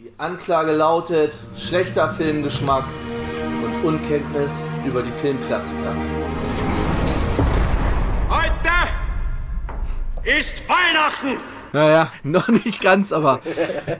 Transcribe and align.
Die 0.00 0.12
Anklage 0.16 0.70
lautet 0.70 1.34
schlechter 1.56 2.12
Filmgeschmack 2.12 2.84
und 3.64 3.84
Unkenntnis 3.84 4.62
über 4.86 5.02
die 5.02 5.10
Filmklassiker. 5.10 5.96
Heute 8.28 8.70
ist 10.38 10.54
Weihnachten! 10.68 11.42
Naja, 11.72 12.12
noch 12.22 12.46
nicht 12.46 12.80
ganz, 12.80 13.12
aber 13.12 13.40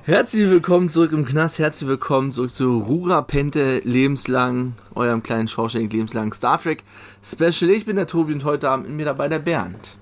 herzlich 0.04 0.48
willkommen 0.48 0.88
zurück 0.88 1.10
im 1.10 1.24
Knast, 1.24 1.58
herzlich 1.58 1.88
willkommen 1.88 2.30
zurück 2.30 2.54
zu 2.54 2.78
Rura 2.78 3.22
Pente 3.22 3.80
lebenslang, 3.80 4.74
eurem 4.94 5.24
kleinen 5.24 5.48
Schorschenk 5.48 5.92
lebenslang 5.92 6.32
Star 6.32 6.60
Trek 6.60 6.84
Special. 7.24 7.72
Ich 7.72 7.86
bin 7.86 7.96
der 7.96 8.06
Tobi 8.06 8.34
und 8.34 8.44
heute 8.44 8.70
Abend 8.70 8.86
mit 8.86 8.98
mir 8.98 9.06
dabei 9.06 9.26
der 9.26 9.40
Bernd. 9.40 9.98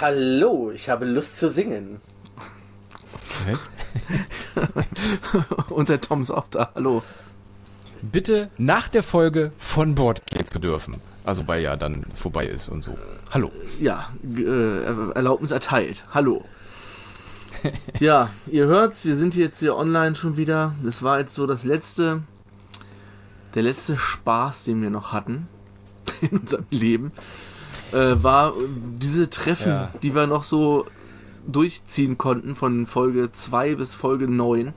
Hallo, 0.00 0.70
ich 0.74 0.88
habe 0.88 1.04
Lust 1.04 1.36
zu 1.36 1.50
singen. 1.50 2.00
und 5.70 5.88
der 5.88 6.00
Tom 6.00 6.22
ist 6.22 6.30
auch 6.30 6.48
da. 6.48 6.70
Hallo. 6.74 7.02
Bitte 8.02 8.50
nach 8.58 8.88
der 8.88 9.02
Folge 9.02 9.52
von 9.58 9.94
Bord 9.94 10.24
gehen 10.26 10.46
zu 10.46 10.58
dürfen. 10.58 10.96
Also 11.24 11.46
weil 11.48 11.62
ja 11.62 11.76
dann 11.76 12.04
vorbei 12.14 12.46
ist 12.46 12.68
und 12.68 12.82
so. 12.82 12.96
Hallo. 13.32 13.50
Ja, 13.80 14.10
äh, 14.36 15.12
Erlaubnis 15.14 15.50
erteilt. 15.50 16.04
Hallo. 16.12 16.44
ja, 17.98 18.30
ihr 18.46 18.66
hört's, 18.66 19.04
wir 19.04 19.16
sind 19.16 19.34
jetzt 19.34 19.58
hier 19.58 19.74
online 19.76 20.14
schon 20.14 20.36
wieder. 20.36 20.74
Das 20.84 21.02
war 21.02 21.18
jetzt 21.18 21.34
so 21.34 21.46
das 21.46 21.64
letzte, 21.64 22.22
der 23.54 23.62
letzte 23.64 23.96
Spaß, 23.96 24.64
den 24.64 24.82
wir 24.82 24.90
noch 24.90 25.12
hatten 25.12 25.48
in 26.20 26.38
unserem 26.38 26.66
Leben, 26.70 27.12
äh, 27.92 28.14
war 28.22 28.52
diese 29.00 29.30
Treffen, 29.30 29.68
Ja. 29.72 29.90
die 30.02 30.14
wir 30.14 30.26
noch 30.26 30.44
so 30.44 30.86
durchziehen 31.46 32.18
konnten 32.18 32.54
von 32.54 32.86
Folge 32.86 33.30
2 33.32 33.74
bis 33.76 33.94
Folge 33.94 34.30
9, 34.30 34.72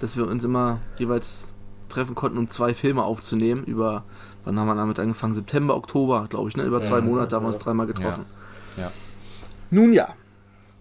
dass 0.00 0.16
wir 0.16 0.26
uns 0.26 0.44
immer 0.44 0.80
jeweils 0.98 1.54
treffen 1.88 2.14
konnten, 2.14 2.38
um 2.38 2.50
zwei 2.50 2.74
Filme 2.74 3.04
aufzunehmen 3.04 3.64
über, 3.64 4.04
wann 4.44 4.58
haben 4.58 4.66
wir 4.66 4.74
damit 4.74 4.98
angefangen? 4.98 5.34
September, 5.34 5.76
Oktober, 5.76 6.26
glaube 6.28 6.48
ich, 6.48 6.56
ne? 6.56 6.64
Über 6.64 6.82
zwei 6.82 7.00
Monate 7.00 7.36
haben 7.36 7.44
wir 7.44 7.54
uns 7.54 7.62
dreimal 7.62 7.86
getroffen. 7.86 8.24
Ja. 8.76 8.90
Nun 9.70 9.92
ja, 9.92 10.08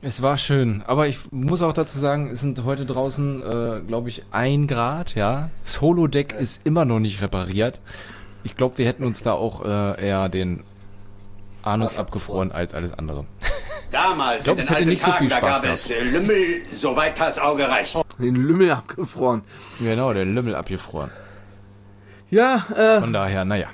Es 0.02 0.22
war 0.22 0.38
schön, 0.38 0.84
aber 0.86 1.08
ich 1.08 1.32
muss 1.32 1.62
auch 1.62 1.72
dazu 1.72 1.98
sagen, 1.98 2.30
es 2.30 2.42
sind 2.42 2.66
heute 2.66 2.86
draußen, 2.86 3.42
äh, 3.42 3.82
glaube 3.88 4.10
ich, 4.10 4.24
ein 4.32 4.68
Grad, 4.68 5.16
ja. 5.16 5.50
Das 5.64 5.80
Holodeck 5.80 6.34
ist 6.34 6.66
immer 6.66 6.84
noch 6.84 7.00
nicht 7.00 7.22
repariert. 7.22 7.80
Ich 8.44 8.58
glaube, 8.58 8.78
wir 8.78 8.86
hätten 8.86 9.06
uns 9.06 9.24
da 9.24 9.32
auch 9.32 9.64
äh, 9.64 10.06
eher 10.06 10.28
den 10.28 10.64
Anus 11.62 11.98
abgefroren 11.98 12.52
als 12.52 12.74
alles 12.74 12.94
andere. 13.00 13.26
Damals 13.92 14.40
Ich 14.40 14.44
glaub, 14.46 14.58
in 14.58 14.62
es 14.62 14.66
den 14.68 14.72
hätte 14.74 14.78
alten 14.80 14.90
nicht 14.90 15.04
so 15.04 15.12
viel 15.12 15.30
Tagen, 15.30 15.42
da 15.46 15.50
Spaß 15.50 15.62
gab 15.62 15.74
es 15.74 15.90
äh, 15.92 16.00
Lümmel, 16.04 16.62
soweit 16.72 17.20
das 17.20 17.40
Auge 17.40 17.68
reicht. 17.68 17.96
den 18.18 18.36
Lümmel 18.36 18.72
abgefroren. 18.72 19.42
Genau, 19.80 20.14
der 20.14 20.26
Lümmel 20.26 20.56
abgefroren. 20.56 21.12
Ja, 22.30 22.66
äh, 22.76 23.00
Von 23.00 23.14
daher, 23.14 23.46
naja. 23.46 23.68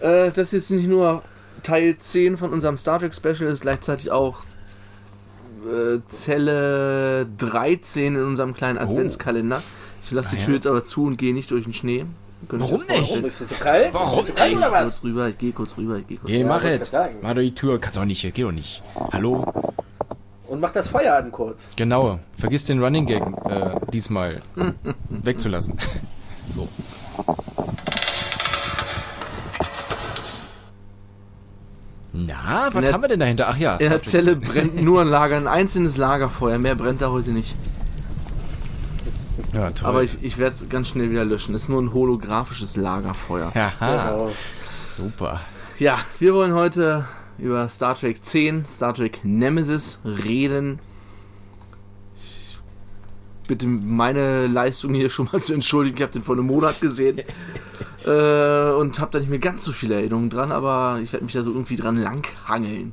äh, 0.00 0.30
das 0.30 0.52
ist 0.52 0.52
jetzt 0.52 0.70
nicht 0.70 0.88
nur 0.88 1.22
Teil 1.64 1.96
10 1.98 2.36
von 2.36 2.52
unserem 2.52 2.76
Star 2.76 3.00
Trek 3.00 3.14
Special, 3.14 3.50
ist 3.50 3.62
gleichzeitig 3.62 4.12
auch 4.12 4.44
äh, 5.68 5.98
Zelle 6.08 7.26
13 7.38 8.14
in 8.14 8.22
unserem 8.24 8.54
kleinen 8.54 8.78
Adventskalender. 8.78 9.62
Ich 10.04 10.12
lasse 10.12 10.36
die. 10.36 10.44
Tür 10.44 10.54
jetzt 10.54 10.66
aber 10.68 10.84
zu 10.84 11.04
und 11.06 11.16
gehe 11.16 11.34
nicht 11.34 11.50
durch 11.50 11.64
den 11.64 11.72
Schnee. 11.72 12.06
Warum 12.48 12.80
nicht? 12.80 12.90
vorstellen? 12.90 13.24
Ist 13.24 13.40
es 13.40 13.48
zu 13.48 13.54
kalt? 13.54 13.92
Warum 13.94 14.18
Ist 14.24 14.28
es 14.28 14.34
zu 14.34 14.34
kalt 14.34 14.50
nicht? 14.50 14.58
oder 14.58 14.72
was? 14.72 14.82
Kurz 14.84 15.04
rüber, 15.04 15.28
ich 15.28 15.38
gehe 15.38 15.52
kurz 15.52 15.76
rüber, 15.76 15.96
ich 15.96 16.06
gehe 16.06 16.16
kurz 16.18 16.30
Geh, 16.30 16.38
rüber. 16.42 16.48
mach 16.54 16.64
jetzt. 16.64 16.82
ich 16.86 16.90
sagen. 16.90 17.16
Mach 17.22 17.34
doch 17.34 17.40
die 17.40 17.54
Tür. 17.54 17.80
Kannst 17.80 17.96
doch 17.96 18.04
nicht, 18.04 18.22
geht 18.22 18.44
doch 18.44 18.52
nicht. 18.52 18.82
Hallo? 19.12 19.44
Und 20.46 20.60
mach 20.60 20.70
das 20.72 20.88
Feuer 20.88 21.16
an 21.16 21.32
kurz. 21.32 21.68
Genau. 21.76 22.20
Vergiss 22.38 22.64
den 22.66 22.82
Running 22.82 23.06
Gag 23.06 23.22
äh, 23.48 23.70
diesmal 23.92 24.42
wegzulassen. 25.10 25.74
so. 26.50 26.68
Na, 32.12 32.68
was 32.72 32.84
der- 32.84 32.92
haben 32.94 33.02
wir 33.02 33.08
denn 33.08 33.20
dahinter? 33.20 33.48
Ach 33.48 33.58
ja. 33.58 33.76
In 33.76 33.90
der 33.90 34.02
Zelle 34.02 34.36
brennt 34.36 34.80
nur 34.82 35.02
ein 35.02 35.08
Lager, 35.08 35.36
ein 35.36 35.46
einzelnes 35.46 35.96
Lagerfeuer. 35.96 36.58
Mehr 36.58 36.74
brennt 36.74 37.02
da 37.02 37.10
heute 37.10 37.30
nicht. 37.30 37.54
Ja, 39.56 39.70
toll. 39.70 39.88
Aber 39.88 40.02
ich, 40.02 40.22
ich 40.22 40.36
werde 40.36 40.54
es 40.54 40.68
ganz 40.68 40.88
schnell 40.88 41.10
wieder 41.10 41.24
löschen. 41.24 41.54
Es 41.54 41.62
ist 41.62 41.68
nur 41.70 41.80
ein 41.80 41.94
holographisches 41.94 42.76
Lagerfeuer. 42.76 43.52
Haha. 43.54 44.10
Genau. 44.10 44.32
Super. 44.90 45.40
Ja, 45.78 46.00
wir 46.18 46.34
wollen 46.34 46.52
heute 46.52 47.06
über 47.38 47.66
Star 47.70 47.94
Trek 47.94 48.22
10, 48.22 48.66
Star 48.66 48.92
Trek 48.92 49.20
Nemesis 49.24 49.98
reden. 50.04 50.78
Ich 53.42 53.48
bitte 53.48 53.66
meine 53.66 54.46
Leistung 54.46 54.92
hier 54.92 55.08
schon 55.08 55.28
mal 55.32 55.40
zu 55.40 55.54
entschuldigen. 55.54 55.96
Ich 55.96 56.02
habe 56.02 56.12
den 56.12 56.22
vor 56.22 56.34
einem 56.34 56.46
Monat 56.46 56.82
gesehen 56.82 57.20
äh, 58.04 58.70
und 58.72 59.00
habe 59.00 59.12
da 59.12 59.20
nicht 59.20 59.30
mehr 59.30 59.38
ganz 59.38 59.64
so 59.64 59.72
viele 59.72 59.94
Erinnerungen 59.94 60.28
dran, 60.28 60.52
aber 60.52 60.98
ich 61.02 61.14
werde 61.14 61.24
mich 61.24 61.32
da 61.32 61.40
so 61.40 61.50
irgendwie 61.50 61.76
dran 61.76 61.96
langhangeln. 61.96 62.92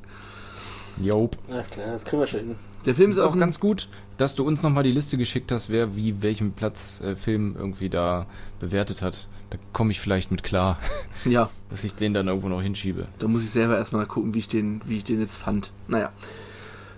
Jope. 1.02 1.38
Na 1.50 1.64
klar, 1.64 1.88
das 1.88 2.06
kriegen 2.06 2.22
wir 2.22 2.28
schon 2.28 2.40
hin. 2.40 2.56
Der 2.86 2.96
Film 2.96 3.12
Ist 3.12 3.18
ist 3.18 3.24
auch 3.24 3.38
ganz 3.38 3.60
gut, 3.60 3.88
dass 4.18 4.36
du 4.36 4.46
uns 4.46 4.62
nochmal 4.62 4.84
die 4.84 4.92
Liste 4.92 5.18
geschickt 5.18 5.52
hast, 5.52 5.70
wer 5.70 5.96
wie 5.96 6.22
welchen 6.22 6.52
Platz 6.52 7.02
äh, 7.02 7.16
Film 7.16 7.56
irgendwie 7.58 7.90
da 7.90 8.28
bewertet 8.60 9.02
hat. 9.02 9.28
Da 9.52 9.58
komme 9.72 9.92
ich 9.92 10.02
vielleicht 10.02 10.32
mit 10.32 10.44
klar, 10.44 10.80
ja, 11.26 11.50
dass 11.70 11.84
ich 11.84 11.96
den 11.96 12.14
dann 12.14 12.28
irgendwo 12.28 12.50
noch 12.50 12.62
hinschiebe. 12.62 13.08
da 13.20 13.28
muss 13.28 13.44
ich 13.44 13.52
selber 13.52 13.78
erstmal 13.78 14.06
gucken, 14.06 14.34
wie 14.34 14.40
ich 14.40 14.48
den, 14.48 14.82
wie 14.86 14.98
ich 14.98 15.04
den 15.04 15.20
jetzt 15.20 15.38
fand. 15.38 15.72
Naja. 15.88 16.12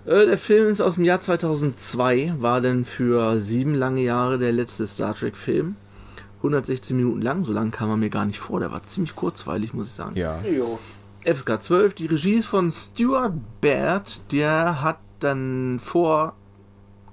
Äh, 0.06 0.26
der 0.26 0.38
Film 0.38 0.70
ist 0.70 0.82
aus 0.82 0.96
dem 0.96 1.04
Jahr 1.04 1.20
2002, 1.20 2.36
war 2.40 2.62
dann 2.62 2.86
für 2.86 3.40
sieben 3.40 3.76
lange 3.76 4.02
Jahre 4.02 4.38
der 4.38 4.52
letzte 4.52 4.88
Star 4.88 5.14
Trek 5.14 5.36
Film. 5.36 5.76
116 6.38 6.96
Minuten 6.96 7.22
lang, 7.22 7.44
so 7.44 7.54
lang 7.54 7.72
kam 7.72 7.90
er 7.90 7.98
mir 7.98 8.12
gar 8.12 8.26
nicht 8.26 8.40
vor. 8.40 8.60
Der 8.60 8.72
war 8.72 8.86
ziemlich 8.86 9.16
kurzweilig, 9.16 9.74
muss 9.74 9.88
ich 9.88 9.94
sagen. 9.94 10.16
Ja. 10.16 10.42
Jo. 10.44 10.80
FSK 11.24 11.60
12, 11.60 11.94
die 11.96 12.06
Regie 12.06 12.34
ist 12.34 12.46
von 12.46 12.72
Stuart 12.72 13.34
Baird, 13.60 14.32
der 14.32 14.84
hat 14.84 15.00
dann 15.26 15.80
vor 15.82 16.34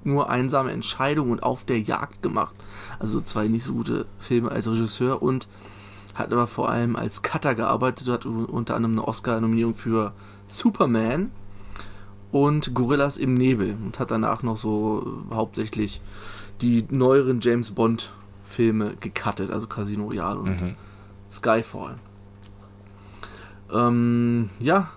nur 0.05 0.29
einsame 0.31 0.73
Entscheidungen 0.73 1.33
und 1.33 1.43
auf 1.43 1.65
der 1.65 1.81
Jagd 1.81 2.23
gemacht. 2.23 2.55
Also 2.99 3.21
zwei 3.21 3.49
nicht 3.49 3.65
so 3.65 3.73
gute 3.73 4.07
Filme 4.19 4.51
als 4.51 4.69
Regisseur 4.69 5.23
und 5.23 5.49
hat 6.15 6.33
aber 6.33 6.47
vor 6.47 6.69
allem 6.69 6.97
als 6.97 7.23
Cutter 7.23 7.55
gearbeitet, 7.55 8.09
hat 8.09 8.27
unter 8.27 8.75
anderem 8.77 8.99
eine 8.99 9.09
Oscar-Nominierung 9.09 9.75
für 9.75 10.13
Superman 10.49 11.31
und 12.33 12.75
Gorillas 12.75 13.17
im 13.17 13.35
Nebel 13.35 13.77
und 13.85 13.99
hat 13.99 14.11
danach 14.11 14.43
noch 14.43 14.57
so 14.57 15.23
hauptsächlich 15.33 16.01
die 16.61 16.85
neueren 16.91 17.41
James 17.41 17.71
Bond 17.71 18.13
Filme 18.45 18.95
gecuttet, 19.01 19.51
also 19.51 19.67
Casino 19.67 20.05
Royale 20.05 20.39
und 20.41 20.61
Mhm. 20.61 20.75
Skyfall. 21.31 21.97
Ähm, 23.73 24.51
ja, 24.59 24.91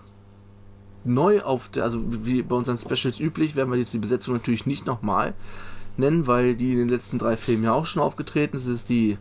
neu 1.06 1.42
auf 1.42 1.70
der, 1.70 1.84
also 1.84 2.02
wie 2.08 2.42
bei 2.42 2.56
unseren 2.56 2.78
Specials 2.78 3.20
üblich, 3.20 3.56
werden 3.56 3.72
wir 3.72 3.78
jetzt 3.78 3.94
die 3.94 4.00
Besetzung 4.00 4.34
natürlich 4.34 4.66
nicht 4.66 4.86
nochmal 4.86 5.34
nennen, 5.98 6.28
weil 6.28 6.56
die 6.56 6.72
in 6.74 6.78
den 6.80 6.90
letzten 6.90 7.20
drei 7.20 7.38
Filmen 7.38 7.64
ja 7.64 7.74
auch 7.74 7.86
schon 7.86 8.02
aufgetreten 8.02 8.56
ist. 8.56 8.68
Es 8.68 8.82
ist 8.82 8.90
die 8.90 9.18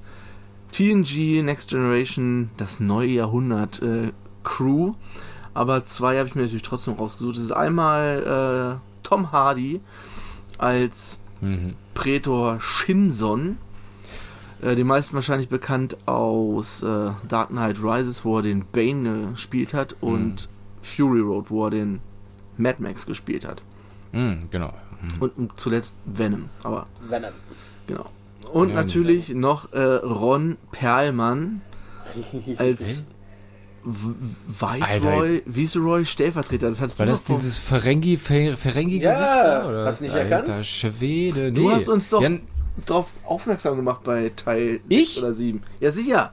TNG 0.73 1.43
Next 1.43 1.71
Generation, 1.71 2.51
das 2.57 2.81
neue 2.81 3.11
Jahrhundert 3.11 3.81
äh, 3.83 4.13
Crew. 4.43 4.95
Aber 5.53 5.87
zwei 5.87 6.19
habe 6.19 6.29
ich 6.29 6.35
mir 6.35 6.43
natürlich 6.43 6.63
trotzdem 6.63 6.95
rausgesucht. 6.95 7.37
Es 7.37 7.45
ist 7.45 7.53
einmal 7.53 8.81
äh, 8.81 9.05
Tom 9.05 9.31
Hardy 9.31 9.81
als 10.59 11.21
Mhm. 11.45 11.75
Prätor 11.95 12.59
Shinson. 12.61 13.59
Äh, 14.63 14.75
den 14.77 14.87
meisten 14.87 15.15
wahrscheinlich 15.15 15.49
bekannt 15.49 15.97
aus 16.07 16.83
äh, 16.83 17.11
Dark 17.29 17.51
Knight 17.51 17.83
Rises, 17.83 18.25
wo 18.25 18.39
er 18.39 18.43
den 18.43 18.65
Bane 18.73 19.31
gespielt 19.33 19.75
hat, 19.75 19.97
und 20.01 20.49
Fury 20.85 21.21
Road, 21.21 21.51
wo 21.51 21.65
er 21.67 21.71
den 21.71 22.01
Mad 22.57 22.81
Max 22.83 23.07
gespielt 23.07 23.47
hat. 23.47 23.63
Mhm, 24.13 24.49
genau. 24.51 24.73
Mhm. 25.01 25.09
Und, 25.23 25.39
und 25.39 25.53
zuletzt 25.57 25.97
Venom. 26.05 26.49
Aber 26.63 26.87
Venom. 27.09 27.31
genau. 27.87 28.05
Und 28.53 28.69
Ja, 28.71 28.75
natürlich 28.77 29.31
noch 29.31 29.73
äh, 29.73 29.81
Ron 29.83 30.57
Perlmann 30.71 31.63
als 32.59 33.03
V- 33.83 34.15
Viceroy, 34.49 35.43
Viceroy 35.47 36.05
Stellvertreter. 36.05 36.69
Das 36.69 36.81
hattest 36.81 36.99
War 36.99 37.07
du 37.07 37.13
das 37.13 37.21
vor- 37.23 37.37
dieses 37.37 37.59
Ferengi, 37.59 38.17
Fer, 38.17 38.57
Ferengi 38.57 38.99
Ja, 39.01 39.11
Gesicht 39.13 39.29
da, 39.29 39.69
oder? 39.69 39.85
hast 39.87 40.01
du 40.01 40.05
nicht 40.05 40.15
Alter 40.15 40.37
erkannt? 40.37 40.67
Schwede. 40.67 41.53
Du 41.53 41.69
nee. 41.69 41.75
hast 41.75 41.89
uns 41.89 42.09
doch 42.09 42.23
Ja, 42.23 42.31
darauf 42.87 43.11
aufmerksam 43.25 43.77
gemacht 43.77 44.03
bei 44.05 44.31
Teil 44.37 44.81
Ich? 44.89 45.15
6 45.15 45.19
oder 45.19 45.33
7. 45.35 45.63
Ja, 45.81 45.93
sicher. 45.93 46.33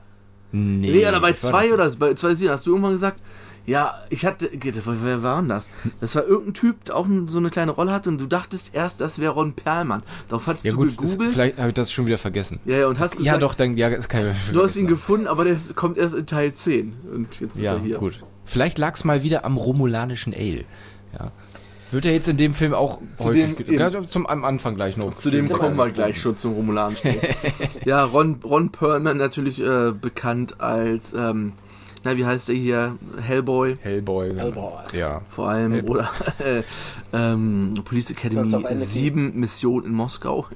nee, 0.52 0.90
Nee, 0.92 1.06
oder 1.06 1.20
bei 1.20 1.30
ich 1.30 1.42
war 1.42 1.50
zwei 1.50 1.64
das 1.66 1.72
oder 1.74 1.90
so, 1.90 1.98
bei 1.98 2.14
zwei 2.14 2.34
Sieben 2.34 2.52
hast 2.52 2.66
du 2.66 2.70
irgendwann 2.70 2.92
gesagt, 2.92 3.20
ja, 3.66 3.94
ich 4.10 4.24
hatte, 4.24 4.50
wer 4.52 5.22
war 5.22 5.40
denn 5.40 5.48
das? 5.48 5.68
Das 6.00 6.14
war 6.16 6.24
irgendein 6.24 6.54
Typ, 6.54 6.84
der 6.86 6.96
auch 6.96 7.06
so 7.26 7.38
eine 7.38 7.50
kleine 7.50 7.70
Rolle 7.72 7.92
hatte 7.92 8.08
und 8.10 8.20
du 8.20 8.26
dachtest 8.26 8.74
erst, 8.74 9.00
das 9.00 9.18
wäre 9.18 9.32
Ron 9.34 9.52
Perlmann. 9.54 10.02
Darauf 10.28 10.46
hattest 10.46 10.64
Ja 10.64 10.72
du 10.72 10.78
gut, 10.78 10.88
das, 10.88 10.96
gegoogelt. 10.96 11.32
vielleicht 11.32 11.58
habe 11.58 11.68
ich 11.68 11.74
das 11.74 11.92
schon 11.92 12.06
wieder 12.06 12.18
vergessen. 12.18 12.58
ja, 12.64 12.78
ja, 12.78 12.86
und 12.88 12.98
hast 12.98 13.14
ja 13.14 13.18
gesagt, 13.18 13.42
doch, 13.42 13.54
dann, 13.54 13.76
ja, 13.76 13.88
ist 13.88 14.08
kein 14.08 14.34
du 14.52 14.62
hast 14.62 14.76
ihn 14.76 14.86
gefunden, 14.88 15.26
aber 15.26 15.44
der 15.44 15.56
kommt 15.76 15.96
erst 15.98 16.14
in 16.14 16.26
Teil 16.26 16.52
10. 16.54 16.92
Und 17.14 17.40
jetzt 17.40 17.56
ist 17.56 17.64
Ja, 17.64 17.74
er 17.74 17.80
hier. 17.80 17.98
gut. 17.98 18.18
Vielleicht 18.44 18.78
lag 18.78 18.94
es 18.94 19.04
mal 19.04 19.22
wieder 19.22 19.44
am 19.44 19.56
romulanischen 19.56 20.34
Ale. 20.34 20.64
Ja. 21.18 21.30
Wird 21.92 22.06
er 22.06 22.12
jetzt 22.12 22.28
in 22.28 22.38
dem 22.38 22.54
Film 22.54 22.72
auch 22.72 23.00
häufig... 23.18 23.54
dem- 23.66 23.72
ja, 23.78 24.08
zum 24.08 24.26
am 24.26 24.44
Anfang 24.46 24.74
gleich 24.76 24.96
noch. 24.96 25.12
Zu 25.14 25.30
dem 25.30 25.46
kommen 25.48 25.76
wir 25.76 25.90
gleich 25.90 26.20
schon 26.20 26.38
zum 26.38 26.54
Romulan 26.54 26.96
Ja, 27.84 28.04
Ron, 28.04 28.40
Ron 28.42 28.70
Perlman 28.70 29.18
natürlich 29.18 29.60
äh, 29.60 29.92
bekannt 29.92 30.60
als, 30.60 31.12
ähm, 31.12 31.52
na, 32.04 32.16
wie 32.16 32.24
heißt 32.24 32.48
der 32.48 32.56
hier? 32.56 32.96
Hellboy. 33.20 33.76
Hellboy. 33.80 34.34
Hellboy. 34.34 34.72
Ja. 34.98 35.22
Vor 35.30 35.48
allem, 35.48 35.72
Hellboy. 35.72 35.98
oder 35.98 36.10
äh, 36.38 36.62
ähm, 37.12 37.74
Police 37.84 38.10
Academy 38.10 38.48
Sons 38.50 38.54
of 38.64 38.70
Anarchy. 38.70 38.86
7 38.86 39.38
Mission 39.38 39.84
in 39.84 39.92
Moskau. 39.92 40.46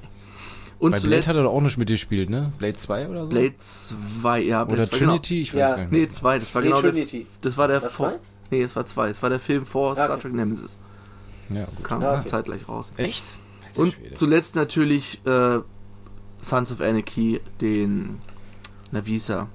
Und 0.79 0.91
Bei 0.91 0.97
Blade 0.97 1.01
zuletzt 1.01 1.27
hat 1.27 1.35
er 1.37 1.43
doch 1.43 1.53
auch 1.53 1.61
nicht 1.61 1.77
mitgespielt, 1.77 2.29
ne? 2.29 2.51
Blade 2.59 2.75
2 2.75 3.07
oder 3.09 3.23
so? 3.23 3.29
Blade 3.29 3.53
2, 3.59 4.41
ja. 4.41 4.63
Blade 4.63 4.81
oder 4.81 4.89
2, 4.91 4.99
genau. 4.99 5.11
Trinity? 5.13 5.41
Ich 5.41 5.53
weiß 5.53 5.59
Ja. 5.59 5.69
gar 5.71 5.77
nicht. 5.79 5.91
Nee, 5.91 6.07
2, 6.07 6.39
das 6.39 6.53
war 6.53 6.61
Nee, 6.61 6.67
genau 6.69 6.81
Trinity. 6.81 7.17
Der, 7.19 7.27
das 7.41 7.57
war 7.57 7.67
der 7.67 7.81
War 7.81 7.89
vor? 7.89 8.13
Nee, 8.51 8.61
es 8.61 8.75
war 8.75 8.85
2. 8.85 9.09
Es 9.09 9.23
war 9.23 9.29
der 9.31 9.39
Film 9.39 9.65
vor 9.65 9.93
Star 9.95 10.11
okay. 10.11 10.21
Trek 10.21 10.33
Nemesis. 10.33 10.77
Ja, 11.49 11.65
gut. 11.65 11.83
Kam 11.83 12.01
Ja, 12.01 12.19
okay. 12.19 12.27
zeitgleich 12.27 12.67
raus. 12.69 12.91
Echt? 12.97 13.23
Und 13.75 13.93
Schwede. 13.93 14.13
zuletzt 14.15 14.55
natürlich 14.55 15.19
äh, 15.25 15.59
Sons 16.39 16.71
of 16.71 16.81
Anarchy, 16.81 17.41
den, 17.61 18.19
na 18.91 19.05
wie 19.05 19.11
hieß 19.13 19.29
er? 19.29 19.47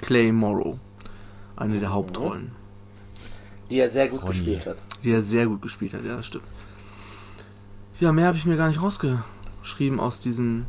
Clay 0.00 0.32
Morrow. 0.32 0.78
Eine 1.60 1.78
der 1.78 1.92
Hauptrollen, 1.92 2.52
Die 3.70 3.78
er 3.78 3.88
sehr 3.90 4.08
gut 4.08 4.22
Ronny. 4.22 4.32
gespielt 4.32 4.66
hat. 4.66 4.76
die 5.04 5.12
er 5.12 5.22
sehr 5.22 5.46
gut 5.46 5.62
gespielt 5.62 5.94
hat, 5.94 6.04
ja, 6.04 6.16
das 6.16 6.26
stimmt. 6.26 6.44
Ja, 8.00 8.12
mehr 8.12 8.26
habe 8.26 8.36
ich 8.38 8.46
mir 8.46 8.56
gar 8.56 8.68
nicht 8.68 8.80
rausgeschrieben 8.82 10.00
aus 10.00 10.20
diesen. 10.20 10.66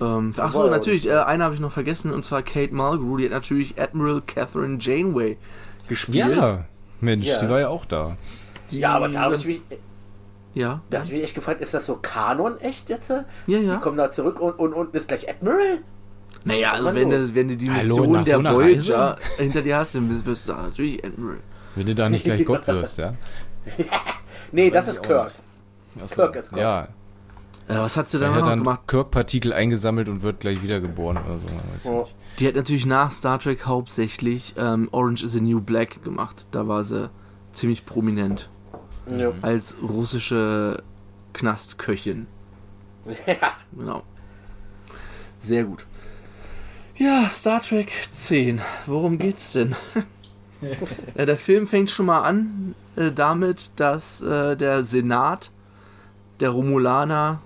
Ähm, 0.00 0.32
ach 0.36 0.52
so, 0.52 0.68
natürlich, 0.68 1.06
äh, 1.08 1.12
eine 1.18 1.44
habe 1.44 1.54
ich 1.54 1.60
noch 1.60 1.72
vergessen, 1.72 2.12
und 2.12 2.24
zwar 2.24 2.42
Kate 2.42 2.74
Mulgrew, 2.74 3.16
die 3.18 3.24
hat 3.24 3.32
natürlich 3.32 3.80
Admiral 3.80 4.22
Catherine 4.22 4.78
Janeway 4.80 5.36
gespielt. 5.88 6.36
Ja, 6.36 6.64
Mensch, 7.00 7.26
Ja. 7.26 7.38
die 7.40 7.48
war 7.50 7.60
ja 7.60 7.68
auch 7.68 7.84
da. 7.84 8.16
Die, 8.70 8.78
Ja, 8.80 8.94
aber 8.96 9.08
da 9.08 9.22
habe 9.22 9.36
ich 9.36 9.44
mich, 9.46 9.60
Ja, 10.54 10.80
da 10.90 10.98
hab 10.98 11.06
ich 11.06 11.12
mich 11.12 11.22
echt 11.22 11.34
gefragt, 11.34 11.60
ist 11.60 11.74
das 11.74 11.86
so 11.86 11.96
Kanon 12.00 12.58
echt 12.60 12.88
jetzt? 12.88 13.08
ja, 13.10 13.24
Die 13.46 13.52
ja. 13.54 13.76
kommen 13.76 13.96
da 13.98 14.10
zurück 14.10 14.40
und, 14.40 14.52
und, 14.58 14.72
und 14.74 14.94
ist 14.94 15.08
gleich 15.08 15.28
Admiral? 15.28 15.78
Naja, 16.44 16.72
also 16.72 16.94
wenn, 16.94 17.10
du, 17.10 17.34
wenn 17.34 17.48
du 17.48 17.56
die 17.56 17.70
Hallo, 17.70 17.96
Mission 17.96 18.12
nach 18.12 18.24
der 18.24 18.36
so 18.38 18.44
Voyager 18.44 19.16
hinter 19.36 19.62
dir 19.62 19.76
hast, 19.76 19.94
dann 19.94 20.08
wirst 20.10 20.26
du 20.26 20.34
sagen, 20.34 20.62
natürlich 20.62 21.04
Admiral. 21.04 21.38
Wenn 21.74 21.86
du 21.86 21.94
da 21.94 22.08
nicht 22.08 22.24
gleich 22.24 22.44
Gott 22.44 22.66
wirst, 22.66 22.98
ja. 22.98 23.14
Nee, 24.52 24.70
das 24.70 24.88
ist 24.88 25.02
Kirk. 25.02 25.32
Achso, 26.02 26.14
Kirk 26.14 26.36
ist 26.36 26.50
Gott. 26.50 26.58
Ja, 26.60 26.88
Äh, 27.68 27.76
was 27.76 27.96
hat 27.96 28.08
sie 28.08 28.16
er 28.16 28.20
dann 28.22 28.32
hat 28.34 28.40
noch 28.40 28.48
dann 28.48 28.58
gemacht? 28.60 28.80
Kirk-Partikel 28.88 29.52
eingesammelt 29.52 30.08
und 30.08 30.22
wird 30.22 30.40
gleich 30.40 30.62
wiedergeboren 30.62 31.18
oder 31.18 31.38
so. 31.78 31.90
Oh. 31.90 32.00
nicht. 32.02 32.14
Die 32.40 32.48
hat 32.48 32.54
natürlich 32.56 32.86
nach 32.86 33.12
Star 33.12 33.38
Trek 33.38 33.66
hauptsächlich 33.66 34.54
ähm, 34.56 34.88
Orange 34.92 35.24
is 35.24 35.32
the 35.32 35.40
New 35.40 35.60
Black 35.60 36.02
gemacht. 36.02 36.46
Da 36.52 36.66
war 36.66 36.82
sie 36.84 37.10
ziemlich 37.52 37.84
prominent. 37.86 38.48
Ja. 39.06 39.32
Als 39.42 39.76
russische 39.82 40.82
Knastköchin. 41.32 42.26
Ja. 43.26 43.36
Genau. 43.76 44.02
Sehr 45.40 45.64
gut. 45.64 45.86
Ja, 47.00 47.30
Star 47.30 47.62
Trek 47.62 47.90
10. 48.14 48.60
Worum 48.84 49.18
geht's 49.18 49.52
denn? 49.54 49.74
ja, 51.16 51.24
der 51.24 51.38
Film 51.38 51.66
fängt 51.66 51.90
schon 51.90 52.04
mal 52.06 52.20
an 52.22 52.74
äh, 52.96 53.10
damit, 53.10 53.70
dass 53.76 54.20
äh, 54.20 54.54
der 54.54 54.84
Senat 54.84 55.50
der 56.40 56.50
Romulaner 56.50 57.40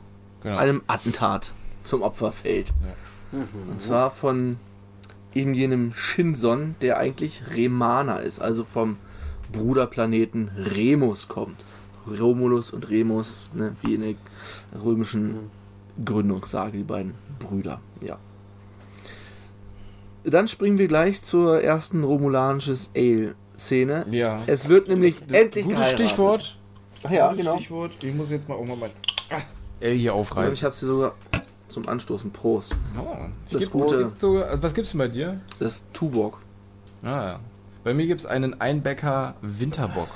Genau. 0.44 0.58
einem 0.58 0.82
Attentat 0.88 1.52
zum 1.84 2.02
Opfer 2.02 2.30
fällt. 2.30 2.74
Ja. 2.82 3.38
Und 3.70 3.80
zwar 3.80 4.10
von 4.10 4.58
eben 5.34 5.54
jenem 5.54 5.94
Shinson, 5.94 6.74
der 6.82 6.98
eigentlich 6.98 7.42
Remana 7.50 8.18
ist, 8.18 8.40
also 8.40 8.64
vom 8.64 8.98
Bruderplaneten 9.50 10.50
Remus 10.56 11.28
kommt. 11.28 11.56
Romulus 12.06 12.72
und 12.72 12.90
Remus, 12.90 13.46
ne, 13.54 13.74
wie 13.80 13.94
in 13.94 14.02
der 14.02 14.14
römischen 14.84 15.50
Gründungssage, 16.04 16.76
die 16.76 16.84
beiden 16.84 17.14
Brüder, 17.38 17.80
ja. 18.02 18.18
Dann 20.24 20.48
springen 20.48 20.78
wir 20.78 20.88
gleich 20.88 21.22
zur 21.22 21.60
ersten 21.62 22.02
romulanisches 22.04 22.90
Ale-Szene. 22.96 24.06
Ja. 24.10 24.42
Es 24.46 24.68
wird 24.68 24.88
nämlich 24.88 25.16
endlich 25.30 25.64
Gutes 25.64 25.78
geheiratet. 25.78 26.06
Stichwort. 26.08 26.58
Ach 27.04 27.10
ja, 27.10 27.28
Gutes 27.30 27.44
genau. 27.44 27.56
Stichwort. 27.56 27.90
Ich 28.02 28.14
muss 28.14 28.30
jetzt 28.30 28.48
mal 28.48 28.54
auch 28.54 28.66
mal 28.66 28.76
mein 28.76 28.90
L 29.80 29.92
hier 29.92 29.96
Ich 29.96 30.10
aufreißen. 30.10 30.64
habe 30.64 30.74
sie 30.74 30.86
sogar 30.86 31.14
zum 31.68 31.86
Anstoßen. 31.88 32.30
Prost. 32.30 32.74
Oh, 32.98 33.16
ich 33.46 33.52
Das 33.52 33.60
geb, 33.60 33.70
Gute- 33.72 33.94
es 33.94 33.98
gibt 34.04 34.20
sogar, 34.20 34.62
was 34.62 34.74
gibt's 34.74 34.90
denn 34.92 34.98
bei 34.98 35.08
dir? 35.08 35.40
Das 35.58 35.74
ist 35.74 35.84
Tubok. 35.92 36.38
Ah, 37.02 37.06
ja. 37.06 37.40
Bei 37.82 37.92
mir 37.92 38.06
gibt's 38.06 38.24
einen 38.24 38.58
Einbecker 38.60 39.34
Winterbock. 39.42 40.08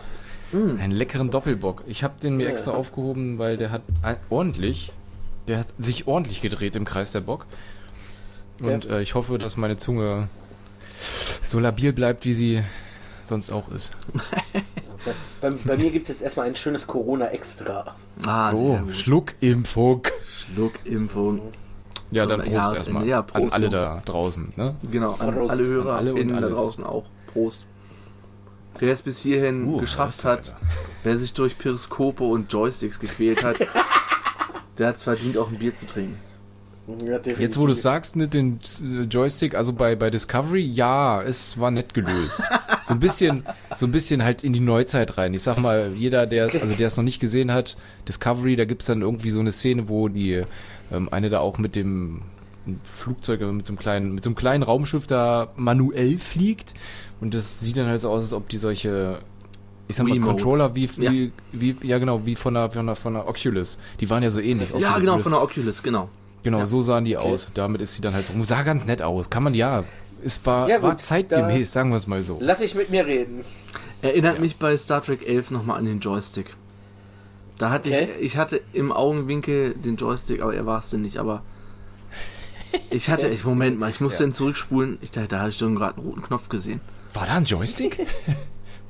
Mm. 0.53 0.81
Einen 0.81 0.93
leckeren 0.93 1.31
Doppelbock. 1.31 1.85
Ich 1.87 2.03
habe 2.03 2.15
den 2.23 2.39
mir 2.39 2.45
Ja. 2.45 2.51
extra 2.51 2.71
aufgehoben, 2.71 3.39
weil 3.39 3.59
der 3.59 3.71
hat 3.71 3.83
ordentlich, 4.31 4.91
der 5.49 5.59
hat 5.59 5.67
sich 5.79 6.07
ordentlich 6.07 6.41
gedreht 6.41 6.75
im 6.77 6.87
Kreis 6.87 7.13
der 7.13 7.21
Bock. 7.21 7.45
Und 8.61 8.87
äh, 8.87 9.01
ich 9.03 9.15
hoffe, 9.15 9.39
dass 9.39 9.57
meine 9.57 9.77
Zunge 9.77 10.29
so 11.43 11.59
labil 11.61 11.93
bleibt, 11.93 12.25
wie 12.25 12.35
sie 12.35 12.65
sonst 13.25 13.51
auch 13.51 13.69
ist. 13.71 13.93
Bei, 15.41 15.51
bei 15.51 15.77
mir 15.77 15.91
gibt 15.91 16.09
es 16.11 16.17
jetzt 16.17 16.23
erstmal 16.23 16.47
ein 16.49 16.57
schönes 16.57 16.87
Corona 16.87 17.29
Extra. 17.29 17.95
Ah, 18.27 18.53
Oh, 18.53 18.73
sehr 18.73 18.81
gut. 18.83 18.95
Schluckimpfung. 18.97 20.03
Schluckimpfung. 20.27 21.41
Ja, 22.11 22.27
Zum 22.27 22.31
dann 22.31 22.41
Prost 22.51 22.75
erstmal. 22.77 23.07
Ja, 23.07 23.21
an 23.21 23.27
Prost, 23.27 23.53
alle 23.53 23.65
Jungs. 23.67 23.73
da 23.75 24.03
draußen. 24.05 24.53
Ne? 24.57 24.75
Genau, 24.91 25.13
an 25.15 25.35
Prost. 25.35 25.51
alle 25.53 25.65
Hörer 25.65 25.93
An 25.93 25.99
alle 25.99 26.15
und 26.15 26.21
innen 26.21 26.41
da 26.43 26.49
draußen 26.49 26.83
auch. 26.85 27.05
Prost. 27.33 27.65
Wer 28.81 28.93
es 28.93 29.03
bis 29.03 29.21
hierhin 29.21 29.69
Uh, 29.69 29.77
geschafft 29.79 30.25
hat, 30.25 30.39
Alter. 30.39 30.57
wer 31.05 31.19
sich 31.19 31.33
durch 31.33 31.57
Periskope 31.57 32.25
und 32.25 32.53
Joysticks 32.53 32.99
gequält 32.99 33.45
hat, 33.45 33.59
der 34.79 34.89
hat 34.89 34.97
es 34.97 35.05
verdient, 35.05 35.39
auch 35.39 35.49
ein 35.49 35.59
Bier 35.59 35.75
zu 35.75 35.87
trinken. 35.87 36.19
Ja. 37.07 37.21
Jetzt, 37.39 37.59
wo 37.59 37.67
du 37.67 37.73
es 37.73 37.83
sagst, 37.83 38.17
mit 38.17 38.33
dem 38.33 38.61
äh, 38.81 39.03
Joystick, 39.03 39.55
also 39.55 39.75
bei, 39.75 39.95
bei 39.95 40.09
Discovery, 40.09 40.65
ja, 40.65 41.21
es 41.23 41.61
war 41.61 41.71
nett 41.71 41.95
gelöst. 41.95 42.43
So 42.85 42.95
ein 42.95 43.01
bisschen, 43.01 43.43
so 43.75 43.85
ein 43.85 43.93
bisschen 43.93 44.25
halt 44.25 44.43
in 44.43 44.55
die 44.55 44.61
Neuzeit 44.61 45.19
rein. 45.19 45.35
Ich 45.35 45.43
sag 45.43 45.59
mal, 45.59 45.93
jeder, 45.95 46.27
der 46.27 46.47
es, 46.47 46.59
also 46.59 46.75
der 46.75 46.87
es 46.87 46.97
noch 46.97 47.05
nicht 47.05 47.21
gesehen 47.21 47.53
hat, 47.53 47.77
Discovery, 48.09 48.57
da 48.57 48.65
gibt's 48.65 48.87
dann 48.87 49.03
irgendwie 49.03 49.29
so 49.29 49.41
eine 49.41 49.53
Szene, 49.53 49.91
wo 49.91 50.09
die 50.09 50.43
ähm, 50.91 51.09
eine 51.11 51.29
da 51.29 51.41
auch 51.41 51.59
mit 51.59 51.77
dem 51.77 52.23
Flugzeug, 52.85 53.43
mit 53.43 53.67
so 53.67 53.73
einem 53.73 53.79
kleinen, 53.79 54.15
mit 54.15 54.25
so 54.25 54.31
einem 54.31 54.37
kleinen 54.37 54.63
Raumschiff 54.63 55.07
da 55.07 55.53
manuell 55.57 56.17
fliegt. 56.19 56.73
Und 57.21 57.35
das 57.35 57.61
sieht 57.61 57.77
dann 57.77 57.89
halt 57.89 58.01
so 58.01 58.09
aus, 58.09 58.23
als 58.23 58.33
ob 58.33 58.49
die 58.49 58.57
solche 58.57 59.19
ich 59.87 59.97
sag 59.97 60.07
mal. 60.07 60.19
Controller 60.19 60.75
wie, 60.75 60.89
wie, 60.97 61.33
wie, 61.53 61.77
ja 61.83 61.99
genau, 61.99 62.25
wie 62.25 62.37
von 62.37 62.55
der, 62.55 62.71
von 62.71 62.87
der, 62.87 62.97
von 62.97 63.13
der 63.13 63.29
Oculus. 63.29 63.77
Die 64.01 64.09
waren 64.09 64.23
ja 64.23 64.31
so 64.31 64.41
ähnlich. 64.41 64.71
ja, 64.71 64.77
Oculus 64.77 65.01
genau, 65.01 65.15
Rift. 65.15 65.23
von 65.25 65.33
der 65.33 65.43
Oculus, 65.43 65.83
genau. 65.83 66.09
Genau, 66.43 66.59
Ja. 66.59 66.67
so 66.67 66.83
sahen 66.83 67.05
die 67.05 67.17
aus. 67.17 67.49
Damit 67.55 67.81
ist 67.81 67.95
sie 67.95 68.01
dann 68.01 68.15
halt 68.15 68.27
so. 68.27 68.33
Sah 68.45 68.63
ganz 68.63 68.87
nett 68.87 69.03
aus. 69.03 69.29
Kann 69.31 69.43
man 69.43 69.55
ja. 69.55 69.85
Es 70.25 70.45
war, 70.47 70.69
Ja, 70.69 70.83
war 70.83 70.93
gut, 70.93 71.03
zeitgemäß, 71.03 71.73
sagen 71.73 71.91
wir 71.91 71.97
es 71.97 72.07
mal 72.07 72.23
so. 72.23 72.39
Lass 72.41 72.61
ich 72.61 72.75
mit 72.75 72.91
mir 72.91 73.07
reden. 73.07 73.45
Erinnert 74.03 74.37
Ja. 74.37 74.41
mich 74.41 74.57
bei 74.57 74.77
Star 74.77 75.03
Trek 75.03 75.27
11 75.27 75.51
nochmal 75.51 75.79
an 75.79 75.85
den 75.85 76.01
Joystick. 76.01 76.55
Da 77.59 77.71
hatte 77.71 77.89
Okay. 77.91 78.09
ich, 78.21 78.27
ich 78.27 78.37
hatte 78.37 78.61
im 78.73 78.93
Augenwinkel 78.93 79.75
den 79.75 79.97
Joystick, 79.97 80.41
aber 80.43 80.55
er 80.55 80.65
war 80.67 80.79
es 80.79 80.91
denn 80.91 81.03
nicht, 81.03 81.19
aber 81.19 81.43
ich 82.91 83.09
hatte, 83.11 83.29
ich, 83.29 83.45
Moment 83.45 83.79
mal, 83.81 83.91
ich 83.91 84.01
musste 84.01 84.23
Ja. 84.25 84.29
den 84.29 84.33
zurückspulen, 84.33 84.99
ich 85.01 85.11
dachte, 85.11 85.29
da 85.29 85.41
hatte 85.41 85.51
ich 85.51 85.59
doch 85.59 85.69
gerade 85.75 85.97
einen 85.99 86.07
roten 86.07 86.23
Knopf 86.23 86.49
gesehen. 86.49 86.81
War 87.15 87.27
da 87.27 87.35
ein 87.37 87.45
Joystick? 87.45 88.07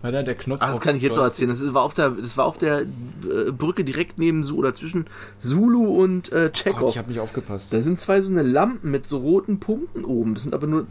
war 0.03 0.13
da 0.13 0.23
der 0.23 0.35
Knopf? 0.37 0.59
Ach, 0.63 0.71
das 0.73 0.81
kann 0.81 0.97
ich 0.97 1.03
jetzt 1.03 1.17
so 1.17 1.21
erzählen. 1.23 1.51
Das 1.51 1.75
war 1.75 1.83
auf 1.83 1.95
der, 1.95 2.11
das 2.11 2.37
war 2.37 2.45
auf 2.45 2.59
der 2.59 2.83
äh, 2.83 3.51
Brücke 3.51 3.85
direkt 3.85 4.19
neben 4.19 4.43
Su 4.45 4.57
oder 4.57 4.75
zwischen 4.75 5.07
Zulu 5.39 5.85
und 6.03 6.31
äh, 6.33 6.45
Gott, 6.47 6.53
Chekhov. 6.55 6.91
ich 6.91 6.99
habe 6.99 7.09
nicht 7.09 7.21
aufgepasst. 7.21 7.73
Da 7.73 7.83
sind 7.83 8.01
zwei 8.01 8.21
so 8.21 8.31
eine 8.33 8.43
Lampen 8.43 8.91
mit 8.91 9.07
so 9.07 9.19
roten 9.19 9.59
Punkten 9.61 10.05
oben. 10.05 10.35
Das 10.35 10.45
sind 10.45 10.55
aber 10.55 10.67
nur 10.67 10.87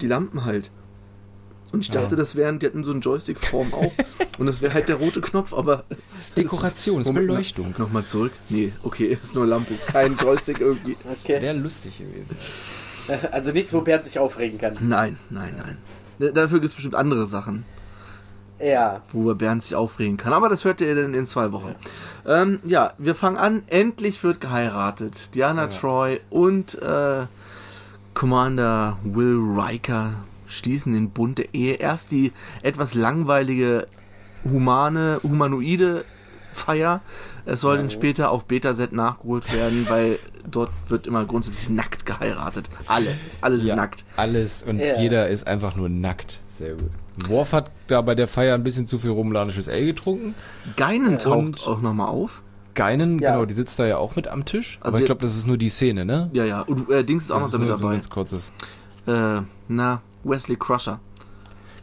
die 0.00 0.06
Lampen 0.06 0.44
halt. 0.44 0.70
Und 1.72 1.80
ich 1.80 1.90
dachte, 1.90 2.10
Ja. 2.12 2.16
das 2.16 2.36
wären, 2.36 2.60
die 2.60 2.66
hatten 2.66 2.84
so 2.84 2.92
eine 2.92 3.00
Joystick-Form 3.00 3.74
auch. 3.74 3.92
Und 4.38 4.46
das 4.46 4.62
wäre 4.62 4.72
halt 4.74 4.88
der 4.88 4.96
rote 4.96 5.20
Knopf, 5.20 5.52
aber. 5.52 5.84
Das 6.14 6.26
ist 6.26 6.36
Dekoration, 6.36 6.98
das 6.98 7.06
ist 7.08 7.12
Moment, 7.12 7.28
Beleuchtung. 7.28 7.72
no- 7.76 7.84
Nochmal 7.84 8.06
zurück. 8.06 8.32
Nee, 8.48 8.72
okay, 8.84 9.12
es 9.12 9.24
ist 9.24 9.34
nur 9.34 9.44
Lampe, 9.46 9.74
ist 9.74 9.86
kein 9.88 10.16
Joystick 10.20 10.60
irgendwie. 10.60 10.96
Okay. 11.08 11.42
Wäre 11.42 11.56
lustig 11.56 11.98
gewesen. 11.98 12.26
Also 13.32 13.50
nichts, 13.50 13.72
wo 13.74 13.80
Bernd 13.80 14.04
sich 14.04 14.18
aufregen 14.18 14.58
kann. 14.58 14.76
Nein, 14.80 15.18
nein, 15.30 15.54
nein. 16.18 16.32
Dafür 16.32 16.60
gibt 16.60 16.70
es 16.70 16.74
bestimmt 16.74 16.94
andere 16.94 17.26
Sachen, 17.26 17.64
Ja. 18.64 19.02
wo 19.12 19.34
Bernd 19.34 19.62
sich 19.62 19.74
aufregen 19.74 20.16
kann. 20.16 20.32
Aber 20.32 20.48
das 20.48 20.64
hört 20.64 20.80
ihr 20.80 20.94
dann 20.94 21.14
in 21.14 21.26
zwei 21.26 21.52
Wochen. 21.52 21.74
Ähm, 22.26 22.58
ja, 22.64 22.92
wir 22.98 23.14
fangen 23.14 23.36
an. 23.36 23.62
Endlich 23.66 24.22
wird 24.24 24.40
geheiratet. 24.40 25.34
Diana 25.34 25.62
Ja. 25.62 25.68
Troy 25.68 26.20
und 26.30 26.80
äh, 26.82 27.26
Commander 28.14 28.96
Will 29.04 29.38
Riker 29.58 30.12
schließen 30.46 30.92
den 30.92 31.10
Bund 31.10 31.38
der 31.38 31.52
Ehe. 31.54 31.74
Erst 31.74 32.12
die 32.12 32.32
etwas 32.62 32.94
langweilige 32.94 33.86
humane, 34.44 35.20
humanoide 35.22 36.04
Feier. 36.52 37.00
Es 37.46 37.60
soll 37.60 37.76
dann 37.78 37.90
später 37.90 38.30
auf 38.30 38.44
Beta-Set 38.44 38.92
nachgeholt 38.92 39.52
werden, 39.52 39.86
weil 39.88 40.18
dort 40.48 40.70
wird 40.88 41.06
immer 41.08 41.24
grundsätzlich 41.24 41.68
nackt 41.70 42.06
geheiratet. 42.06 42.70
Alle, 42.86 43.18
alle 43.40 43.58
sind 43.58 43.66
Ja, 43.68 43.76
nackt. 43.76 44.04
alles 44.16 44.62
und 44.62 44.78
Ja. 44.78 44.98
jeder 45.00 45.28
ist 45.28 45.46
einfach 45.46 45.74
nur 45.74 45.88
nackt. 45.88 46.38
Sehr 46.48 46.74
gut. 46.74 46.90
Worf 47.28 47.52
hat 47.52 47.70
da 47.86 48.00
bei 48.00 48.14
der 48.14 48.26
Feier 48.28 48.54
ein 48.54 48.64
bisschen 48.64 48.86
zu 48.86 48.98
viel 48.98 49.10
romulanisches 49.10 49.68
Ale 49.68 49.86
getrunken. 49.86 50.34
Geinen 50.76 51.18
taucht 51.18 51.66
auch 51.66 51.80
nochmal 51.80 52.08
auf. 52.08 52.42
Geinen, 52.74 53.20
Ja. 53.20 53.32
genau, 53.32 53.44
die 53.44 53.54
sitzt 53.54 53.78
da 53.78 53.86
ja 53.86 53.98
auch 53.98 54.16
mit 54.16 54.26
am 54.26 54.44
Tisch. 54.44 54.78
Also 54.80 54.88
aber 54.88 54.98
ich 54.98 55.04
glaube, 55.06 55.20
das 55.22 55.36
ist 55.36 55.46
nur 55.46 55.56
die 55.56 55.68
Szene, 55.68 56.04
ne? 56.04 56.28
Ja, 56.32 56.44
ja. 56.44 56.62
Und 56.62 56.90
äh, 56.90 57.04
Dings 57.04 57.24
ist 57.24 57.30
auch 57.30 57.36
Das 57.40 57.46
noch 57.46 57.52
damit 57.52 57.68
nur 57.68 57.76
so 57.78 57.84
ein 57.84 57.88
dabei. 57.90 57.94
ganz 57.96 58.10
kurzes. 58.10 58.52
Äh, 59.06 59.42
na, 59.68 60.02
Wesley 60.24 60.56
Crusher. 60.56 60.98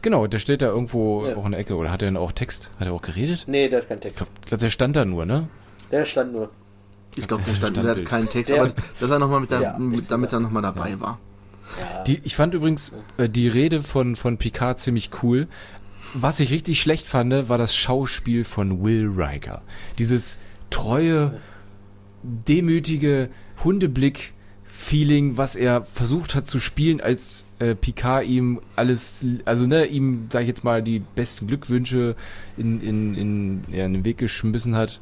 Genau, 0.02 0.26
der 0.26 0.38
steht 0.38 0.60
da 0.60 0.66
irgendwo 0.66 1.26
Ja. 1.26 1.36
auch 1.36 1.46
in 1.46 1.52
der 1.52 1.60
Ecke. 1.60 1.76
Oder 1.76 1.90
hat 1.92 2.02
er 2.02 2.08
denn 2.08 2.16
auch 2.18 2.32
Text? 2.32 2.70
Hat 2.78 2.88
er 2.88 2.92
auch 2.92 3.00
geredet? 3.02 3.44
Nee, 3.46 3.68
der 3.68 3.80
hat 3.80 3.88
keinen 3.88 4.00
Text. 4.00 4.20
Ich 4.42 4.48
glaube, 4.48 4.60
der 4.60 4.68
stand 4.70 4.96
da 4.96 5.04
nur, 5.04 5.24
ne? 5.24 5.48
Der 5.90 6.04
stand 6.04 6.32
nur. 6.32 6.50
Ich 7.14 7.26
glaube, 7.28 7.42
Der 7.44 7.52
der 7.52 7.56
stand, 7.58 7.76
der 7.78 7.84
hat 7.90 8.04
keinen 8.04 8.28
Text, 8.28 8.50
Der- 8.52 8.62
aber 8.62 8.72
dass 9.00 9.10
er 9.10 9.18
nochmal 9.18 9.40
mit, 9.40 9.50
der, 9.50 9.60
Ja, 9.62 9.78
mit 9.78 10.10
damit 10.10 10.32
er 10.32 10.40
nochmal 10.40 10.62
dabei 10.62 11.00
war. 11.00 11.18
Die, 12.06 12.20
ich 12.24 12.36
fand 12.36 12.54
übrigens 12.54 12.92
äh, 13.16 13.28
die 13.28 13.48
Rede 13.48 13.82
von, 13.82 14.16
von 14.16 14.38
Picard 14.38 14.78
ziemlich 14.78 15.10
cool. 15.22 15.48
Was 16.14 16.40
ich 16.40 16.50
richtig 16.50 16.80
schlecht 16.80 17.06
fand, 17.06 17.48
war 17.48 17.58
das 17.58 17.74
Schauspiel 17.74 18.44
von 18.44 18.82
Will 18.82 19.08
Riker. 19.08 19.62
Dieses 19.98 20.38
treue, 20.70 21.40
demütige 22.22 23.28
Hundeblick-Feeling, 23.64 25.36
was 25.36 25.56
er 25.56 25.84
versucht 25.84 26.34
hat 26.34 26.46
zu 26.46 26.60
spielen, 26.60 27.00
als 27.00 27.44
äh, 27.58 27.74
Picard 27.74 28.26
ihm 28.26 28.60
alles, 28.76 29.24
also 29.44 29.66
ne, 29.66 29.86
ihm, 29.86 30.26
sag 30.30 30.42
ich 30.42 30.48
jetzt 30.48 30.64
mal, 30.64 30.82
die 30.82 30.98
besten 31.00 31.46
Glückwünsche 31.46 32.16
in, 32.56 32.80
in, 32.82 33.14
in, 33.14 33.64
ja, 33.70 33.86
in 33.86 33.94
den 33.94 34.04
Weg 34.04 34.18
geschmissen 34.18 34.74
hat. 34.76 35.00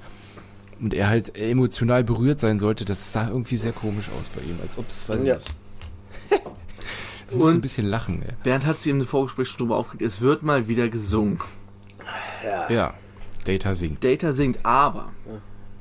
Und 0.80 0.94
er 0.94 1.08
halt 1.08 1.36
emotional 1.36 2.04
berührt 2.04 2.40
sein 2.40 2.58
sollte, 2.58 2.84
das 2.86 3.12
sah 3.12 3.28
irgendwie 3.28 3.56
sehr 3.56 3.72
komisch 3.72 4.06
aus 4.18 4.28
bei 4.34 4.40
ihm, 4.42 4.56
als 4.62 4.78
ob 4.78 4.88
es, 4.88 5.06
weiß 5.08 5.20
ich 5.20 5.26
Ja. 5.28 5.34
nicht. 5.36 5.46
Ich 6.30 7.36
musste 7.36 7.52
Und- 7.52 7.58
ein 7.58 7.60
bisschen 7.60 7.86
lachen, 7.86 8.22
ey. 8.22 8.34
Bernd 8.42 8.66
hat 8.66 8.78
sich 8.78 8.90
im 8.90 9.06
Vorgespräch 9.06 9.48
schon 9.48 9.58
drüber 9.58 9.76
aufgeregt, 9.76 10.02
es 10.02 10.20
wird 10.20 10.42
mal 10.42 10.66
wieder 10.68 10.88
gesungen. 10.88 11.38
Ja, 12.68 12.94
Data 13.44 13.74
singt. 13.74 14.02
Data 14.02 14.32
singt, 14.32 14.58
aber 14.64 15.10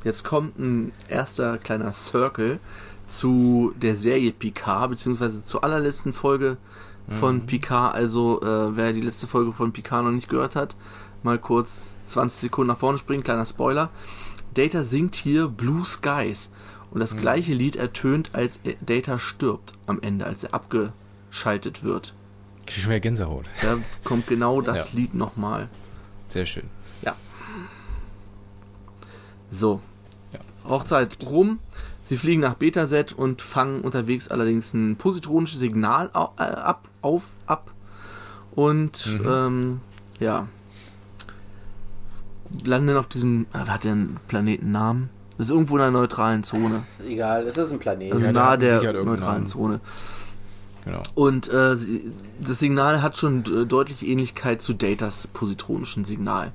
jetzt 0.03 0.23
kommt 0.23 0.59
ein 0.59 0.91
erster 1.07 1.57
kleiner 1.57 1.91
Circle 1.91 2.59
zu 3.09 3.73
der 3.81 3.95
Serie 3.95 4.31
Picard, 4.31 4.91
beziehungsweise 4.91 5.43
zur 5.43 5.63
allerletzten 5.63 6.13
Folge 6.13 6.57
von 7.19 7.47
Picard. 7.47 7.95
Also, 7.95 8.39
äh, 8.43 8.75
wer 8.77 8.93
die 8.93 9.01
letzte 9.01 9.25
Folge 9.25 9.51
von 9.51 9.71
Picard 9.71 10.03
noch 10.05 10.11
nicht 10.11 10.29
gehört 10.29 10.55
hat, 10.55 10.75
mal 11.23 11.39
kurz 11.39 11.95
20 12.05 12.41
Sekunden 12.41 12.67
nach 12.67 12.77
vorne 12.77 12.99
springen, 12.99 13.23
kleiner 13.23 13.45
Spoiler. 13.47 13.89
Data 14.53 14.83
singt 14.83 15.15
hier 15.15 15.47
Blue 15.47 15.83
Skies. 15.85 16.51
Und 16.91 16.99
das 17.01 17.15
gleiche 17.17 17.53
Lied 17.53 17.75
ertönt, 17.75 18.31
als 18.33 18.59
er- 18.63 18.73
Data 18.81 19.19
stirbt 19.19 19.73
am 19.85 20.01
Ende, 20.01 20.25
als 20.25 20.43
er 20.43 20.53
abgeschaltet 20.53 21.83
wird. 21.83 22.13
Krieg 22.65 22.81
schon 22.81 22.89
wieder 22.89 22.99
Gänsehaut. 22.99 23.45
Da 23.61 23.77
kommt 24.03 24.25
genau 24.27 24.61
das 24.69 24.93
Ja. 24.93 24.99
Lied 24.99 25.13
nochmal. 25.13 25.69
Sehr 26.29 26.45
schön. 26.45 26.65
So. 29.51 29.81
Ja. 30.31 30.39
Hochzeit 30.69 31.17
rum. 31.25 31.59
Sie 32.05 32.17
fliegen 32.17 32.41
nach 32.41 32.53
Betaset 32.55 33.13
und 33.13 33.41
fangen 33.41 33.81
unterwegs 33.81 34.27
allerdings 34.27 34.73
ein 34.73 34.95
positronisches 34.95 35.59
Signal 35.59 36.07
äh, 36.13 36.17
ab, 36.43 36.87
auf, 37.01 37.23
ab. 37.45 37.71
Und 38.51 39.07
Mhm. 39.07 39.27
ähm, 39.27 39.79
ja. 40.19 40.47
Landen 42.63 42.95
auf 42.97 43.07
diesem. 43.07 43.45
Äh, 43.53 43.57
hat 43.59 43.83
der 43.83 43.93
einen 43.93 44.17
Planetennamen? 44.27 45.09
Das 45.39 45.47
ist 45.47 45.51
irgendwo 45.51 45.77
in 45.77 45.81
einer 45.83 45.91
neutralen 45.91 46.43
Zone. 46.43 46.83
Ist 46.99 47.07
egal, 47.07 47.47
es 47.47 47.57
ist 47.57 47.71
ein 47.71 47.79
Planet. 47.79 48.11
Also 48.11 48.25
Ja, 48.25 48.33
der 48.33 48.41
nahe 48.41 48.57
der 48.57 48.69
Sicherheit 48.79 48.95
irgendeinen 48.95 49.19
neutralen. 49.21 49.47
Zone. 49.47 49.79
Genau. 50.83 51.01
Und 51.15 51.47
äh, 51.47 51.77
das 52.41 52.59
Signal 52.59 53.01
hat 53.01 53.17
schon 53.17 53.45
äh, 53.45 53.65
deutliche 53.65 54.05
Ähnlichkeit 54.05 54.61
zu 54.61 54.73
Datas 54.73 55.27
positronischen 55.27 56.03
Signal. 56.03 56.51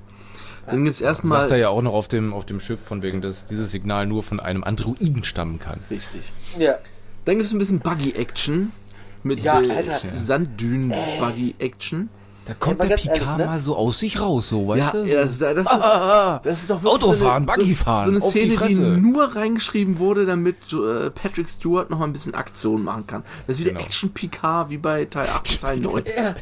Dann 0.67 0.83
gibt 0.83 0.93
es 0.95 1.01
erstmal. 1.01 1.39
Sagt 1.39 1.51
er 1.51 1.57
ja 1.57 1.69
auch 1.69 1.81
noch 1.81 1.93
auf 1.93 2.07
dem, 2.07 2.31
auf 2.31 2.45
dem 2.45 2.59
Schiff, 2.59 2.79
von 2.79 3.01
wegen, 3.01 3.21
dass 3.21 3.47
dieses 3.47 3.71
Signal 3.71 4.05
nur 4.05 4.21
von 4.21 4.39
einem 4.39 4.63
Androiden 4.63 5.23
stammen 5.23 5.57
kann. 5.57 5.79
Richtig. 5.89 6.31
Ja. 6.59 6.75
Dann 7.25 7.37
gibt 7.37 7.47
es 7.47 7.53
ein 7.53 7.57
bisschen 7.57 7.79
Buggy-Action. 7.79 8.71
Mit 9.23 9.39
Ja, 9.39 9.61
äh. 9.61 9.83
Sanddünen-Buggy-Action. 10.15 12.09
Da 12.45 12.53
kommt 12.53 12.79
aber 12.79 12.89
der 12.89 12.97
ehrlich, 12.99 13.11
Picard 13.19 13.37
ne? 13.39 13.45
mal 13.45 13.59
so 13.59 13.75
aus 13.75 13.99
sich 13.99 14.21
raus, 14.21 14.49
so, 14.49 14.75
Ja, 14.75 14.85
weißt 14.85 14.93
du? 14.93 15.05
ja, 15.05 15.25
das, 15.25 15.39
das, 15.39 15.57
ist, 15.57 15.65
das 15.65 16.61
ist 16.61 16.69
doch 16.69 16.83
wirklich 16.83 17.03
Autofahren, 17.03 17.17
so 17.17 17.51
eine, 17.51 17.57
Buggy 17.57 17.73
so, 17.73 17.83
fahren, 17.83 18.05
so 18.05 18.11
eine 18.11 18.19
die 18.19 18.27
Szene, 18.27 18.49
die, 18.49 18.57
Fresse. 18.57 18.81
nur 18.81 19.35
reingeschrieben 19.35 19.97
wurde, 19.97 20.25
damit 20.27 20.57
äh, 20.71 21.09
Patrick 21.09 21.49
Stewart 21.49 21.89
noch 21.89 21.97
mal 21.97 22.05
ein 22.05 22.13
bisschen 22.13 22.35
Aktion 22.35 22.83
machen 22.83 23.07
kann. 23.07 23.23
Das 23.47 23.57
ist 23.57 23.61
wieder 23.61 23.71
Genau. 23.71 23.83
Action-PK 23.85 24.69
wie 24.69 24.77
bei 24.77 25.05
Teil 25.05 25.27
8 25.27 25.49
und 25.51 25.61
Teil 25.61 25.77
9. 25.79 26.03
Ja, 26.15 26.35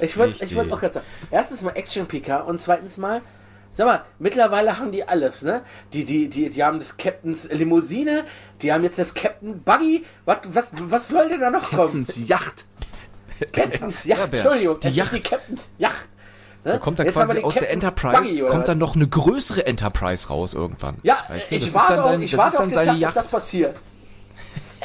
ich 0.00 0.16
wollte 0.16 0.54
wollte 0.54 0.74
auch 0.74 0.80
gerade 0.80 0.94
sagen. 0.94 1.06
Erstens 1.30 1.62
mal 1.62 1.72
Action 1.74 2.06
PK 2.06 2.38
und 2.42 2.60
zweitens 2.60 2.96
mal, 2.96 3.20
sag 3.72 3.86
mal, 3.86 4.04
mittlerweile 4.20 4.78
haben 4.78 4.92
die 4.92 5.06
alles, 5.08 5.42
ne? 5.42 5.62
Die, 5.92 6.04
die, 6.04 6.28
die, 6.28 6.50
die 6.50 6.62
haben 6.62 6.78
des 6.78 6.96
Captains 6.98 7.50
Limousine, 7.50 8.24
die 8.62 8.72
haben 8.72 8.84
jetzt 8.84 8.98
das 8.98 9.12
Captain 9.12 9.60
Buggy. 9.62 10.04
Was, 10.24 10.38
was, 10.52 10.70
was 10.78 11.08
soll 11.08 11.28
denn 11.28 11.40
da 11.40 11.50
noch 11.50 11.70
kommen? 11.72 12.04
Captain's 12.06 12.28
Yacht. 12.28 12.64
Captains 13.52 14.04
Yacht, 14.04 14.20
Ja, 14.20 14.26
Bernd, 14.26 14.34
Entschuldigung, 14.34 14.80
die 14.80 14.88
Yacht. 14.88 15.12
ist 15.12 15.24
die 15.24 15.28
Captains 15.28 15.68
Yacht. 15.78 16.08
Ne? 16.64 16.72
Da 16.72 16.78
kommt 16.78 16.98
da 16.98 17.04
Jetzt 17.04 17.14
quasi 17.14 17.38
aus 17.40 17.54
der 17.54 17.62
Captain's 17.68 17.84
Enterprise, 17.84 18.22
Buggy, 18.22 18.40
kommt 18.40 18.54
was? 18.60 18.66
dann 18.66 18.78
noch 18.78 18.96
eine 18.96 19.06
größere 19.08 19.66
Enterprise 19.66 20.28
raus 20.28 20.54
irgendwann. 20.54 20.96
Ja, 21.02 21.18
Weißt 21.28 21.50
du, 21.50 21.54
ich 21.54 21.72
warte, 21.74 21.94
dann 21.94 22.02
auf, 22.02 22.10
dein- 22.10 22.22
ich 22.22 22.30
das 22.32 22.38
warte 22.40 22.48
ist 22.48 22.54
auf 22.54 22.60
dann 22.60 22.68
den 22.70 22.74
seine 22.74 23.00
Tag, 23.00 23.00
dass 23.00 23.14
das 23.14 23.26
passiert. 23.32 23.76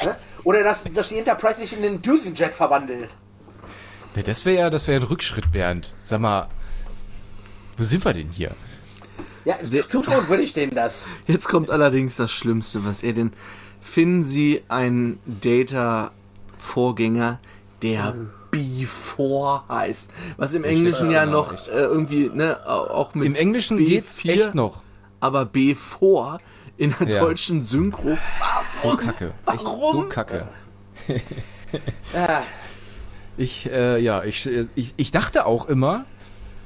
Ne? 0.04 0.16
Oder 0.44 0.62
dass, 0.62 0.84
dass 0.84 1.08
die 1.08 1.18
Enterprise 1.18 1.60
sich 1.60 1.72
in 1.74 1.82
den 1.82 2.00
Düsenjet 2.02 2.54
verwandelt. 2.54 3.10
Ne, 4.14 4.22
das 4.22 4.44
wäre 4.44 4.58
ja, 4.58 4.70
das 4.70 4.86
wäre 4.86 5.00
ein 5.00 5.06
Rückschritt, 5.06 5.50
Bernd. 5.52 5.94
Sag 6.04 6.20
mal, 6.20 6.48
wo 7.76 7.84
sind 7.84 8.04
wir 8.04 8.12
denn 8.12 8.28
hier? 8.30 8.50
Ja, 9.44 9.56
zutrauen 9.88 10.28
würde 10.28 10.42
ich 10.42 10.52
denen 10.52 10.74
das. 10.74 11.06
Jetzt 11.26 11.48
kommt 11.48 11.70
allerdings 11.70 12.16
das 12.16 12.30
Schlimmste, 12.32 12.84
was 12.86 13.02
er 13.02 13.12
denn. 13.14 13.32
Finden 13.82 14.22
Sie 14.22 14.62
einen 14.68 15.18
Data-Vorgänger, 15.26 17.40
der 17.82 18.14
Before 18.54 19.62
heißt. 19.68 20.10
Was 20.36 20.54
im 20.54 20.64
Englischen 20.64 21.10
ja 21.10 21.24
genau, 21.24 21.38
noch 21.42 21.52
äh, 21.68 21.70
irgendwie, 21.72 22.30
ne, 22.32 22.58
auch 22.66 23.14
mit 23.14 23.26
Im 23.26 23.34
Englischen 23.34 23.78
B4, 23.78 23.86
geht's 23.86 24.24
echt 24.24 24.54
noch. 24.54 24.82
Aber 25.20 25.42
B4 25.42 26.38
in 26.76 26.94
der 26.98 27.08
Ja. 27.08 27.20
deutschen 27.20 27.62
Synchro. 27.62 28.16
So 28.72 28.96
kacke. 28.96 29.32
Echt 29.46 29.62
so 29.62 29.68
Warum? 29.68 30.08
kacke. 30.08 30.48
Ich, 33.36 33.68
äh, 33.68 34.00
ja, 34.00 34.22
ich, 34.22 34.46
äh, 34.46 34.66
ich, 34.76 34.94
ich 34.96 35.10
dachte 35.10 35.44
auch 35.46 35.66
immer, 35.66 36.04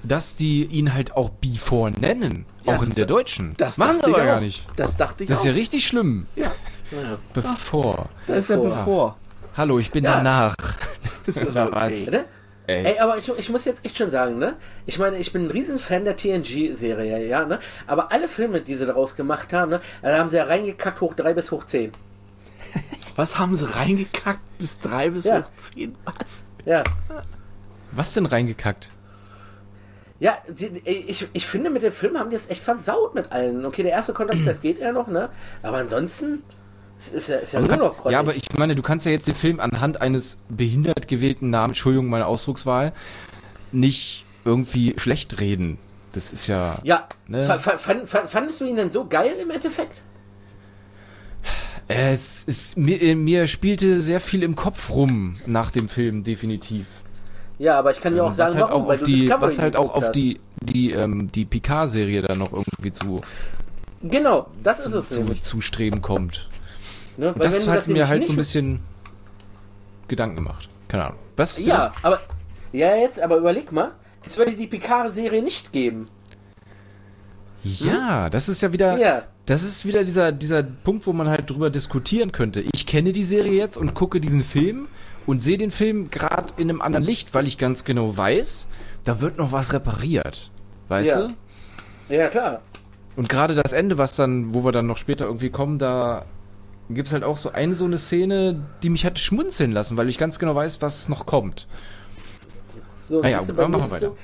dass 0.02 0.37
die 0.37 0.64
ihn 0.64 0.92
halt 0.92 1.16
auch 1.16 1.30
Before 1.30 1.90
nennen. 1.90 2.45
Ja, 2.64 2.75
auch 2.76 2.83
in 2.83 2.88
das- 2.88 2.95
der 2.95 3.07
deutschen. 3.07 3.54
Das 3.57 3.78
Machen 3.78 3.99
sie 4.00 4.04
aber 4.04 4.23
gar 4.25 4.40
nicht. 4.40 4.66
Das 4.76 4.97
dachte 4.99 5.25
ich 5.25 5.30
Das 5.30 5.38
ist 5.38 5.45
ja 5.47 5.52
auch. 5.52 5.57
richtig 5.57 5.87
schlimm. 5.87 6.26
Ja, 6.37 6.52
Bevor. 7.33 8.09
da 8.26 8.35
ist 8.35 8.50
ja 8.50 8.57
Bevor. 8.57 8.68
Before. 8.76 9.14
Hallo, 9.57 9.78
ich 9.78 9.90
bin 9.90 10.04
Ja. 10.04 10.16
danach. 10.16 10.54
Na 11.55 11.71
was? 11.73 12.07
ne? 12.07 12.25
Ey. 12.67 12.85
Ey, 12.85 12.99
aber 12.99 13.17
ich, 13.17 13.26
ich 13.38 13.49
muss 13.49 13.64
jetzt 13.64 13.85
echt 13.87 13.97
schon 13.97 14.11
sagen, 14.11 14.38
ne? 14.38 14.57
Ich 14.85 14.99
meine, 14.99 15.17
ich 15.17 15.33
bin 15.33 15.47
ein 15.47 15.50
Riesenfan 15.50 16.05
der 16.05 16.17
TNG-Serie, 16.17 17.26
ja, 17.26 17.47
ne? 17.47 17.61
Aber 17.87 18.12
alle 18.12 18.28
Filme, 18.28 18.61
die 18.61 18.75
sie 18.76 18.85
daraus 18.85 19.17
gemacht 19.17 19.52
haben, 19.55 19.71
ne? 19.71 19.81
Da 20.02 20.19
haben 20.19 20.28
sie 20.28 20.37
ja 20.37 20.45
reingekackt 20.45 21.00
hoch 21.00 21.14
3 21.14 21.33
bis 21.33 21.50
hoch 21.50 21.64
10. 21.64 21.93
Was 23.17 23.38
haben 23.38 23.57
sie 23.57 23.69
reingekackt? 23.75 24.40
Bis 24.59 24.78
drei 24.78 25.11
bis 25.11 25.25
Ja. 25.25 25.40
hoch 25.43 25.50
zehn? 25.57 25.97
Was? 26.05 26.45
Ja. 26.64 26.85
Was 27.93 28.14
denn 28.14 28.26
reingekackt? 28.26 28.90
Ja, 30.21 30.37
die, 30.49 30.67
ich, 30.85 31.28
ich 31.33 31.47
finde, 31.47 31.71
mit 31.71 31.83
dem 31.83 31.93
Film 31.93 32.19
haben 32.19 32.31
die 32.31 32.37
es 32.37 32.50
echt 32.50 32.62
versaut 32.62 33.14
mit 33.14 33.33
allen. 33.33 33.64
Okay, 33.64 33.83
der 33.83 33.93
erste 33.93 34.12
Kontakt, 34.12 34.40
das 34.47 34.61
geht 34.61 34.78
ja 34.78 34.93
noch, 34.93 35.09
ne? 35.09 35.31
Aber 35.62 35.78
ansonsten 35.78 36.43
es 36.99 37.09
ist 37.12 37.28
ja, 37.28 37.37
ist 37.37 37.52
ja 37.52 37.61
nur 37.61 37.69
kannst, 37.69 37.85
noch 37.87 37.95
grottig. 37.97 38.12
ja, 38.12 38.19
aber 38.21 38.35
ich 38.35 38.45
meine, 38.57 38.75
du 38.75 38.83
kannst 38.83 39.07
ja 39.07 39.12
jetzt 39.12 39.26
den 39.26 39.35
Film 39.35 39.61
anhand 39.61 40.00
eines 40.00 40.38
behindert 40.49 41.09
gewählten 41.09 41.50
Namens, 41.50 41.71
Entschuldigung, 41.76 42.09
meine 42.09 42.26
Ausdruckswahl, 42.26 42.93
nicht 43.73 44.25
irgendwie 44.45 44.95
schlecht 44.99 45.40
reden. 45.40 45.78
Das 46.12 46.33
ist 46.33 46.47
ja. 46.47 46.78
Ja, 46.85 47.07
Ne? 47.28 47.45
fa- 47.45 47.59
fa- 47.59 47.78
fand, 47.78 48.09
fand, 48.09 48.31
fandest 48.31 48.61
du 48.61 48.64
ihn 48.67 48.76
denn 48.76 48.90
so 48.90 49.07
geil 49.07 49.33
im 49.40 49.50
Endeffekt? 49.50 50.02
Es 51.87 52.43
ist 52.45 52.76
mir, 52.76 53.00
äh, 53.00 53.14
mir 53.14 53.47
spielte 53.49 54.02
sehr 54.02 54.21
viel 54.21 54.43
im 54.43 54.57
Kopf 54.57 54.90
rum 54.90 55.37
nach 55.47 55.71
dem 55.71 55.88
Film, 55.88 56.23
definitiv. 56.23 56.87
Ja, 57.59 57.78
aber 57.78 57.90
ich 57.90 58.00
kann 58.00 58.14
dir 58.14 58.23
auch 58.25 58.28
was 58.28 58.37
sagen, 58.37 58.55
halt 58.57 58.64
warum, 58.71 58.85
auch 58.85 58.88
auf 58.90 59.02
die, 59.02 59.28
was 59.31 59.59
halt 59.59 59.76
auch 59.76 59.95
auf 59.95 60.05
hast. 60.05 60.12
die 60.14 60.40
die 60.62 60.93
ähm, 60.93 61.33
die 61.33 61.45
Picard-Serie 61.45 62.23
dann 62.23 62.38
noch 62.38 62.52
irgendwie 62.52 62.93
zu, 62.93 63.23
Genau, 64.02 64.49
das 64.62 64.81
ist 64.87 64.93
zu, 64.93 64.99
es 64.99 65.09
zu, 65.09 65.19
nämlich. 65.21 65.43
zu 65.43 65.61
streben 65.61 66.02
kommt. 66.02 66.49
Ne? 67.19 67.35
Und 67.35 67.45
das 67.45 67.69
hat 67.69 67.87
mir 67.89 67.95
nämlich 67.95 68.09
halt 68.09 68.27
so 68.27 68.33
ein 68.33 68.37
bisschen 68.37 68.81
Gedanken 70.07 70.37
gemacht. 70.37 70.69
Keine 70.89 71.07
Ahnung. 71.07 71.19
Was? 71.37 71.59
Ja, 71.59 71.93
aber. 72.03 72.21
Ja, 72.73 72.97
jetzt, 72.97 73.21
aber 73.21 73.37
überleg 73.37 73.73
mal. 73.73 73.91
Es 74.25 74.39
würde 74.39 74.53
die 74.55 74.67
Picard-Serie 74.67 75.43
nicht 75.43 75.73
geben. 75.73 76.07
Ja, 77.63 78.31
das 78.31 78.49
ist 78.49 78.63
ja 78.63 78.73
wieder. 78.73 78.97
Ja. 78.99 79.25
Das 79.47 79.63
ist 79.63 79.85
wieder 79.87 80.05
dieser, 80.05 80.31
dieser 80.31 80.63
Punkt, 80.63 81.07
wo 81.07 81.13
man 81.13 81.29
halt 81.29 81.49
drüber 81.51 81.71
diskutieren 81.71 82.33
könnte. 82.33 82.63
Ich 82.73 82.87
kenne 82.87 83.13
die 83.13 83.25
Serie 83.25 83.55
jetzt 83.55 83.77
und 83.77 83.95
gucke 83.95 84.21
diesen 84.21 84.45
Film 84.45 84.89
und 85.27 85.43
sehe 85.43 85.57
den 85.59 85.71
Film 85.71 86.11
gerade 86.11 86.53
in 86.59 86.69
einem 86.69 86.83
anderen 86.83 87.05
Licht, 87.05 87.33
weil 87.35 87.47
ich 87.47 87.57
ganz 87.59 87.85
genau 87.85 88.17
weiß, 88.17 88.69
da 89.05 89.21
wird 89.21 89.39
noch 89.39 89.51
was 89.53 89.73
repariert. 89.73 90.51
Weißt 90.89 91.11
Ja. 91.11 91.27
du? 91.27 92.15
Ja, 92.15 92.29
klar. 92.29 92.61
Und 93.17 93.29
gerade 93.29 93.55
das 93.55 93.73
Ende, 93.73 93.97
was 93.99 94.17
dann, 94.17 94.55
wo 94.55 94.65
wir 94.65 94.73
dann 94.73 94.87
noch 94.87 94.99
später 94.99 95.25
irgendwie 95.25 95.51
kommen, 95.51 95.79
da 95.79 96.27
gibt 96.90 97.09
es 97.09 97.12
halt 97.14 97.25
auch 97.25 97.37
so 97.38 97.50
eine 97.50 97.75
so 97.75 97.85
eine 97.85 97.99
Szene, 97.99 98.64
die 98.83 98.90
mich 98.90 99.04
hat 99.04 99.18
schmunzeln 99.18 99.73
lassen, 99.73 99.97
weil 99.97 100.09
ich 100.09 100.18
ganz 100.18 100.38
genau 100.38 100.54
weiß, 100.54 100.80
was 100.83 101.09
noch 101.09 101.26
kommt. 101.26 101.66
So, 103.09 103.23
ja, 103.23 103.40
du, 103.40 103.47
gut, 103.47 103.57
bei 103.57 103.68
machen 103.68 103.80
wir 103.83 103.87
ist 103.87 103.90
weiter. 103.92 104.07
so, 104.09 104.16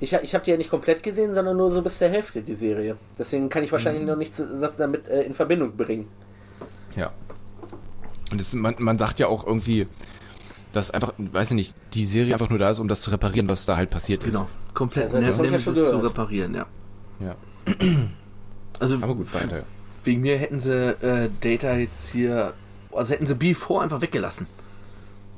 ich, 0.00 0.12
ich 0.14 0.34
habe 0.34 0.44
die 0.44 0.50
ja 0.50 0.56
nicht 0.56 0.70
komplett 0.70 1.02
gesehen, 1.02 1.32
sondern 1.32 1.56
nur 1.56 1.70
so 1.70 1.80
bis 1.82 1.98
zur 1.98 2.08
Hälfte, 2.08 2.42
die 2.42 2.54
Serie. 2.54 2.96
Deswegen 3.18 3.48
kann 3.48 3.62
ich 3.62 3.70
Mhm. 3.70 3.72
wahrscheinlich 3.72 4.04
noch 4.04 4.16
nichts 4.16 4.42
das 4.60 4.76
damit 4.76 5.06
äh, 5.08 5.22
in 5.22 5.34
Verbindung 5.34 5.76
bringen. 5.76 6.08
Ja. 6.96 7.12
Und 8.30 8.40
es, 8.40 8.52
man, 8.54 8.74
man 8.78 8.98
sagt 8.98 9.20
ja 9.20 9.28
auch 9.28 9.46
irgendwie, 9.46 9.86
dass 10.72 10.90
einfach, 10.90 11.12
weiß 11.18 11.50
ich 11.50 11.54
nicht, 11.54 11.74
die 11.94 12.06
Serie 12.06 12.32
einfach 12.32 12.50
nur 12.50 12.58
da 12.58 12.70
ist, 12.70 12.78
um 12.78 12.88
das 12.88 13.02
zu 13.02 13.10
reparieren, 13.10 13.48
was 13.48 13.66
da 13.66 13.76
halt 13.76 13.90
passiert 13.90 14.24
Genau. 14.24 14.48
Komplett 14.74 15.04
Also, 15.04 15.20
das 15.20 15.34
ich 15.34 15.36
ja 15.36 15.42
Nemesis 15.42 15.64
schon 15.64 15.74
zu 15.74 15.98
reparieren, 15.98 16.54
ja. 16.54 16.66
ist. 17.20 17.26
Ja. 17.26 17.36
Also 18.80 18.96
Aber 18.96 19.14
gut, 19.14 19.32
weiter. 19.34 19.64
Wegen 20.04 20.20
mir 20.20 20.36
hätten 20.38 20.58
sie 20.60 20.72
äh, 21.02 21.30
Data 21.40 21.74
jetzt 21.76 22.08
hier, 22.10 22.52
also 22.92 23.12
hätten 23.12 23.26
sie 23.26 23.34
B4 23.34 23.82
einfach 23.82 24.00
weggelassen. 24.00 24.46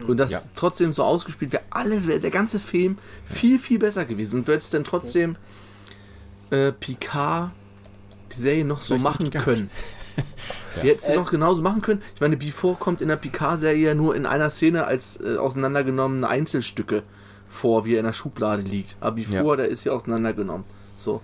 Und 0.07 0.17
das 0.19 0.31
Ja. 0.33 0.43
trotzdem 0.57 0.93
so 0.93 1.05
ausgespielt 1.05 1.53
wäre, 1.53 1.63
alles 1.71 2.07
wäre 2.09 2.19
der 2.21 2.31
ganze 2.33 2.59
Film 2.59 2.99
viel, 3.27 3.59
viel 3.59 3.79
besser 3.79 4.05
gewesen. 4.05 4.37
Und 4.37 4.49
du 4.49 4.53
hättest 4.53 4.75
dann 4.75 4.83
trotzdem 4.85 5.37
äh, 6.51 6.73
Picard 6.73 7.53
die 8.33 8.41
Serie 8.41 8.65
noch 8.65 8.83
so 8.83 8.95
Vielleicht 8.99 9.03
machen 9.05 9.31
können. 9.31 9.71
Die 10.83 10.89
hättest 10.89 11.09
du 11.09 11.13
Äh, 11.13 11.17
noch 11.17 11.31
genauso 11.31 11.63
machen 11.63 11.83
können. 11.83 12.03
Ich 12.17 12.21
meine, 12.21 12.35
B4 12.37 12.77
kommt 12.77 13.01
in 13.01 13.07
der 13.09 13.17
Picard-Serie 13.17 13.89
ja 13.89 13.95
nur 13.95 14.17
in 14.17 14.27
einer 14.27 14.51
Szene 14.51 14.85
als 14.87 15.21
äh, 15.21 15.37
auseinandergenommene 15.37 16.27
Einzelstücke 16.29 17.03
vor, 17.49 17.85
wie 17.85 17.95
er 17.95 18.01
in 18.01 18.07
der 18.07 18.13
Schublade 18.13 18.63
liegt. 18.63 18.97
Aber 19.01 19.17
B4, 19.17 19.33
Ja. 19.47 19.57
der 19.57 19.69
ist 19.69 19.85
ja 19.85 19.93
auseinandergenommen. 19.93 20.65
So. 20.97 21.21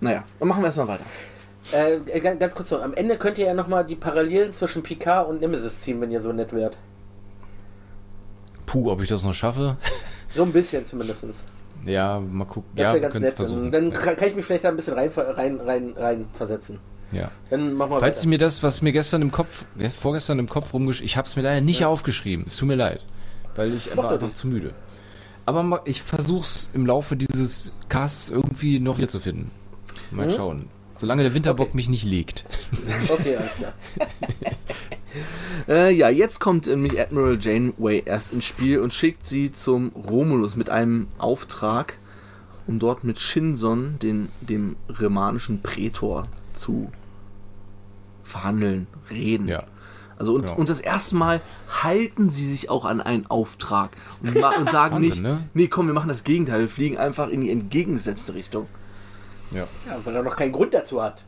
Naja, 0.00 0.24
dann 0.38 0.48
machen 0.48 0.62
wir 0.62 0.66
erstmal 0.66 0.88
weiter. 0.88 1.04
Äh, 1.70 2.20
ganz, 2.20 2.54
kurz 2.54 2.70
noch, 2.72 2.82
am 2.82 2.92
Ende 2.94 3.16
könnt 3.16 3.38
ihr 3.38 3.46
ja 3.46 3.54
nochmal 3.54 3.86
die 3.86 3.94
Parallelen 3.94 4.52
zwischen 4.52 4.82
Picard 4.82 5.28
und 5.28 5.40
Nemesis 5.40 5.80
ziehen, 5.82 6.00
wenn 6.00 6.10
ihr 6.10 6.20
so 6.20 6.32
nett 6.32 6.52
wärt. 6.52 6.76
Puh, 8.66 8.90
ob 8.90 9.00
ich 9.02 9.08
das 9.08 9.24
noch 9.24 9.34
schaffe? 9.34 9.76
So 10.34 10.44
ein 10.44 10.52
bisschen 10.52 10.86
zumindest. 10.86 11.24
Das 11.24 11.44
Ja, 11.84 12.18
mal 12.18 12.46
gucken. 12.46 12.70
wäre 12.74 12.88
ja, 12.88 12.94
wir 12.94 13.00
ganz 13.02 13.20
nett. 13.20 13.34
versuchen. 13.36 13.70
Dann 13.70 13.92
ja. 13.92 13.98
kann, 13.98 14.28
ich 14.28 14.34
mich 14.34 14.46
vielleicht 14.46 14.64
da 14.64 14.70
ein 14.70 14.76
bisschen 14.76 14.94
rein, 14.94 15.10
rein, 15.14 15.60
rein, 15.60 15.92
rein 15.94 16.24
versetzen. 16.32 16.78
ja. 17.10 17.30
Dann 17.50 17.74
machen 17.74 17.90
wir 17.90 18.00
Falls 18.00 18.14
weiter. 18.14 18.20
Sie 18.22 18.28
mir 18.28 18.38
das, 18.38 18.62
was 18.62 18.80
mir 18.80 18.92
gestern 18.92 19.20
im 19.20 19.30
Kopf, 19.30 19.66
ja, 19.78 19.90
vorgestern 19.90 20.38
im 20.38 20.48
Kopf 20.48 20.72
rumgeschrieben, 20.72 21.04
ich 21.04 21.18
habe 21.18 21.28
es 21.28 21.36
mir 21.36 21.42
leider 21.42 21.60
nicht 21.60 21.84
aufgeschrieben. 21.84 22.46
Es 22.48 22.56
tut 22.56 22.66
mir 22.66 22.76
leid, 22.76 23.04
weil 23.56 23.74
ich 23.74 23.94
war 23.94 24.10
einfach 24.10 24.22
nicht. 24.28 24.36
zu 24.36 24.46
müde. 24.46 24.72
Aber 25.44 25.82
ich 25.84 26.02
versuch's 26.02 26.70
im 26.72 26.86
Laufe 26.86 27.14
dieses 27.14 27.74
Casts 27.90 28.30
irgendwie 28.30 28.80
noch 28.80 28.96
wieder 28.96 29.08
zu 29.08 29.20
finden. 29.20 29.50
Mal 30.12 30.28
Mhm. 30.28 30.32
schauen. 30.32 30.68
Solange 31.02 31.24
der 31.24 31.34
Winterbock 31.34 31.66
Okay. 31.70 31.76
mich 31.76 31.88
nicht 31.88 32.04
legt. 32.04 32.44
Okay, 33.08 33.34
alles 33.36 33.56
klar. 33.56 33.72
Äh, 35.68 35.92
ja, 35.92 36.08
jetzt 36.08 36.38
kommt 36.38 36.68
nämlich 36.68 37.00
Admiral 37.00 37.38
Janeway 37.40 38.04
erst 38.06 38.32
ins 38.32 38.44
Spiel 38.44 38.78
und 38.78 38.94
schickt 38.94 39.26
sie 39.26 39.50
zum 39.50 39.88
Romulus 39.88 40.54
mit 40.54 40.70
einem 40.70 41.08
Auftrag, 41.18 41.94
um 42.68 42.78
dort 42.78 43.02
mit 43.02 43.18
Shinson, 43.18 43.98
den, 44.00 44.28
dem 44.42 44.76
romanischen 45.00 45.60
Prätor, 45.60 46.28
zu 46.54 46.92
verhandeln, 48.22 48.86
reden. 49.10 49.48
Ja. 49.48 49.64
Also 50.18 50.34
und, 50.34 50.50
Ja. 50.50 50.54
und 50.54 50.68
das 50.68 50.78
erste 50.78 51.16
Mal 51.16 51.40
halten 51.82 52.30
sie 52.30 52.48
sich 52.48 52.70
auch 52.70 52.84
an 52.84 53.00
einen 53.00 53.26
Auftrag 53.26 53.90
und, 54.22 54.36
und 54.36 54.40
sagen 54.70 54.94
Wahnsinn, 54.94 55.00
nicht, 55.00 55.20
ne? 55.20 55.48
nee, 55.52 55.66
komm, 55.66 55.88
wir 55.88 55.94
machen 55.94 56.08
das 56.08 56.22
Gegenteil, 56.22 56.60
wir 56.60 56.68
fliegen 56.68 56.96
einfach 56.96 57.28
in 57.28 57.40
die 57.40 57.50
entgegengesetzte 57.50 58.34
Richtung. 58.34 58.68
Ja. 59.52 59.66
Ja, 59.86 59.98
weil 60.04 60.14
er 60.16 60.22
noch 60.22 60.36
keinen 60.36 60.52
Grund 60.52 60.74
dazu 60.74 61.02
hat. 61.02 61.24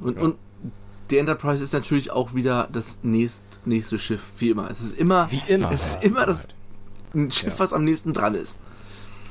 Und, 0.00 0.18
und 0.18 0.36
die 1.10 1.18
Enterprise 1.18 1.62
ist 1.62 1.72
natürlich 1.72 2.10
auch 2.10 2.34
wieder 2.34 2.68
das 2.72 2.98
nächst, 3.02 3.40
nächste 3.64 3.98
Schiff, 3.98 4.22
wie 4.38 4.50
immer. 4.50 4.70
Es 4.70 4.80
ist 4.80 4.98
immer, 4.98 5.30
Wie 5.30 5.42
immer. 5.46 5.70
Es 5.72 5.94
ist 5.94 6.04
immer 6.04 6.26
das 6.26 6.48
ein 7.14 7.30
Schiff, 7.30 7.52
Ja. 7.54 7.58
was 7.58 7.72
am 7.72 7.84
nächsten 7.84 8.12
dran 8.12 8.34
ist. 8.34 8.56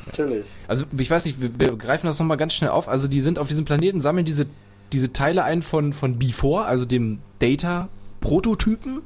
Natürlich. 0.06 0.46
Also 0.68 0.86
ich 0.98 1.10
weiß 1.10 1.26
nicht, 1.26 1.42
wir, 1.42 1.52
wir 1.60 1.76
greifen 1.78 2.08
das 2.08 2.18
nochmal 2.20 2.38
ganz 2.38 2.54
schnell 2.54 2.70
auf. 2.72 2.88
Also 2.88 3.08
die 3.08 3.22
sind 3.22 3.38
auf 3.40 3.48
diesem 3.48 3.66
Planeten, 3.66 4.02
sammeln 4.02 4.26
diese, 4.26 4.46
diese 4.92 5.14
Teile 5.14 5.44
ein 5.44 5.62
von, 5.64 5.94
von 5.94 6.18
B4, 6.20 6.64
also 6.64 6.86
dem 6.86 7.20
Data-Prototypen, 7.40 9.02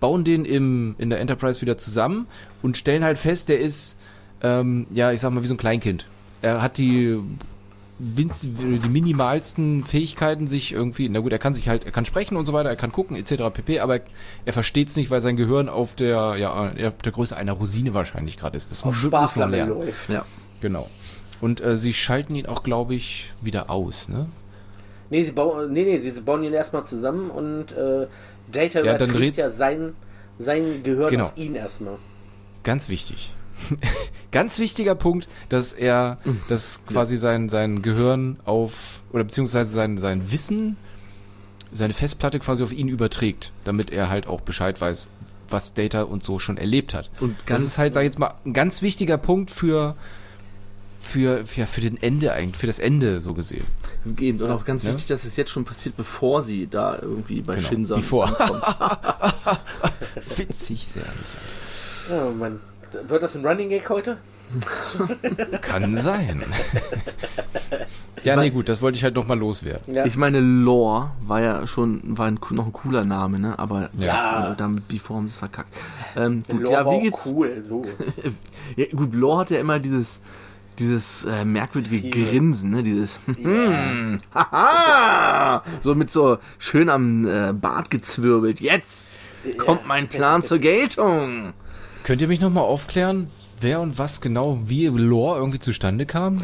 bauen 0.00 0.24
den 0.24 0.44
im, 0.44 0.94
in 0.98 1.10
der 1.10 1.20
Enterprise 1.20 1.60
wieder 1.62 1.78
zusammen 1.78 2.26
und 2.62 2.76
stellen 2.76 3.04
halt 3.04 3.18
fest, 3.18 3.48
der 3.48 3.60
ist, 3.60 3.96
ähm, 4.42 4.86
ja, 4.92 5.12
ich 5.12 5.20
sag 5.20 5.32
mal, 5.32 5.42
wie 5.42 5.46
so 5.48 5.54
ein 5.54 5.58
Kleinkind. 5.58 6.06
Er 6.42 6.62
hat 6.62 6.78
die, 6.78 7.18
die 7.98 8.88
minimalsten 8.88 9.84
Fähigkeiten, 9.84 10.46
sich 10.46 10.72
irgendwie, 10.72 11.08
na 11.08 11.20
gut, 11.20 11.32
er 11.32 11.38
kann 11.38 11.54
sich 11.54 11.68
halt, 11.68 11.84
er 11.86 11.92
kann 11.92 12.04
sprechen 12.04 12.36
und 12.36 12.44
so 12.44 12.52
weiter, 12.52 12.68
er 12.68 12.76
kann 12.76 12.92
gucken, 12.92 13.16
etc. 13.16 13.44
pp, 13.52 13.80
aber 13.80 14.00
er 14.44 14.52
versteht 14.52 14.88
es 14.88 14.96
nicht, 14.96 15.10
weil 15.10 15.20
sein 15.22 15.36
Gehirn 15.36 15.68
auf 15.70 15.94
der, 15.94 16.36
ja, 16.36 16.52
auf 16.88 16.98
der 16.98 17.12
Größe 17.12 17.34
einer 17.36 17.52
Rosine 17.52 17.94
wahrscheinlich 17.94 18.36
gerade 18.38 18.56
ist. 18.56 18.70
Das 18.70 18.84
Auf 18.84 19.02
muss- 19.02 19.36
man 19.36 19.50
lernen. 19.50 19.70
läuft. 19.72 20.10
Ja. 20.10 20.26
Genau. 20.60 20.88
Und 21.40 21.60
äh, 21.62 21.76
sie 21.76 21.94
schalten 21.94 22.34
ihn 22.34 22.46
auch, 22.46 22.62
glaube 22.62 22.94
ich, 22.94 23.30
wieder 23.40 23.70
aus, 23.70 24.08
ne? 24.08 24.26
Nee, 25.08 25.22
sie 25.24 25.32
bauen, 25.32 25.72
nee, 25.72 25.84
nee, 25.84 25.98
sie 25.98 26.20
bauen 26.20 26.42
ihn 26.42 26.52
erstmal 26.52 26.84
zusammen 26.84 27.30
und 27.30 27.72
äh, 27.72 28.06
Data 28.50 28.80
Ja, 28.82 28.98
dann 28.98 29.08
überträgt 29.08 29.36
ja 29.36 29.50
sein, 29.50 29.94
sein 30.38 30.82
Gehirn 30.82 31.10
Genau. 31.10 31.24
auf 31.26 31.36
ihn 31.36 31.54
erstmal. 31.54 31.94
Ganz 32.62 32.88
wichtig. 32.88 33.32
Ganz 34.32 34.58
wichtiger 34.58 34.94
Punkt, 34.94 35.28
dass 35.48 35.72
er, 35.72 36.18
dass 36.48 36.84
quasi 36.86 37.16
sein, 37.16 37.48
sein 37.48 37.80
Gehirn 37.82 38.38
auf, 38.44 39.00
oder 39.12 39.24
beziehungsweise 39.24 39.70
sein, 39.70 39.98
sein 39.98 40.30
Wissen, 40.30 40.76
seine 41.72 41.94
Festplatte 41.94 42.38
quasi 42.38 42.62
auf 42.62 42.72
ihn 42.72 42.88
überträgt, 42.88 43.52
damit 43.64 43.90
er 43.90 44.08
halt 44.08 44.26
auch 44.26 44.40
Bescheid 44.42 44.80
weiß, 44.80 45.08
was 45.48 45.74
Data 45.74 46.02
und 46.02 46.24
so 46.24 46.38
schon 46.38 46.56
erlebt 46.58 46.92
hat. 46.94 47.08
Und 47.20 47.36
das 47.40 47.46
ganz- 47.46 47.62
ist 47.62 47.78
halt, 47.78 47.94
sag 47.94 48.02
ich 48.02 48.06
jetzt 48.06 48.18
mal, 48.18 48.34
ein 48.44 48.52
ganz 48.52 48.82
wichtiger 48.82 49.16
Punkt 49.16 49.50
für, 49.50 49.96
für, 51.00 51.46
für, 51.46 51.66
für 51.66 51.80
den 51.80 52.00
Ende 52.02 52.32
eigentlich, 52.32 52.56
für 52.56 52.66
das 52.66 52.78
Ende 52.78 53.20
so 53.20 53.32
gesehen. 53.32 53.64
Eben. 54.18 54.40
Und 54.42 54.50
auch 54.50 54.64
ganz 54.64 54.82
Ja. 54.82 54.90
wichtig, 54.90 55.06
dass 55.06 55.24
es 55.24 55.36
jetzt 55.36 55.50
schon 55.50 55.64
passiert, 55.64 55.96
bevor 55.96 56.42
sie 56.42 56.66
da 56.66 56.98
irgendwie 57.00 57.40
bei 57.42 57.56
Genau, 57.56 57.68
Shinson 57.68 58.00
bevor. 58.00 58.28
Witzig, 60.36 60.86
sehr 60.86 61.04
amüsant. 61.04 61.42
Oh 62.10 62.30
Mann. 62.36 62.60
Wird 63.08 63.22
das 63.22 63.36
ein 63.36 63.44
Running 63.44 63.68
Gag 63.68 63.88
heute? 63.88 64.18
Kann 65.60 65.96
sein. 65.96 66.44
ja, 68.22 68.36
nee, 68.36 68.50
gut, 68.50 68.68
das 68.68 68.80
wollte 68.80 68.96
ich 68.96 69.02
halt 69.04 69.14
nochmal 69.16 69.38
loswerden. 69.38 69.92
Ja. 69.92 70.04
Ich 70.06 70.16
meine, 70.16 70.38
Lore 70.40 71.10
war 71.20 71.40
ja 71.40 71.66
schon 71.66 72.16
war 72.16 72.26
ein, 72.26 72.38
noch 72.50 72.66
ein 72.66 72.72
cooler 72.72 73.04
Name, 73.04 73.38
ne? 73.38 73.58
Aber 73.58 73.90
Ja. 73.98 74.52
äh, 74.52 74.56
damit 74.56 74.86
Before 74.88 75.18
haben 75.18 75.28
sie 75.28 75.32
es 75.32 75.38
verkackt. 75.38 75.74
Ähm, 76.16 76.42
gut, 76.48 76.60
Lore 76.62 76.72
ja, 76.72 76.90
wie 76.90 77.00
geht's? 77.02 77.26
cool, 77.26 77.62
so. 77.66 77.82
Ja, 78.76 78.86
gut, 78.94 79.14
Lore 79.14 79.40
hat 79.40 79.50
ja 79.50 79.58
immer 79.58 79.78
dieses 79.78 80.20
dieses 80.78 81.24
äh, 81.24 81.44
merkwürdige 81.44 81.96
Fiese. 81.96 82.10
Grinsen, 82.30 82.70
ne? 82.70 82.82
Dieses 82.82 83.18
hm, 83.26 84.20
haha, 84.34 85.62
so 85.80 85.94
mit 85.94 86.12
so 86.12 86.38
schön 86.58 86.88
am 86.88 87.26
äh, 87.26 87.52
Bart 87.52 87.90
gezwirbelt. 87.90 88.60
Jetzt 88.60 89.18
kommt 89.58 89.86
mein 89.86 90.06
Plan 90.08 90.42
zur 90.42 90.58
Geltung. 90.58 91.52
Könnt 92.06 92.22
ihr 92.22 92.28
mich 92.28 92.40
nochmal 92.40 92.62
aufklären, 92.62 93.30
wer 93.60 93.80
und 93.80 93.98
was 93.98 94.20
genau, 94.20 94.60
wie 94.62 94.86
Lore 94.86 95.38
irgendwie 95.40 95.58
zustande 95.58 96.06
kam? 96.06 96.40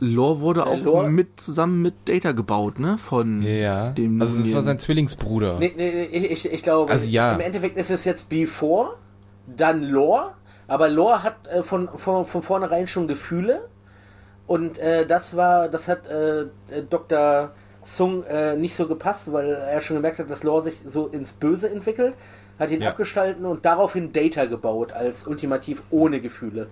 Lore 0.00 0.40
wurde 0.40 0.66
auch 0.66 0.76
Lore- 0.76 1.08
mit 1.08 1.40
zusammen 1.40 1.80
mit 1.80 1.94
Data 2.04 2.32
gebaut, 2.32 2.78
ne? 2.78 2.98
Von 2.98 3.40
Ja. 3.40 3.88
dem 3.92 4.20
also 4.20 4.38
das 4.38 4.54
war 4.54 4.60
sein 4.60 4.78
Zwillingsbruder. 4.78 5.56
Nee, 5.58 5.72
nee, 5.74 6.08
nee, 6.12 6.26
ich, 6.26 6.44
ich 6.52 6.62
glaube, 6.62 6.90
Also 6.92 7.08
ja. 7.08 7.32
im 7.32 7.40
Endeffekt 7.40 7.78
ist 7.78 7.90
es 7.90 8.04
jetzt 8.04 8.28
Before, 8.28 8.96
dann 9.46 9.82
Lore, 9.82 10.32
aber 10.68 10.90
Lore 10.90 11.22
hat 11.22 11.36
äh, 11.46 11.62
von, 11.62 11.88
von, 11.96 12.26
von 12.26 12.42
vornherein 12.42 12.86
schon 12.86 13.08
Gefühle 13.08 13.70
und 14.46 14.78
äh, 14.78 15.06
das 15.06 15.34
war, 15.34 15.70
das 15.70 15.88
hat 15.88 16.06
äh, 16.06 16.42
äh, 16.42 16.46
Dr. 16.90 17.52
Sung 17.82 18.24
äh, 18.24 18.56
nicht 18.58 18.76
so 18.76 18.86
gepasst, 18.86 19.32
weil 19.32 19.48
er 19.52 19.80
schon 19.80 19.96
gemerkt 19.96 20.18
hat, 20.18 20.28
dass 20.28 20.42
Lore 20.42 20.64
sich 20.64 20.74
so 20.84 21.06
ins 21.06 21.32
Böse 21.32 21.70
entwickelt, 21.70 22.14
hat 22.58 22.70
ihn 22.70 22.82
Ja. 22.82 22.90
abgestalten 22.90 23.44
und 23.44 23.64
daraufhin 23.64 24.12
Data 24.12 24.44
gebaut 24.44 24.92
als 24.92 25.26
ultimativ 25.26 25.82
ohne 25.90 26.20
Gefühle. 26.20 26.68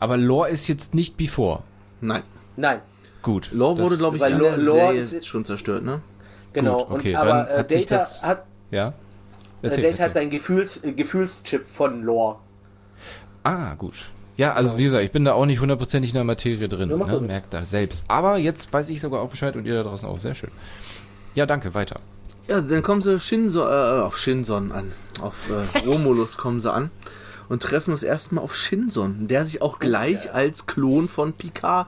Aber 0.00 0.16
Lore 0.16 0.50
ist 0.50 0.68
jetzt 0.68 0.94
nicht 0.94 1.16
Before. 1.16 1.62
Nein. 2.00 2.22
Nein, 2.56 2.80
Gut. 3.22 3.50
Lore 3.52 3.76
das- 3.76 3.86
wurde, 3.86 3.96
glaube 3.98 4.16
ich, 4.16 4.22
weil 4.22 4.32
in 4.32 4.38
Lore- 4.38 4.50
der 4.50 4.58
Lore 4.64 4.76
Serie 4.78 5.00
ist 5.00 5.12
jetzt- 5.12 5.26
schon 5.26 5.44
zerstört, 5.44 5.82
ne? 5.84 6.02
genau. 6.52 6.84
Gut, 6.84 6.98
okay, 6.98 7.10
und, 7.14 7.16
aber 7.16 7.30
dann 7.30 7.46
äh, 7.48 7.58
hat 7.58 7.68
sich 7.70 7.86
Data 7.86 7.94
das- 8.02 8.22
hat 8.22 8.44
Ja. 8.70 8.88
äh, 8.88 8.92
Erzähl, 9.62 9.82
Data 9.82 9.92
erzähl. 9.94 10.04
hat 10.10 10.16
einen 10.18 10.30
Gefühls, 10.30 10.84
äh, 10.84 10.92
Gefühlschip 10.92 11.64
von 11.64 12.02
Lore. 12.02 12.36
Ah, 13.44 13.74
gut. 13.74 14.02
Ja, 14.36 14.52
also 14.54 14.76
wie 14.78 14.84
gesagt, 14.84 15.04
ich 15.04 15.12
bin 15.12 15.24
da 15.24 15.32
auch 15.34 15.46
nicht 15.46 15.60
hundertprozentig 15.60 16.10
in 16.10 16.14
der 16.14 16.24
Materie 16.24 16.68
drin. 16.68 16.90
Ja, 16.90 16.96
ne? 16.96 17.20
Merkt 17.20 17.54
da 17.54 17.62
selbst. 17.64 18.04
Aber 18.08 18.36
jetzt 18.36 18.72
weiß 18.72 18.88
ich 18.88 19.00
sogar 19.00 19.20
auch 19.22 19.28
Bescheid 19.30 19.54
und 19.56 19.64
ihr 19.64 19.74
da 19.74 19.84
draußen 19.84 20.08
auch. 20.08 20.18
Sehr 20.18 20.34
schön. 20.34 20.50
Ja, 21.34 21.46
danke, 21.46 21.72
weiter. 21.74 22.00
Ja, 22.48 22.60
dann 22.60 22.82
kommen 22.82 23.00
sie 23.02 23.18
Shinson, 23.20 23.66
äh, 23.66 24.00
auf 24.02 24.18
Shinson 24.18 24.72
an. 24.72 24.92
Auf 25.20 25.48
äh, 25.50 25.78
Romulus 25.86 26.36
kommen 26.36 26.60
sie 26.60 26.70
an 26.72 26.90
und 27.48 27.62
treffen 27.62 27.92
das 27.92 28.02
erste 28.02 28.34
Mal 28.34 28.40
auf 28.42 28.54
Shinson, 28.54 29.28
der 29.28 29.44
sich 29.44 29.62
auch 29.62 29.78
gleich 29.78 30.32
als 30.32 30.66
Klon 30.66 31.08
von 31.08 31.32
Picard 31.32 31.86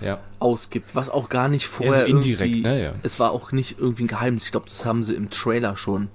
Ja. 0.00 0.20
ausgibt, 0.38 0.94
was 0.94 1.10
auch 1.10 1.28
gar 1.28 1.48
nicht 1.48 1.66
vorher 1.66 2.06
so 2.06 2.10
indirekt, 2.10 2.40
irgendwie, 2.54 2.62
ne, 2.62 2.82
ja. 2.82 2.92
Es 3.02 3.18
war 3.20 3.32
auch 3.32 3.52
nicht 3.52 3.78
irgendwie 3.78 4.04
ein 4.04 4.08
Geheimnis. 4.08 4.44
Ich 4.46 4.50
glaube, 4.52 4.66
das 4.68 4.84
haben 4.86 5.02
sie 5.02 5.14
im 5.14 5.28
Trailer 5.30 5.76
schon 5.76 6.08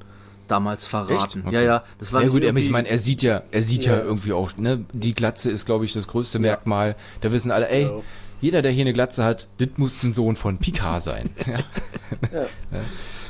damals 0.48 0.88
verraten. 0.88 1.44
Okay. 1.46 1.56
Ja, 1.56 1.62
ja, 1.62 1.84
das 2.00 2.12
war 2.14 2.22
Ja 2.22 2.28
gut, 2.30 2.44
ich 2.44 2.70
meine, 2.70 2.88
er 2.90 2.98
sieht 2.98 3.22
ja, 3.22 3.44
er 3.52 3.62
sieht 3.62 3.86
ja, 3.86 3.98
Ja. 3.98 4.04
irgendwie 4.04 4.34
auch, 4.34 4.56
ne, 4.58 4.86
die 4.92 5.14
Glatze 5.14 5.50
ist, 5.52 5.66
glaube 5.66 5.86
ich, 5.86 5.94
das 5.94 6.08
größte 6.08 6.40
Merkmal. 6.40 6.96
Da 7.22 7.32
wissen 7.32 7.52
alle, 7.52 7.70
ey. 7.70 7.90
Jeder, 8.44 8.62
der 8.62 8.72
hier 8.72 8.84
eine 8.84 8.94
Glatze 8.94 9.24
hat, 9.24 9.48
das 9.58 9.70
muss 9.78 10.04
ein 10.04 10.14
Sohn 10.14 10.36
von 10.36 10.58
Picard 10.60 11.02
sein. 11.02 11.30
Ja. 11.48 11.60
Ja. 12.32 12.46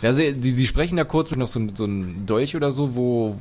Ja, 0.02 0.12
sie, 0.14 0.36
sie, 0.42 0.52
sie 0.52 0.68
sprechen 0.68 0.98
da 0.98 1.06
kurz 1.06 1.30
mit 1.30 1.40
noch 1.40 1.48
so, 1.48 1.60
ein- 1.60 1.76
so 1.76 1.86
ein 1.86 2.26
Dolch 2.26 2.56
oder 2.58 2.72
so, 2.74 2.96
wo 2.96 3.38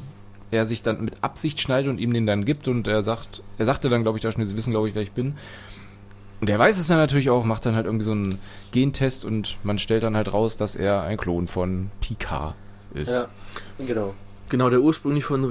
er 0.52 0.64
sich 0.66 0.82
dann 0.82 1.04
mit 1.04 1.14
Absicht 1.22 1.60
schneidet 1.60 1.90
und 1.90 1.98
ihm 1.98 2.12
den 2.12 2.26
dann 2.26 2.44
gibt 2.44 2.68
und 2.68 2.86
er 2.86 3.02
sagt, 3.02 3.42
er 3.58 3.64
sagte 3.66 3.88
dann, 3.88 4.02
glaube 4.02 4.18
ich, 4.18 4.22
da 4.22 4.30
schon, 4.30 4.44
sie 4.44 4.56
wissen, 4.56 4.70
glaube 4.70 4.88
ich, 4.88 4.94
wer 4.94 5.02
ich 5.02 5.10
bin. 5.12 5.34
Und 6.40 6.48
er 6.50 6.58
weiß 6.58 6.78
es 6.78 6.86
dann 6.86 6.98
natürlich 6.98 7.30
auch, 7.30 7.44
macht 7.44 7.66
dann 7.66 7.74
halt 7.74 7.86
irgendwie 7.86 8.04
so 8.04 8.12
einen 8.12 8.38
Gentest 8.70 9.24
und 9.24 9.56
man 9.64 9.78
stellt 9.78 10.02
dann 10.04 10.14
halt 10.16 10.32
raus, 10.32 10.56
dass 10.56 10.76
er 10.76 11.02
ein 11.02 11.16
Klon 11.16 11.48
von 11.48 11.90
Picard 12.00 12.54
ist. 12.94 13.10
Ja, 13.12 13.26
genau. 13.84 14.14
Genau, 14.48 14.68
der 14.70 14.80
ursprünglich 14.82 15.24
von 15.24 15.44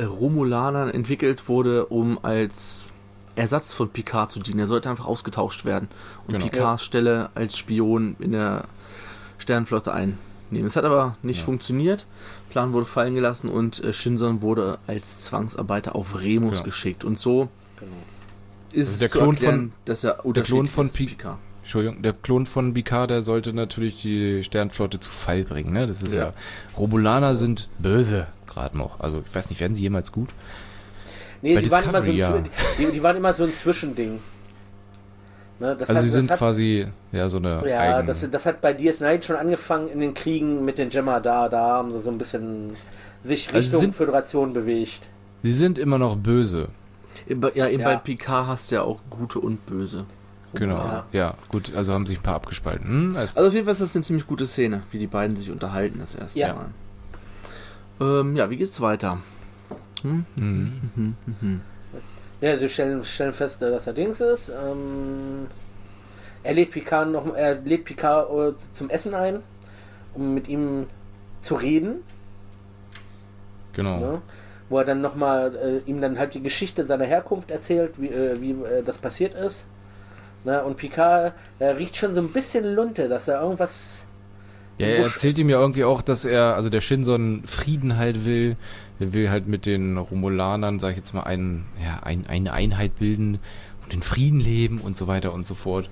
Romulanern 0.00 0.90
entwickelt 0.90 1.48
wurde, 1.48 1.86
um 1.86 2.18
als 2.22 2.88
Ersatz 3.36 3.72
von 3.74 3.88
Picard 3.90 4.30
zu 4.30 4.40
dienen. 4.40 4.60
Er 4.60 4.66
sollte 4.66 4.88
einfach 4.90 5.06
ausgetauscht 5.06 5.64
werden 5.64 5.88
und 6.26 6.34
Genau. 6.34 6.44
Picards 6.46 6.84
Stelle 6.84 7.30
als 7.34 7.58
Spion 7.58 8.16
in 8.20 8.32
der 8.32 8.64
Sternenflotte 9.38 9.92
einnehmen. 9.92 10.66
Es 10.66 10.76
hat 10.76 10.84
aber 10.84 11.16
nicht 11.22 11.38
Ja. 11.40 11.44
funktioniert. 11.44 12.06
Plan 12.50 12.72
wurde 12.72 12.86
fallen 12.86 13.14
gelassen 13.14 13.48
und 13.48 13.82
äh, 13.82 13.92
Shinson 13.92 14.40
wurde 14.42 14.78
als 14.86 15.20
Zwangsarbeiter 15.20 15.96
auf 15.96 16.20
Remus 16.20 16.58
Ja. 16.58 16.64
geschickt. 16.64 17.02
Und 17.04 17.18
so 17.18 17.48
genau. 17.80 17.90
ist 18.72 18.88
Also 18.88 18.98
der 19.00 19.08
zu 19.10 19.18
Klon 19.18 19.30
erklären, 19.34 19.58
von- 19.60 19.72
dass 19.84 20.04
er 20.04 20.12
Klon 20.14 20.26
unterschiedlich 20.26 20.70
von 20.70 20.86
ist, 20.86 20.94
Pi- 20.96 21.06
Picard. 21.06 21.38
Entschuldigung, 21.62 22.02
der 22.02 22.12
Klon 22.12 22.44
von 22.46 22.74
Picard, 22.74 23.10
der 23.10 23.22
sollte 23.22 23.52
natürlich 23.54 24.00
die 24.02 24.44
Sternflotte 24.44 25.00
zu 25.00 25.10
Fall 25.10 25.44
bringen, 25.44 25.72
ne? 25.72 25.86
Das 25.86 26.02
ist 26.02 26.12
ja. 26.14 26.26
Ja. 26.26 26.32
Romulaner 26.76 27.34
sind 27.36 27.68
böse, 27.78 28.26
gerade 28.46 28.76
noch. 28.76 29.00
Also 29.00 29.22
ich 29.26 29.34
weiß 29.34 29.48
nicht, 29.50 29.60
werden 29.60 29.74
sie 29.74 29.82
jemals 29.82 30.12
gut? 30.12 30.28
Nee, 31.44 31.60
die 31.60 31.70
waren, 31.70 31.84
immer 31.84 32.02
so 32.02 32.10
Zwi- 32.10 32.42
die, 32.78 32.86
die 32.90 33.02
waren 33.02 33.16
immer 33.16 33.32
so 33.32 33.44
ein 33.44 33.54
Zwischending. 33.54 34.18
Ne, 35.60 35.76
das 35.78 35.88
Also 35.88 35.94
hat- 35.94 36.00
sie 36.02 36.08
das 36.08 36.12
sind 36.14 36.30
hat, 36.30 36.38
quasi 36.38 36.86
ja 37.12 37.28
so 37.28 37.36
eine 37.38 37.62
Ja, 37.68 37.78
eigen, 37.98 38.06
das, 38.06 38.28
das 38.28 38.46
hat 38.46 38.60
bei 38.60 38.72
DS9 38.72 39.22
schon 39.22 39.36
angefangen 39.36 39.88
in 39.88 40.00
den 40.00 40.14
Kriegen 40.14 40.64
mit 40.64 40.78
den 40.78 40.88
Gemma 40.88 41.20
da. 41.20 41.48
Da 41.48 41.60
haben 41.76 41.92
sie 41.92 42.00
so 42.00 42.10
ein 42.10 42.18
bisschen 42.18 42.72
sich 43.22 43.48
Also 43.48 43.58
Richtung 43.58 43.80
sind- 43.80 43.94
Föderation 43.94 44.52
bewegt. 44.52 45.02
Sie 45.42 45.52
sind 45.52 45.78
immer 45.78 45.98
noch 45.98 46.16
böse. 46.16 46.68
Ja, 47.54 47.68
eben 47.68 47.80
Ja. 47.82 47.90
bei 47.90 47.96
Picard 47.96 48.46
hast 48.48 48.70
du 48.70 48.76
ja 48.76 48.82
auch 48.82 48.98
gute 49.10 49.38
und 49.38 49.64
böse. 49.66 50.04
Genau. 50.54 50.76
Ja. 50.78 51.04
Ja. 51.12 51.34
gut, 51.48 51.72
also 51.76 51.92
haben 51.92 52.06
sich 52.06 52.18
ein 52.18 52.22
paar 52.22 52.36
abgespalten. 52.36 52.86
Hm, 52.88 53.16
Also 53.16 53.38
auf 53.40 53.52
jeden 53.52 53.64
Fall 53.66 53.74
ist 53.74 53.80
das 53.80 53.94
eine 53.94 54.02
ziemlich 54.04 54.26
gute 54.26 54.46
Szene, 54.46 54.82
wie 54.92 54.98
die 54.98 55.06
beiden 55.06 55.36
sich 55.36 55.50
unterhalten 55.50 55.98
das 56.00 56.14
erste 56.14 56.38
Ja. 56.38 56.54
Mal. 56.54 58.20
Ähm, 58.20 58.34
ja, 58.36 58.50
wie 58.50 58.56
geht's 58.56 58.80
weiter? 58.80 59.18
Hm? 60.04 60.24
Mhm. 60.36 61.60
Ja, 62.40 62.58
sie 62.58 62.68
stellen, 62.68 63.04
stellen 63.04 63.32
fest, 63.32 63.62
äh, 63.62 63.70
dass 63.70 63.86
er 63.86 63.94
Dings 63.94 64.20
ist. 64.20 64.50
Ähm, 64.50 65.46
er 66.42 66.54
lädt 66.54 66.72
Picard 66.72 67.10
noch, 67.10 67.34
er 67.34 67.54
lädt 67.54 67.84
Picard 67.84 68.30
äh, 68.30 68.52
zum 68.74 68.90
Essen 68.90 69.14
ein, 69.14 69.40
um 70.12 70.34
mit 70.34 70.46
ihm 70.48 70.86
zu 71.40 71.54
reden. 71.54 71.96
Genau. 73.72 73.98
Ne? 73.98 74.22
Wo 74.68 74.78
er 74.78 74.84
dann 74.84 75.00
nochmal 75.00 75.82
äh, 75.86 75.90
ihm 75.90 76.00
dann 76.00 76.18
halt 76.18 76.34
die 76.34 76.42
Geschichte 76.42 76.84
seiner 76.84 77.04
Herkunft 77.04 77.50
erzählt, 77.50 77.94
wie, 77.96 78.08
äh, 78.08 78.40
wie 78.40 78.50
äh, 78.50 78.82
das 78.84 78.98
passiert 78.98 79.34
ist. 79.34 79.64
Ne? 80.44 80.62
Und 80.62 80.76
Picard 80.76 81.32
äh, 81.58 81.66
riecht 81.68 81.96
schon 81.96 82.12
so 82.12 82.20
ein 82.20 82.32
bisschen 82.32 82.74
Lunte, 82.74 83.08
dass 83.08 83.26
er 83.26 83.40
irgendwas. 83.40 84.04
Ja, 84.76 84.88
er 84.88 85.04
erzählt 85.04 85.38
ihm 85.38 85.48
ja 85.48 85.60
irgendwie 85.60 85.84
auch, 85.84 86.02
dass 86.02 86.24
er, 86.24 86.56
also 86.56 86.68
der 86.68 86.80
Shinson 86.80 87.44
Frieden 87.46 87.96
halt 87.96 88.24
will. 88.24 88.56
Er 89.00 89.12
will 89.12 89.30
halt 89.30 89.46
mit 89.48 89.66
den 89.66 89.96
Romulanern, 89.96 90.78
sag 90.78 90.90
ich 90.90 90.98
jetzt 90.98 91.14
mal, 91.14 91.24
ein, 91.24 91.64
ja, 91.82 92.00
ein, 92.02 92.26
eine 92.28 92.52
Einheit 92.52 92.96
bilden 92.96 93.40
und 93.84 93.92
in 93.92 94.02
Frieden 94.02 94.40
leben 94.40 94.78
und 94.78 94.96
so 94.96 95.06
weiter 95.06 95.32
und 95.32 95.46
so 95.46 95.54
fort. 95.54 95.90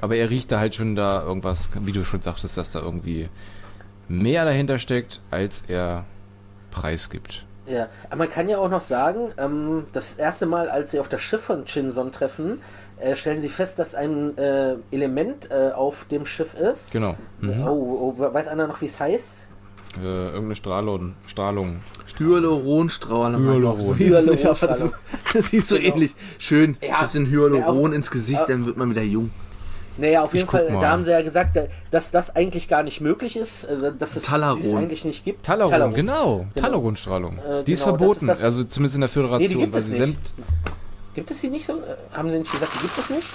Aber 0.00 0.16
er 0.16 0.30
riecht 0.30 0.52
da 0.52 0.58
halt 0.58 0.74
schon 0.74 0.96
da 0.96 1.22
irgendwas, 1.22 1.70
wie 1.80 1.92
du 1.92 2.04
schon 2.04 2.22
sagtest, 2.22 2.56
dass 2.56 2.70
da 2.70 2.80
irgendwie 2.80 3.28
mehr 4.08 4.44
dahinter 4.44 4.78
steckt, 4.78 5.20
als 5.30 5.62
er 5.68 6.04
preisgibt. 6.70 7.44
Ja, 7.66 7.88
aber 8.08 8.16
man 8.16 8.30
kann 8.30 8.48
ja 8.48 8.58
auch 8.58 8.68
noch 8.68 8.80
sagen, 8.80 9.32
ähm, 9.38 9.84
das 9.92 10.14
erste 10.14 10.46
Mal, 10.46 10.68
als 10.68 10.90
sie 10.90 10.98
auf 10.98 11.08
das 11.08 11.22
Schiff 11.22 11.42
von 11.42 11.66
Shinson 11.66 12.10
treffen, 12.10 12.60
äh, 12.98 13.14
stellen 13.14 13.40
sie 13.40 13.48
fest, 13.48 13.78
dass 13.78 13.94
ein 13.94 14.36
äh, 14.36 14.74
Element 14.90 15.48
äh, 15.50 15.70
auf 15.70 16.06
dem 16.10 16.26
Schiff 16.26 16.54
ist. 16.54 16.90
Genau. 16.90 17.14
Mhm. 17.40 17.66
Oh, 17.66 18.14
oh, 18.16 18.34
weiß 18.34 18.48
einer 18.48 18.66
noch, 18.66 18.80
wie 18.80 18.86
es 18.86 18.98
heißt? 18.98 19.46
Äh, 20.00 20.04
irgendeine 20.06 20.56
Strahlung. 20.56 21.14
Strahlung. 21.28 21.80
Hyaluronstrahlung. 22.18 23.42
Hyaluron. 23.44 23.86
So 23.86 23.94
hieß 23.96 24.14
es 24.14 24.26
nicht, 24.30 24.46
aber 24.46 24.66
das, 24.66 24.78
Hyaluronstrahlung. 24.80 24.86
ist, 25.24 25.34
das 25.34 25.50
sieht 25.50 25.66
so 25.66 25.76
Genau. 25.76 25.88
ähnlich. 25.94 26.14
Schön, 26.38 26.76
Ja. 26.82 27.00
bisschen 27.00 27.26
Hyaluron 27.26 27.90
Ja, 27.92 27.96
ins 27.96 28.10
Gesicht, 28.10 28.44
dann 28.48 28.66
wird 28.66 28.76
man 28.76 28.90
wieder 28.90 29.02
jung. 29.02 29.30
Naja, 29.98 30.22
auf 30.22 30.32
Ich 30.32 30.40
jeden 30.40 30.50
guck 30.50 30.60
Fall, 30.60 30.70
mal. 30.70 30.80
da 30.80 30.90
haben 30.90 31.02
sie 31.02 31.10
ja 31.10 31.20
gesagt, 31.20 31.54
da- 31.54 31.66
dass 31.90 32.10
das 32.10 32.34
eigentlich 32.34 32.66
gar 32.68 32.82
nicht 32.82 33.02
möglich 33.02 33.36
ist, 33.36 33.64
äh, 33.64 33.92
dass 33.98 34.16
es 34.16 34.22
Talaron. 34.24 34.78
eigentlich 34.78 35.04
nicht 35.04 35.22
gibt. 35.24 35.44
Talaron, 35.44 35.92
genau. 35.92 35.94
Genau. 35.94 36.46
Talaron-Strahlung. 36.54 37.38
Äh, 37.38 37.64
die 37.64 37.72
ist 37.72 37.80
genau, 37.84 37.96
das 37.96 37.98
verboten. 38.06 38.28
ist 38.30 38.36
das- 38.38 38.42
also 38.42 38.64
zumindest 38.64 38.94
in 38.94 39.00
der 39.02 39.10
Föderation. 39.10 39.40
Nee, 39.48 39.54
die 39.54 39.60
gibt 39.60 39.72
weil 39.74 39.80
es 39.80 39.86
sie 39.88 40.00
nicht. 40.06 40.18
Gibt 41.14 41.30
es 41.30 41.40
die 41.42 41.48
nicht 41.50 41.66
so? 41.66 41.74
Äh, 41.74 42.16
Haben 42.16 42.30
sie 42.30 42.38
nicht 42.38 42.50
gesagt, 42.50 42.72
die 42.74 42.78
gibt 42.80 42.98
es 42.98 43.10
nicht? 43.10 43.26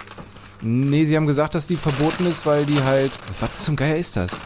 Nee, 0.64 1.06
sie 1.06 1.16
haben 1.16 1.28
gesagt, 1.28 1.54
dass 1.54 1.68
die 1.68 1.76
verboten 1.76 2.26
ist, 2.26 2.48
weil 2.48 2.66
die 2.66 2.82
halt. 2.84 3.12
Was 3.40 3.64
zum 3.64 3.76
Geier 3.76 3.98
ist 3.98 4.18
das? 4.18 4.40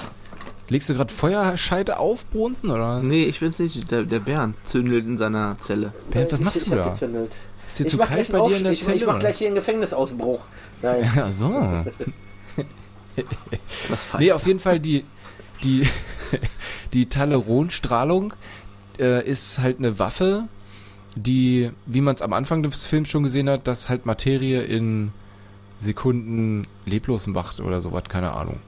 Legst 0.71 0.89
du 0.89 0.93
gerade 0.93 1.13
Feuerscheite 1.13 1.99
auf, 1.99 2.25
Bronzen, 2.27 2.71
oder 2.71 2.99
was? 2.99 3.05
Nee, 3.05 3.25
ich 3.25 3.41
bin's 3.41 3.59
nicht. 3.59 3.91
Der, 3.91 4.03
der 4.03 4.19
Bernd 4.21 4.55
zündelt 4.63 5.05
in 5.05 5.17
seiner 5.17 5.57
Zelle. 5.59 5.91
Bernd, 6.09 6.31
was 6.31 6.39
Äh, 6.39 6.43
machst 6.43 6.61
ich, 6.61 6.63
du 6.63 6.69
ich 6.69 6.75
da? 6.81 6.89
gezündelt. 6.89 7.35
Ist 7.67 7.79
dir 7.79 7.83
Ich 7.85 7.91
zu 7.91 7.97
kalt 7.97 8.09
gleich 8.11 8.29
bei 8.29 8.47
dir 8.47 8.55
in 8.57 8.63
der 8.63 8.71
ich, 8.71 8.81
Zelle? 8.83 8.95
ich 8.95 9.05
mach 9.05 9.19
gleich 9.19 9.37
hier 9.37 9.47
einen 9.47 9.55
Gefängnisausbruch. 9.57 10.39
Nein. 10.81 11.11
Ja, 11.15 11.29
so. 11.29 11.49
Was. 13.89 14.07
Nee, 14.17 14.31
auf 14.31 14.47
jeden 14.47 14.59
Fall 14.61 14.79
die, 14.79 15.03
die, 15.63 15.85
die 16.93 17.05
Taleron-Strahlung 17.07 18.33
äh, 18.97 19.27
ist 19.29 19.59
halt 19.59 19.79
eine 19.79 19.99
Waffe, 19.99 20.45
die, 21.15 21.71
wie 21.85 21.99
man 22.01 22.15
es 22.15 22.21
am 22.21 22.31
Anfang 22.31 22.63
des 22.63 22.85
Films 22.85 23.09
schon 23.09 23.23
gesehen 23.23 23.49
hat, 23.49 23.67
dass 23.67 23.89
halt 23.89 24.05
Materie 24.05 24.61
in 24.63 25.11
Sekunden 25.79 26.65
leblos 26.85 27.27
macht 27.27 27.59
oder 27.59 27.81
sowas, 27.81 28.03
keine 28.07 28.31
Ahnung. 28.31 28.59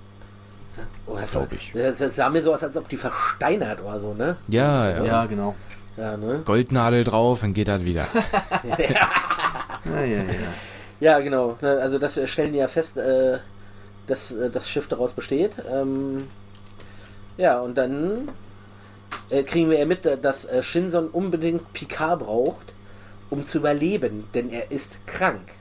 Oh, 1.06 1.18
Glaub 1.32 1.52
ich. 1.52 1.72
Das, 1.74 2.00
das 2.00 2.16
sah 2.16 2.30
mir 2.30 2.42
so 2.42 2.54
aus, 2.54 2.64
als 2.64 2.76
ob 2.78 2.90
die 2.90 2.98
versteinert 2.98 3.82
oder 3.82 4.00
so, 4.00 4.14
ne? 4.14 4.38
Ja, 4.48 4.90
ja. 4.90 5.04
Ja, 5.04 5.26
genau. 5.26 5.56
Ja, 5.98 6.18
ne? 6.18 6.42
Goldnadel 6.46 7.04
drauf, 7.04 7.42
dann 7.42 7.54
geht 7.54 7.68
das 7.68 7.84
wieder. 7.86 8.08
Ja, 9.86 10.02
ja, 10.06 10.18
ja. 10.24 10.34
Ja, 11.02 11.20
genau. 11.20 11.58
Also 11.62 12.00
das 12.00 12.18
äh, 12.18 12.28
stellen 12.28 12.54
die 12.54 12.60
ja 12.60 12.70
fest, 12.70 12.96
äh, 12.96 13.40
dass 14.08 14.32
äh, 14.32 14.50
das 14.50 14.70
Schiff 14.70 14.88
daraus 14.88 15.12
besteht. 15.12 15.52
Ähm, 15.70 16.28
ja, 17.36 17.60
und 17.60 17.78
dann 17.78 18.30
äh, 19.30 19.44
kriegen 19.44 19.70
wir 19.70 19.80
ja 19.80 19.86
mit, 19.86 20.06
dass 20.06 20.48
Shinson 20.62 21.10
unbedingt 21.10 21.74
Picard 21.74 22.20
braucht, 22.20 22.74
um 23.30 23.46
zu 23.46 23.58
überleben, 23.58 24.30
denn 24.34 24.50
er 24.50 24.72
ist 24.72 25.06
krank. 25.06 25.52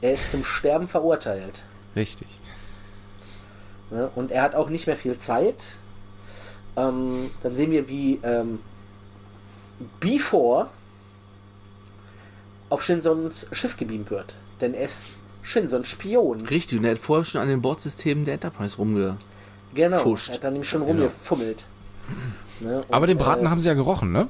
Er 0.00 0.14
ist 0.14 0.32
zum 0.32 0.42
Sterben 0.44 0.88
verurteilt. 0.88 1.62
Richtig. 1.94 2.26
Ne? 3.92 4.10
Und 4.14 4.30
er 4.30 4.42
hat 4.42 4.54
auch 4.54 4.68
nicht 4.70 4.86
mehr 4.86 4.96
viel 4.96 5.16
Zeit. 5.16 5.62
Ähm, 6.76 7.30
dann 7.42 7.54
sehen 7.54 7.70
wir, 7.70 7.88
wie 7.88 8.18
ähm, 8.22 8.60
Before 10.00 10.68
auf 12.70 12.82
Shinsons 12.82 13.46
Schiff 13.52 13.76
gebeamt 13.76 14.10
wird. 14.10 14.34
Denn 14.60 14.72
er 14.72 14.86
ist 14.86 15.10
Shinsons 15.42 15.88
Spion. 15.88 16.40
Richtig, 16.46 16.78
und 16.78 16.84
er 16.84 16.92
hat 16.92 16.98
vorher 16.98 17.24
schon 17.24 17.40
an 17.42 17.48
den 17.48 17.60
Bordsystemen 17.60 18.24
der 18.24 18.34
Enterprise 18.34 18.76
rumge... 18.78 19.16
Genau. 19.74 19.96
Er 19.96 20.34
hat 20.34 20.44
dann 20.44 20.52
nämlich 20.52 20.68
schon 20.68 20.80
Genau. 20.80 20.92
rumgefummelt. 20.92 21.64
Ne? 22.60 22.76
Und, 22.76 22.92
Aber 22.92 23.06
den 23.06 23.16
Braten 23.18 23.46
äh, 23.46 23.48
haben 23.48 23.60
sie 23.60 23.68
ja 23.68 23.74
gerochen, 23.74 24.12
ne? 24.12 24.28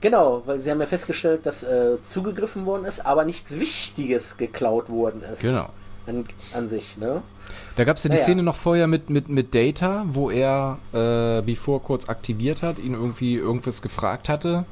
Genau, 0.00 0.42
weil 0.46 0.60
sie 0.60 0.70
haben 0.70 0.80
ja 0.80 0.86
festgestellt, 0.86 1.44
dass 1.44 1.62
äh, 1.62 2.00
zugegriffen 2.02 2.64
worden 2.66 2.84
ist, 2.84 3.04
aber 3.04 3.24
nichts 3.24 3.58
Wichtiges 3.58 4.36
geklaut 4.36 4.88
worden 4.88 5.22
ist. 5.22 5.40
Genau. 5.40 5.70
An, 6.08 6.24
an 6.54 6.68
sich, 6.68 6.96
ne? 6.96 7.22
Da 7.76 7.84
gab 7.84 7.98
es 7.98 8.04
ja 8.04 8.08
die 8.08 8.14
Naja. 8.14 8.24
Szene 8.24 8.42
noch 8.42 8.56
vorher 8.56 8.86
mit, 8.86 9.10
mit, 9.10 9.28
mit 9.28 9.54
Data, 9.54 10.04
wo 10.08 10.30
er 10.30 10.78
äh, 10.92 11.42
Before 11.42 11.80
kurz 11.80 12.08
aktiviert 12.08 12.62
hat, 12.62 12.78
ihn 12.78 12.94
irgendwie 12.94 13.34
irgendwas 13.34 13.82
gefragt 13.82 14.28
hatte. 14.28 14.64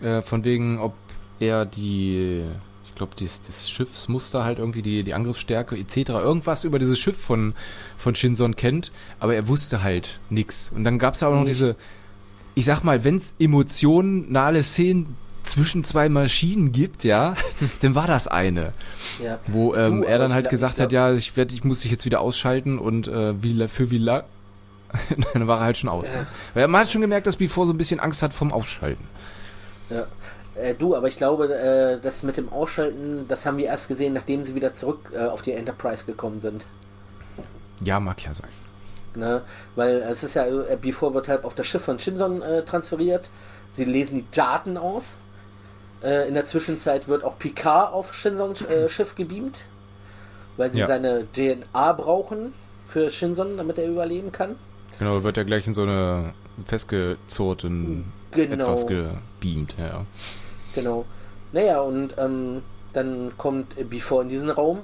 Äh, 0.00 0.22
von 0.22 0.44
wegen, 0.44 0.78
ob 0.78 0.94
er 1.40 1.64
die, 1.64 2.44
ich 2.88 2.94
glaube, 2.94 3.12
das 3.18 3.70
Schiffsmuster 3.70 4.44
halt 4.44 4.58
irgendwie, 4.58 4.82
die, 4.82 5.02
die 5.02 5.14
Angriffsstärke 5.14 5.76
etc. 5.76 6.10
Irgendwas 6.10 6.64
über 6.64 6.78
dieses 6.78 6.98
Schiff 6.98 7.20
von, 7.20 7.54
von 7.96 8.14
Shinson 8.14 8.56
kennt, 8.56 8.92
aber 9.18 9.34
er 9.34 9.48
wusste 9.48 9.82
halt 9.82 10.20
nichts. 10.30 10.72
Und 10.74 10.84
dann 10.84 10.98
gab 10.98 11.14
es 11.14 11.22
auch 11.22 11.32
noch 11.34 11.44
diese, 11.44 11.76
ich 12.54 12.64
sag 12.64 12.82
mal, 12.84 13.04
wenn 13.04 13.16
es 13.16 13.34
emotionale 13.38 14.62
Szenen 14.62 15.16
zwischen 15.42 15.84
zwei 15.84 16.08
Maschinen 16.08 16.72
gibt, 16.72 17.04
ja, 17.04 17.34
dann 17.80 17.94
war 17.94 18.06
das 18.06 18.28
eine. 18.28 18.72
Ja. 19.22 19.38
Wo 19.46 19.74
ähm, 19.74 20.02
Du, 20.02 20.06
er 20.06 20.18
dann 20.18 20.32
halt 20.32 20.44
glaub- 20.44 20.50
gesagt 20.50 20.80
hat, 20.80 20.92
ja, 20.92 21.12
ich 21.12 21.36
werde, 21.36 21.54
ich 21.54 21.64
muss 21.64 21.80
dich 21.80 21.90
jetzt 21.90 22.04
wieder 22.04 22.20
ausschalten 22.20 22.78
und 22.78 23.08
äh, 23.08 23.42
wie, 23.42 23.68
für 23.68 23.90
wie 23.90 23.98
lang? 23.98 24.24
dann 25.32 25.46
war 25.46 25.58
er 25.58 25.64
halt 25.64 25.78
schon 25.78 25.88
aus. 25.88 26.12
Ne? 26.12 26.26
Weil 26.54 26.68
man 26.68 26.82
hat 26.82 26.90
schon 26.90 27.00
gemerkt, 27.00 27.26
dass 27.26 27.36
Before 27.36 27.66
so 27.66 27.72
ein 27.72 27.78
bisschen 27.78 27.98
Angst 27.98 28.22
hat 28.22 28.34
vom 28.34 28.52
Ausschalten. 28.52 29.04
Ja. 29.88 30.06
Äh, 30.54 30.74
du, 30.74 30.94
aber 30.94 31.08
ich 31.08 31.16
glaube, 31.16 31.54
äh, 31.54 31.98
das 32.00 32.22
mit 32.22 32.36
dem 32.36 32.50
Ausschalten, 32.50 33.26
das 33.28 33.46
haben 33.46 33.56
wir 33.56 33.66
erst 33.66 33.88
gesehen, 33.88 34.12
nachdem 34.12 34.44
sie 34.44 34.54
wieder 34.54 34.74
zurück 34.74 35.10
äh, 35.14 35.26
auf 35.26 35.40
die 35.42 35.52
Enterprise 35.52 36.04
gekommen 36.04 36.40
sind. 36.40 36.66
Ja, 37.82 38.00
mag 38.00 38.22
ja 38.22 38.34
sein. 38.34 38.50
Ne? 39.14 39.42
Weil 39.76 39.96
es 40.02 40.22
ist 40.22 40.34
ja, 40.34 40.44
äh, 40.46 40.76
Before 40.80 41.14
wird 41.14 41.28
halt 41.28 41.44
auf 41.44 41.54
das 41.54 41.66
Schiff 41.66 41.82
von 41.82 41.98
Shinson 41.98 42.42
äh, 42.42 42.62
transferiert. 42.64 43.30
Sie 43.74 43.84
lesen 43.84 44.18
die 44.18 44.24
Daten 44.30 44.76
aus. 44.76 45.16
Äh, 46.02 46.28
in 46.28 46.34
der 46.34 46.44
Zwischenzeit 46.44 47.08
wird 47.08 47.24
auch 47.24 47.38
Picard 47.38 47.92
auf 47.92 48.12
Shinsons 48.14 48.62
äh, 48.62 48.88
Schiff 48.88 49.14
gebeamt, 49.14 49.60
weil 50.56 50.70
sie 50.70 50.80
Ja. 50.80 50.86
seine 50.86 51.26
DNA 51.32 51.92
brauchen 51.92 52.52
für 52.86 53.10
Shinson, 53.10 53.56
damit 53.56 53.78
er 53.78 53.86
überleben 53.88 54.32
kann. 54.32 54.56
Genau, 54.98 55.22
wird 55.22 55.36
ja 55.36 55.42
gleich 55.44 55.66
in 55.66 55.74
so 55.74 55.82
eine 55.82 56.34
festgezurrten 56.66 58.04
Genau. 58.32 58.64
etwas 58.64 58.86
gebeamt, 58.86 59.76
ja. 59.78 60.04
Genau. 60.74 61.04
Naja, 61.52 61.80
und 61.80 62.14
ähm, 62.18 62.62
dann 62.94 63.32
kommt 63.36 63.90
Before 63.90 64.22
in 64.22 64.28
diesen 64.30 64.50
Raum 64.50 64.80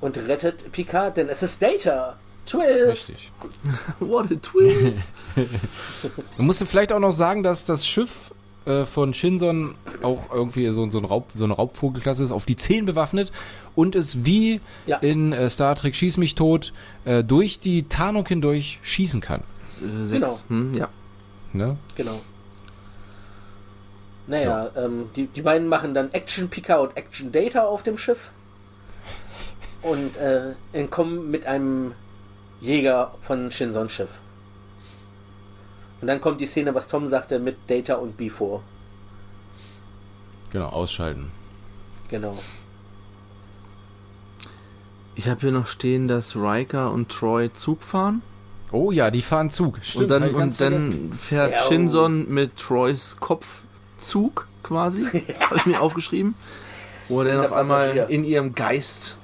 und 0.00 0.16
rettet 0.16 0.70
Picard, 0.72 1.16
denn 1.16 1.28
es 1.28 1.42
ist 1.42 1.62
Data. 1.62 2.16
Twist! 2.44 3.08
Richtig. 3.10 3.30
What 4.00 4.26
a 4.32 4.34
twist! 4.42 5.10
Man 6.36 6.46
musste 6.46 6.66
vielleicht 6.66 6.92
auch 6.92 6.98
noch 6.98 7.12
sagen, 7.12 7.44
dass 7.44 7.64
das 7.64 7.86
Schiff 7.86 8.31
äh, 8.66 8.84
von 8.84 9.14
Shinson 9.14 9.74
auch 10.02 10.32
irgendwie 10.32 10.66
so, 10.68 10.88
so, 10.90 10.98
ein 10.98 11.04
Raub, 11.04 11.30
so 11.34 11.44
eine 11.44 11.54
Raubvogelklasse 11.54 12.24
ist, 12.24 12.30
auf 12.30 12.46
die 12.46 12.56
10 12.56 12.84
bewaffnet 12.84 13.32
und 13.74 13.94
es 13.94 14.24
wie 14.24 14.60
Ja. 14.86 14.98
in 14.98 15.32
äh, 15.32 15.48
Star 15.48 15.74
Trek 15.76 15.94
Schieß 15.94 16.16
mich 16.16 16.34
tot 16.34 16.72
äh, 17.04 17.24
durch 17.24 17.58
die 17.58 17.84
Tarnung 17.84 18.26
hindurch 18.26 18.78
schießen 18.82 19.20
kann. 19.20 19.42
Äh, 19.80 20.04
sechs. 20.06 20.44
Genau. 20.48 20.62
Hm, 20.62 20.74
ja. 20.74 20.88
Ne? 21.52 21.76
Genau. 21.96 22.20
Naja, 24.26 24.70
ähm, 24.76 25.10
die, 25.16 25.26
die 25.26 25.42
beiden 25.42 25.68
machen 25.68 25.94
dann 25.94 26.12
Action 26.12 26.48
Picard 26.48 26.80
und 26.80 26.96
Action 26.96 27.32
Data 27.32 27.64
auf 27.64 27.82
dem 27.82 27.98
Schiff 27.98 28.30
und 29.82 30.16
äh, 30.16 30.52
entkommen 30.72 31.30
mit 31.30 31.44
einem 31.44 31.92
Jäger 32.60 33.14
von 33.20 33.50
Shinsons 33.50 33.92
Schiff. 33.92 34.18
Und 36.02 36.08
dann 36.08 36.20
kommt 36.20 36.40
die 36.40 36.46
Szene, 36.46 36.74
was 36.74 36.88
Tom 36.88 37.06
sagte, 37.08 37.38
mit 37.38 37.56
Data 37.68 37.94
und 37.94 38.16
Before. 38.16 38.60
Genau, 40.50 40.66
ausschalten. 40.66 41.30
Genau. 42.08 42.36
Ich 45.14 45.28
habe 45.28 45.40
hier 45.40 45.52
noch 45.52 45.66
stehen, 45.68 46.08
dass 46.08 46.34
Riker 46.36 46.90
und 46.90 47.08
Troy 47.08 47.52
Zug 47.54 47.82
fahren. 47.82 48.20
Oh 48.72 48.90
ja, 48.90 49.10
die 49.10 49.22
fahren 49.22 49.48
Zug. 49.50 49.78
Stimmt, 49.82 50.04
und 50.04 50.08
dann, 50.10 50.34
und 50.34 50.60
dann 50.60 51.12
fährt 51.12 51.52
Ja, 51.52 51.58
oh. 51.64 51.68
Shinson 51.68 52.28
mit 52.28 52.56
Troys 52.56 53.16
Kopf 53.20 53.46
Zug 54.00 54.48
quasi. 54.62 55.04
habe 55.40 55.56
ich 55.56 55.66
mir 55.66 55.80
aufgeschrieben. 55.80 56.34
Wo 57.08 57.20
er 57.22 57.36
dann 57.36 57.44
auf 57.46 57.52
einmal 57.52 58.06
in 58.08 58.24
ihrem 58.24 58.54
Geist 58.54 59.16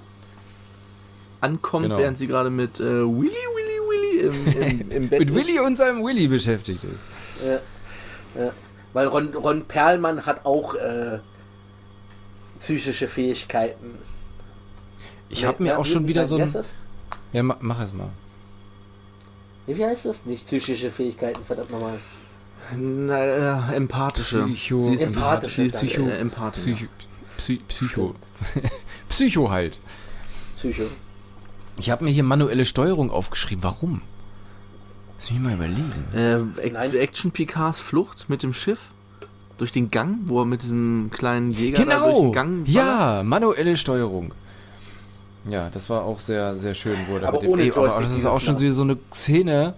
ankommt, 1.41 1.87
Genau. 1.87 1.99
während 1.99 2.19
sie 2.19 2.27
gerade 2.27 2.51
mit 2.51 2.79
äh, 2.79 2.85
Willy 2.85 3.35
im, 4.19 4.47
im, 4.47 4.91
im 4.91 5.09
Bett 5.11 5.21
mit. 5.21 5.35
Willy 5.35 5.59
und 5.61 5.77
seinem 5.77 6.05
Willy 6.05 6.29
beschäftigt 6.29 6.83
ist. 6.85 7.47
Ja. 7.47 8.43
Ja. 8.43 8.53
Weil 8.93 9.07
Ron, 9.07 9.35
Ron 9.35 9.65
Perlmann 9.67 10.25
hat 10.27 10.45
auch 10.47 10.75
äh, 10.75 11.19
psychische 12.59 13.09
Fähigkeiten. 13.09 13.99
Ich 15.29 15.45
habe 15.45 15.63
mir 15.63 15.71
Ja, 15.71 15.77
auch 15.79 15.85
schon 15.87 16.05
wie- 16.05 16.09
wieder 16.09 16.23
wie 16.23 16.27
so 16.27 16.37
ein... 16.37 16.55
Ja, 17.33 17.43
ma, 17.43 17.57
mach 17.61 17.81
es 17.81 17.93
mal. 17.93 18.09
Wie 19.67 19.85
heißt 19.85 20.07
das? 20.07 20.25
Nicht 20.25 20.47
psychische 20.47 20.91
Fähigkeiten, 20.91 21.43
verdammt 21.45 21.71
nochmal. 21.71 21.99
Na, 22.75 23.19
äh, 23.73 23.77
empathische. 23.77 24.45
Psycho- 24.45 24.85
Sie 24.85 24.95
ist, 24.95 25.15
Empathische, 25.15 25.61
sie 25.63 25.67
ist 25.67 25.75
danke. 25.77 25.87
Psycho, 25.89 26.09
äh. 26.09 26.51
Psycho... 26.53 26.87
Psy, 27.37 27.61
Psycho. 27.69 28.15
Psycho 29.09 29.51
halt. 29.51 29.79
Psycho. 30.57 30.85
Ich 31.79 31.91
habe 31.91 32.05
mir 32.05 32.11
hier 32.11 32.25
manuelle 32.25 32.65
Steuerung 32.65 33.11
aufgeschrieben. 33.11 33.63
Warum? 33.63 34.03
Lass 35.19 35.31
mich 35.31 35.41
mal 35.41 35.55
überlegen. 35.55 36.05
Äh. 36.15 36.99
Action 36.99 37.31
Picards 37.31 37.81
Flucht 37.81 38.29
mit 38.29 38.43
dem 38.43 38.53
Schiff 38.53 38.91
durch 39.59 39.73
den 39.73 39.91
Gang, 39.91 40.19
wo 40.27 40.41
er 40.43 40.45
mit 40.45 40.63
diesem 40.63 41.11
kleinen 41.13 41.51
Jäger 41.51 41.85
da 41.85 41.99
durch 41.99 42.05
Genau! 42.07 42.23
den 42.23 42.33
Gang 42.33 42.51
ballert. 42.65 42.69
Ja, 42.69 43.23
manuelle 43.25 43.77
Steuerung. 43.77 44.33
Ja, 45.49 45.71
das 45.71 45.89
war 45.89 46.03
auch 46.05 46.21
sehr, 46.21 46.59
sehr 46.59 46.75
schön. 46.75 46.97
Wo 47.09 47.17
er 47.17 47.29
Aber 47.29 47.39
mit 47.39 47.45
dem- 47.45 47.51
ohne 47.53 47.63
Ey, 47.63 47.73
aber 47.73 48.01
das 48.03 48.17
ist 48.17 48.27
auch 48.27 48.41
schon 48.41 48.59
wieder 48.59 48.73
so 48.73 48.83
eine 48.83 48.99
Szene. 49.13 49.75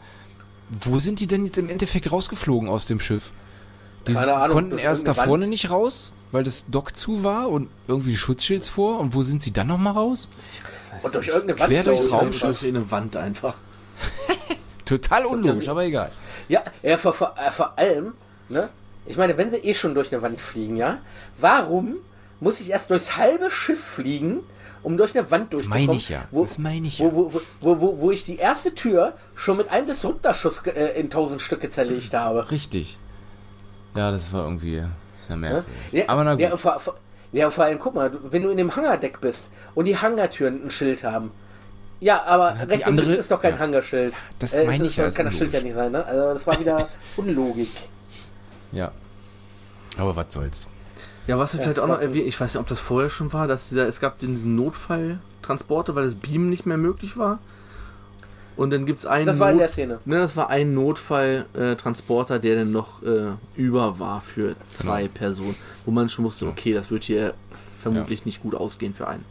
Wo 0.68 0.98
sind 0.98 1.20
die 1.20 1.26
denn 1.26 1.44
jetzt 1.46 1.58
im 1.58 1.68
Endeffekt 1.68 2.10
rausgeflogen 2.12 2.68
aus 2.68 2.86
dem 2.86 3.00
Schiff? 3.00 3.30
Die 4.06 4.12
Keine 4.14 4.34
Ahnung, 4.34 4.54
konnten 4.54 4.78
erst 4.78 5.06
da 5.06 5.14
vorne 5.14 5.42
Wand. 5.42 5.50
nicht 5.50 5.70
raus, 5.70 6.12
weil 6.32 6.44
das 6.44 6.66
Dock 6.68 6.96
zu 6.96 7.22
war 7.22 7.48
und 7.50 7.68
irgendwie 7.86 8.16
Schutzschilds 8.16 8.68
vor. 8.68 8.98
Und 8.98 9.14
wo 9.14 9.22
sind 9.22 9.42
sie 9.42 9.52
dann 9.52 9.66
nochmal 9.66 9.92
raus? 9.92 10.28
Und 11.02 11.14
durch 11.14 11.28
irgendeine 11.28 11.58
Wand. 11.60 11.70
Quer 11.70 11.84
durchs 11.84 12.10
Raumschiff. 12.10 12.60
Durch 12.60 12.66
eine 12.66 12.90
Wand 12.90 13.16
einfach. 13.16 13.54
Total 14.84 15.24
unlogisch, 15.26 15.68
aber 15.68 15.84
egal. 15.84 16.10
Ja, 16.48 16.62
ja 16.82 16.96
vor, 16.96 17.12
vor, 17.12 17.34
äh, 17.36 17.50
vor 17.50 17.78
allem, 17.78 18.14
ne? 18.48 18.70
Ich 19.06 19.16
meine, 19.16 19.36
wenn 19.36 19.50
sie 19.50 19.56
eh 19.56 19.74
schon 19.74 19.94
durch 19.94 20.12
eine 20.12 20.22
Wand 20.22 20.40
fliegen, 20.40 20.76
ja? 20.76 20.98
Warum 21.38 21.96
muss 22.40 22.60
ich 22.60 22.70
erst 22.70 22.90
durchs 22.90 23.16
halbe 23.16 23.50
Schiff 23.50 23.82
fliegen, 23.82 24.40
um 24.82 24.96
durch 24.96 25.16
eine 25.16 25.30
Wand 25.30 25.52
durchzukommen? 25.52 25.86
Meine 25.86 25.98
ich 25.98 26.08
ja. 26.08 26.24
Wo, 26.30 26.42
Das 26.42 26.58
meine 26.58 26.86
ich 26.86 27.00
wo, 27.00 27.06
ja. 27.06 27.12
Wo, 27.12 27.32
wo, 27.60 27.80
wo, 27.80 27.98
wo 28.00 28.10
ich 28.10 28.24
die 28.24 28.36
erste 28.36 28.74
Tür 28.74 29.14
schon 29.34 29.56
mit 29.58 29.70
einem 29.70 29.86
Disruptorschuss 29.86 30.66
äh, 30.66 30.98
in 30.98 31.10
tausend 31.10 31.42
Stücke 31.42 31.70
zerlegt 31.70 32.14
habe. 32.14 32.50
Richtig. 32.50 32.98
Ja, 33.96 34.10
das 34.10 34.32
war 34.32 34.44
irgendwie 34.44 34.82
sehr 35.26 35.36
Ne? 35.36 35.40
merkwürdig. 35.40 35.72
Ja, 35.92 36.04
Aber 36.08 36.24
na 36.24 36.32
gut. 36.34 36.40
Ja, 36.42 36.56
vor, 36.56 36.78
vor, 36.80 36.94
ja, 37.32 37.50
vor 37.50 37.64
allem, 37.64 37.78
guck 37.78 37.94
mal, 37.94 38.10
wenn 38.30 38.42
du 38.42 38.50
in 38.50 38.56
dem 38.56 38.74
Hangardeck 38.74 39.20
bist 39.20 39.46
und 39.74 39.84
die 39.84 39.96
Hangartüren 39.96 40.64
ein 40.64 40.70
Schild 40.70 41.04
haben. 41.04 41.30
Ja, 42.00 42.24
aber 42.24 42.52
die 42.52 42.64
rechts 42.70 42.86
und 42.86 42.90
andere- 42.92 43.06
links 43.06 43.20
ist 43.20 43.30
doch 43.30 43.40
kein 43.42 43.54
ja. 43.54 43.58
Hangarschild. 43.60 44.14
Das 44.38 44.54
Äh, 44.54 44.64
meine 44.66 44.86
ich 44.86 44.96
ja, 44.96 45.04
ist 45.06 45.14
Kann 45.16 45.26
das 45.26 45.36
Schild 45.36 45.52
ja 45.52 45.60
nicht 45.60 45.74
sein, 45.74 45.92
ne? 45.92 46.04
Also 46.04 46.34
das 46.34 46.46
war 46.46 46.58
wieder 46.58 46.88
Unlogik. 47.16 47.68
Ja. 48.72 48.90
Aber 49.98 50.16
was 50.16 50.26
soll's. 50.30 50.68
Ja, 51.26 51.38
was 51.38 51.52
wir 51.52 51.58
Ja, 51.60 51.64
vielleicht 51.64 51.78
das 51.78 51.84
auch 51.84 51.88
noch 51.88 52.00
erwähnen, 52.00 52.26
ich 52.26 52.40
weiß 52.40 52.54
nicht, 52.54 52.60
ob 52.60 52.66
das 52.68 52.80
vorher 52.80 53.10
schon 53.10 53.32
war, 53.32 53.46
dass 53.46 53.68
dieser, 53.68 53.86
es 53.86 54.00
gab 54.00 54.18
diesen 54.18 54.54
Notfalltransporter, 54.54 55.94
weil 55.94 56.04
das 56.04 56.14
Beamen 56.14 56.48
nicht 56.48 56.66
mehr 56.66 56.78
möglich 56.78 57.16
war. 57.18 57.38
Und 58.56 58.70
dann 58.70 58.84
gibt 58.84 58.98
es 58.98 59.06
einen 59.06 59.26
Das 59.26 59.38
war 59.38 59.50
in 59.50 59.58
der 59.58 59.68
Szene. 59.68 60.00
Ne, 60.04 60.18
das 60.18 60.36
war 60.36 60.50
ein 60.50 60.74
Notfalltransporter, 60.74 62.38
der 62.38 62.56
dann 62.56 62.72
noch 62.72 63.02
äh, 63.02 63.28
über 63.56 63.98
war 63.98 64.20
für 64.20 64.54
zwei 64.70 65.02
Genau. 65.02 65.12
Personen, 65.14 65.56
wo 65.84 65.90
man 65.90 66.08
schon 66.08 66.24
wusste, 66.24 66.46
okay, 66.46 66.72
das 66.74 66.90
wird 66.90 67.04
hier 67.04 67.34
vermutlich 67.78 68.26
nicht 68.26 68.42
gut 68.42 68.54
ausgehen 68.54 68.94
für 68.94 69.08
einen. 69.08 69.24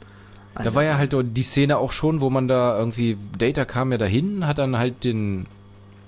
Da 0.61 0.73
war 0.73 0.83
ja 0.83 0.97
halt 0.97 1.15
die 1.37 1.41
Szene 1.43 1.77
auch 1.77 1.91
schon, 1.91 2.21
wo 2.21 2.29
man 2.29 2.47
da 2.47 2.77
irgendwie, 2.77 3.17
Data 3.37 3.63
kam 3.65 3.91
ja 3.91 3.97
dahin, 3.97 4.45
hat 4.47 4.57
dann 4.57 4.77
halt 4.77 5.03
den, 5.03 5.45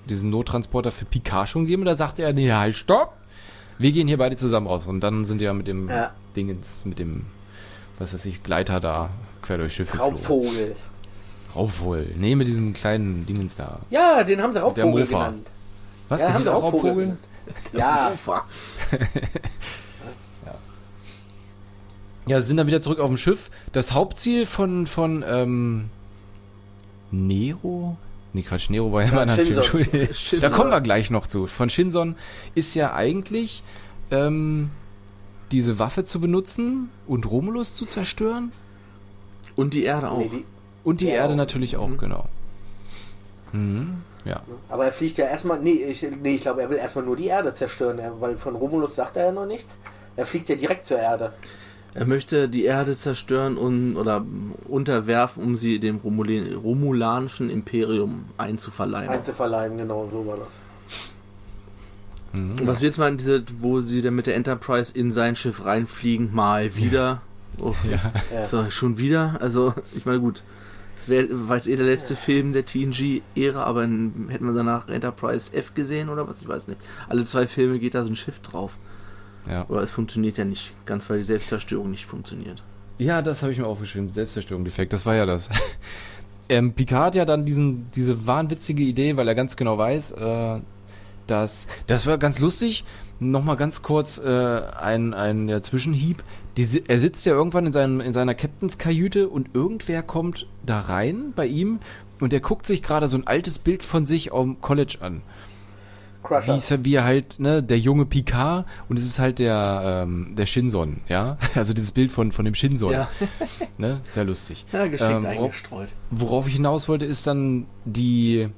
diesen 0.09 0.29
Nottransporter 0.29 0.91
für 0.91 1.05
Picard 1.05 1.47
schon 1.47 1.63
gegeben 1.65 1.83
und 1.83 1.85
da 1.85 1.95
sagte 1.95 2.23
er, 2.23 2.33
nee, 2.33 2.51
halt, 2.51 2.77
stopp! 2.77 3.13
Wir 3.77 3.91
gehen 3.91 4.07
hier 4.07 4.17
beide 4.17 4.35
zusammen 4.35 4.67
raus. 4.67 4.87
Und 4.87 4.99
dann 5.01 5.25
sind 5.25 5.39
die 5.39 5.45
ja 5.45 5.53
mit 5.53 5.67
dem 5.67 5.89
Ja. 5.89 6.11
Dingens, 6.35 6.85
mit 6.85 6.99
dem, 6.99 7.25
was 7.97 8.13
weiß 8.13 8.25
ich, 8.25 8.43
Gleiter 8.43 8.79
da 8.79 9.09
quer 9.41 9.57
durchs 9.57 9.75
Schiff 9.75 9.91
geflogen. 9.91 10.49
Raubvogel. 11.55 12.13
Nee, 12.17 12.35
mit 12.35 12.47
diesem 12.47 12.73
kleinen 12.73 13.25
Dingens 13.25 13.55
da. 13.55 13.79
Ja, 13.89 14.23
den 14.23 14.41
haben 14.41 14.53
sie 14.53 14.59
Raubvogel 14.61 15.05
genannt. 15.05 15.47
Was, 16.09 16.21
Ja, 16.21 16.27
der 16.27 16.33
haben 16.33 16.39
hieß 16.39 16.43
sie 16.43 16.53
auch 16.53 16.63
Raubvogel. 16.63 17.17
Ja, 17.73 18.11
Ufer. 18.13 18.43
Ja, 22.27 22.39
sie 22.39 22.47
sind 22.47 22.57
dann 22.57 22.67
wieder 22.67 22.81
zurück 22.81 22.99
auf 22.99 23.07
dem 23.07 23.17
Schiff. 23.17 23.49
Das 23.71 23.93
Hauptziel 23.93 24.45
von, 24.45 24.85
von, 24.85 25.25
ähm, 25.27 25.89
Nero? 27.11 27.97
Nee, 28.33 28.43
Quatsch, 28.43 28.69
Nero 28.69 28.91
war 28.93 29.01
ja, 29.01 29.07
Ja, 29.07 29.23
immer 29.23 29.31
ein 29.31 29.63
Film. 29.63 29.97
Da 30.41 30.49
kommen 30.49 30.71
wir 30.71 30.81
gleich 30.81 31.09
noch 31.09 31.27
zu. 31.27 31.47
Von 31.47 31.69
Shinson 31.69 32.15
ist 32.55 32.73
ja 32.75 32.93
eigentlich, 32.93 33.63
ähm, 34.11 34.69
diese 35.51 35.79
Waffe 35.79 36.05
zu 36.05 36.21
benutzen 36.21 36.89
und 37.07 37.29
Romulus 37.29 37.75
zu 37.75 37.85
zerstören. 37.85 38.51
Und 39.55 39.73
die 39.73 39.83
Erde 39.83 40.11
auch. 40.11 40.19
nee, 40.19 40.29
die, 40.29 40.45
Und 40.83 41.01
die 41.01 41.07
Ja, 41.07 41.13
Erde 41.13 41.33
auch. 41.33 41.37
natürlich 41.37 41.77
auch, 41.77 41.89
genau. 41.97 42.25
Mhm, 43.53 43.97
ja. 44.25 44.41
aber 44.69 44.85
er 44.85 44.91
fliegt 44.91 45.17
ja 45.17 45.25
erstmal. 45.25 45.59
Nee, 45.59 45.71
ich, 45.71 46.05
nee, 46.21 46.35
ich 46.35 46.41
glaube, 46.41 46.61
er 46.61 46.69
will 46.69 46.77
erstmal 46.77 47.03
nur 47.05 47.15
die 47.17 47.27
Erde 47.27 47.53
zerstören, 47.53 47.99
er- 47.99 48.19
weil 48.21 48.37
von 48.37 48.55
Romulus 48.55 48.95
sagt 48.95 49.17
er 49.17 49.25
ja 49.27 49.31
noch 49.31 49.45
nichts. 49.45 49.77
Er 50.15 50.25
fliegt 50.25 50.47
ja 50.49 50.55
direkt 50.55 50.85
zur 50.85 50.99
Erde. 50.99 51.33
Er 51.93 52.05
möchte 52.05 52.47
die 52.47 52.63
Erde 52.63 52.97
zerstören 52.97 53.57
und, 53.57 53.97
oder 53.97 54.23
unterwerfen, 54.69 55.43
um 55.43 55.57
sie 55.57 55.79
dem 55.79 55.97
Romuli- 55.99 56.53
romulanischen 56.55 57.49
Imperium 57.49 58.25
einzuverleiben. 58.37 59.09
Einzuverleihen, 59.09 59.77
genau, 59.77 60.07
so 60.09 60.25
war 60.25 60.37
das. 60.37 60.59
Und 62.33 62.65
was 62.65 62.79
wir 62.79 62.87
jetzt 62.87 62.97
mal 62.97 63.13
diese, 63.17 63.43
wo 63.59 63.81
sie 63.81 64.01
dann 64.01 64.15
mit 64.15 64.25
der 64.25 64.35
Enterprise 64.35 64.93
in 64.97 65.11
sein 65.11 65.35
Schiff 65.35 65.65
reinfliegen, 65.65 66.33
mal 66.33 66.77
wieder. 66.77 67.21
Oh, 67.59 67.73
Ja. 68.33 68.45
So, 68.45 68.71
schon 68.71 68.97
wieder? 68.97 69.37
Also, 69.41 69.73
ich 69.93 70.05
meine, 70.05 70.21
gut. 70.21 70.43
Es 71.01 71.09
wär, 71.09 71.25
war 71.31 71.55
jetzt 71.55 71.67
eh 71.67 71.75
der 71.75 71.85
letzte 71.85 72.15
Film 72.15 72.53
der 72.53 72.63
TNG-Ära, 72.63 73.63
aber 73.63 73.83
in, 73.83 74.27
hätten 74.29 74.45
wir 74.45 74.53
danach 74.53 74.87
Enterprise 74.87 75.51
F 75.53 75.73
gesehen 75.73 76.09
oder 76.09 76.27
was? 76.27 76.41
Ich 76.41 76.47
weiß 76.47 76.67
nicht. 76.67 76.79
Alle 77.09 77.23
zwei 77.25 77.47
Filme 77.47 77.79
geht 77.79 77.95
da 77.95 78.03
so 78.03 78.11
ein 78.11 78.15
Schiff 78.15 78.39
drauf. 78.41 78.77
Ja. 79.49 79.61
Aber 79.61 79.81
es 79.81 79.89
funktioniert 79.89 80.37
ja 80.37 80.45
nicht 80.45 80.73
ganz, 80.85 81.09
weil 81.09 81.17
die 81.17 81.23
Selbstzerstörung 81.23 81.89
nicht 81.89 82.05
funktioniert. 82.05 82.63
Ja, 82.99 83.23
das 83.23 83.41
habe 83.41 83.51
ich 83.51 83.57
mir 83.57 83.65
aufgeschrieben. 83.65 84.13
Selbstzerstörung, 84.13 84.63
Defekt, 84.63 84.93
das 84.93 85.07
war 85.07 85.15
ja 85.15 85.25
das. 85.25 85.49
ähm, 86.49 86.73
Picard 86.73 87.07
hat 87.07 87.15
ja 87.15 87.25
dann 87.25 87.45
diesen, 87.45 87.89
diese 87.95 88.27
wahnwitzige 88.27 88.83
Idee, 88.83 89.17
weil 89.17 89.27
er 89.27 89.33
ganz 89.33 89.55
genau 89.55 89.79
weiß, 89.79 90.11
äh, 90.11 90.59
dass. 91.25 91.67
Das 91.87 92.05
war 92.05 92.19
ganz 92.19 92.39
lustig. 92.39 92.83
Nochmal 93.23 93.55
ganz 93.55 93.83
kurz 93.83 94.17
äh, 94.17 94.27
ein, 94.27 95.13
ein 95.13 95.47
ja, 95.47 95.61
Zwischenhieb. 95.61 96.23
Die, 96.57 96.83
er 96.87 96.97
sitzt 96.97 97.23
ja 97.27 97.33
irgendwann 97.33 97.67
in, 97.67 97.71
seinem, 97.71 98.01
in 98.01 98.13
seiner 98.13 98.33
Captainskajüte 98.33 99.29
und 99.29 99.53
irgendwer 99.53 100.01
kommt 100.01 100.47
da 100.65 100.79
rein 100.79 101.31
bei 101.35 101.45
ihm 101.45 101.81
und 102.19 102.33
er 102.33 102.39
guckt 102.39 102.65
sich 102.65 102.81
gerade 102.81 103.07
so 103.07 103.17
ein 103.17 103.27
altes 103.27 103.59
Bild 103.59 103.83
von 103.83 104.07
sich 104.07 104.33
am 104.33 104.59
College 104.59 104.97
an. 105.01 105.21
Crusher. 106.23 106.53
Wie, 106.53 106.57
ist 106.57 106.85
wie 106.85 106.95
er 106.95 107.03
halt, 107.03 107.39
ne, 107.39 107.61
der 107.61 107.77
junge 107.77 108.05
Picard 108.05 108.65
und 108.89 108.97
es 108.97 109.05
ist 109.05 109.19
halt 109.19 109.37
der, 109.37 110.01
ähm, 110.03 110.33
der 110.35 110.47
Shinson, 110.47 111.01
ja? 111.07 111.37
Also 111.55 111.73
dieses 111.73 111.91
Bild 111.91 112.11
von, 112.11 112.31
von 112.31 112.45
dem 112.45 112.55
Shinson. 112.55 112.91
Ja. 112.91 113.07
Ne? 113.77 114.01
Sehr 114.05 114.23
lustig. 114.23 114.65
Ja, 114.71 114.85
geschickt 114.87 115.09
Ähm, 115.09 115.23
worauf, 115.23 115.43
eingestreut. 115.43 115.89
worauf 116.11 116.47
ich 116.47 116.53
hinaus 116.53 116.87
wollte, 116.87 117.05
ist 117.05 117.25
dann 117.25 117.65
die, 117.85 118.49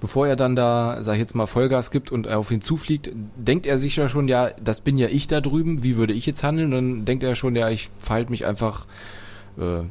bevor 0.00 0.26
er 0.26 0.36
dann 0.36 0.56
da, 0.56 0.98
sag 1.02 1.14
ich 1.14 1.20
jetzt 1.20 1.34
mal, 1.34 1.46
Vollgas 1.46 1.90
gibt 1.90 2.10
und 2.10 2.26
auf 2.28 2.50
ihn 2.50 2.60
zufliegt, 2.60 3.10
denkt 3.36 3.66
er 3.66 3.78
sich 3.78 3.96
ja 3.96 4.08
schon, 4.08 4.28
ja, 4.28 4.50
das 4.62 4.80
bin 4.80 4.96
ja 4.98 5.08
ich 5.08 5.28
da 5.28 5.40
drüben, 5.40 5.82
wie 5.84 5.96
würde 5.96 6.12
ich 6.14 6.26
jetzt 6.26 6.42
handeln? 6.42 6.72
Und 6.72 6.96
dann 6.96 7.04
denkt 7.04 7.22
er 7.24 7.34
schon, 7.34 7.54
ja, 7.54 7.68
ich 7.68 7.90
verhalte 7.98 8.30
mich 8.30 8.46
einfach 8.46 8.86
äh, 9.58 9.82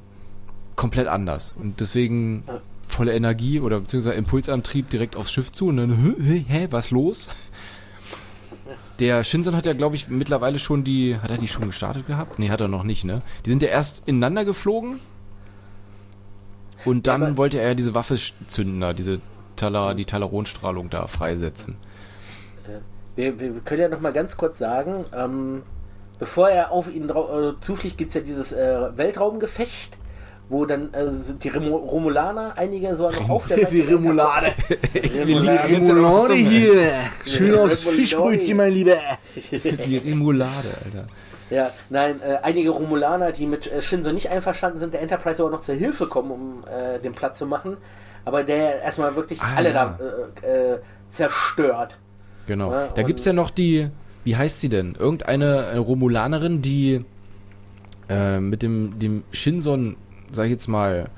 komplett 0.75 1.07
anders. 1.07 1.55
Und 1.59 1.79
deswegen 1.79 2.43
Ja. 2.47 2.59
volle 2.87 3.13
Energie 3.13 3.59
oder 3.59 3.79
beziehungsweise 3.79 4.15
Impulsantrieb 4.15 4.89
direkt 4.89 5.15
aufs 5.15 5.31
Schiff 5.31 5.51
zu 5.51 5.67
und 5.67 5.77
dann, 5.77 5.95
hä, 6.03 6.13
hä, 6.23 6.45
hä 6.47 6.67
was 6.71 6.89
los? 6.91 7.29
Der 8.99 9.23
Shinson 9.23 9.55
hat 9.55 9.65
ja, 9.65 9.73
glaube 9.73 9.95
ich, 9.95 10.09
mittlerweile 10.09 10.59
schon 10.59 10.83
die, 10.83 11.17
hat 11.17 11.31
er 11.31 11.37
die 11.37 11.47
schon 11.47 11.65
gestartet 11.67 12.07
gehabt? 12.07 12.37
Nee, 12.39 12.49
hat 12.49 12.59
er 12.61 12.67
noch 12.67 12.83
nicht, 12.83 13.05
ne? 13.05 13.21
Die 13.45 13.49
sind 13.49 13.61
ja 13.61 13.69
erst 13.69 14.03
ineinander 14.07 14.43
geflogen 14.43 14.99
und 16.85 17.07
dann 17.07 17.23
aber- 17.23 17.37
wollte 17.37 17.59
er 17.59 17.75
diese 17.75 17.95
Waffe 17.95 18.17
zünden 18.47 18.79
da, 18.81 18.93
diese 18.93 19.19
Talar, 19.59 19.95
die 19.95 20.05
Talaronstrahlung 20.05 20.89
da 20.89 21.07
freisetzen. 21.07 21.77
Wir, 23.15 23.39
wir 23.39 23.55
wir 23.55 23.61
können 23.61 23.81
ja 23.81 23.89
noch 23.89 23.99
mal 23.99 24.13
ganz 24.13 24.37
kurz 24.37 24.57
sagen, 24.57 25.05
ähm, 25.15 25.63
bevor 26.19 26.49
er 26.49 26.71
auf 26.71 26.93
ihn 26.93 27.09
äh, 27.09 27.13
zufliegt, 27.61 27.97
gibt 27.97 28.09
es 28.09 28.15
ja 28.15 28.21
dieses 28.21 28.51
äh, 28.53 28.97
Weltraumgefecht, 28.97 29.97
wo 30.47 30.65
dann 30.65 30.93
äh, 30.93 31.11
sind 31.11 31.43
die 31.43 31.49
Remo 31.49 31.75
Romulaner, 31.75 32.53
einige 32.57 32.93
noch 32.93 33.29
auf 33.29 33.47
der 33.47 33.65
Die 33.65 33.81
Remulade. 33.81 34.53
Remulade. 35.13 35.63
Remulade 35.67 36.33
hier. 36.33 36.91
Schön 37.25 37.53
Ja, 37.53 37.63
aufs. 37.63 37.83
Fischbrötchen, 37.83 38.57
mein 38.57 38.71
Lieber. 38.71 38.97
Die 39.51 39.97
Remulade, 39.97 40.69
Alter. 40.85 41.05
Ja, 41.49 41.71
nein, 41.89 42.21
äh, 42.21 42.37
einige 42.43 42.69
Romulaner, 42.69 43.31
die 43.31 43.47
mit 43.47 43.71
äh, 43.71 43.81
Shinzo 43.81 44.11
nicht 44.11 44.29
einverstanden 44.29 44.79
sind, 44.79 44.93
der 44.93 45.01
Enterprise 45.01 45.41
aber 45.41 45.51
noch 45.51 45.61
zur 45.61 45.75
Hilfe 45.75 46.07
kommen, 46.07 46.31
um 46.31 46.63
äh, 46.67 46.99
den 46.99 47.13
Platz 47.13 47.39
zu 47.39 47.47
machen. 47.47 47.77
Aber 48.29 48.43
der 48.43 48.83
erstmal 48.83 49.15
wirklich 49.15 49.41
Ah, 49.41 49.55
alle 49.55 49.73
ja. 49.73 49.97
da 49.97 50.47
äh, 50.47 50.73
äh, 50.75 50.79
zerstört. 51.09 51.97
Genau. 52.45 52.71
Ja, 52.71 52.87
da 52.89 53.01
gibt's 53.01 53.25
ja 53.25 53.33
noch 53.33 53.49
die, 53.49 53.89
wie 54.23 54.35
heißt 54.37 54.59
sie 54.59 54.69
denn? 54.69 54.93
Irgendeine 54.93 55.65
eine 55.65 55.79
Romulanerin, 55.79 56.61
die 56.61 57.03
äh, 58.07 58.39
mit 58.39 58.61
dem, 58.61 58.99
dem 58.99 59.23
Shinson, 59.31 59.97
sag 60.31 60.45
ich 60.45 60.51
jetzt 60.51 60.67
mal, 60.67 61.09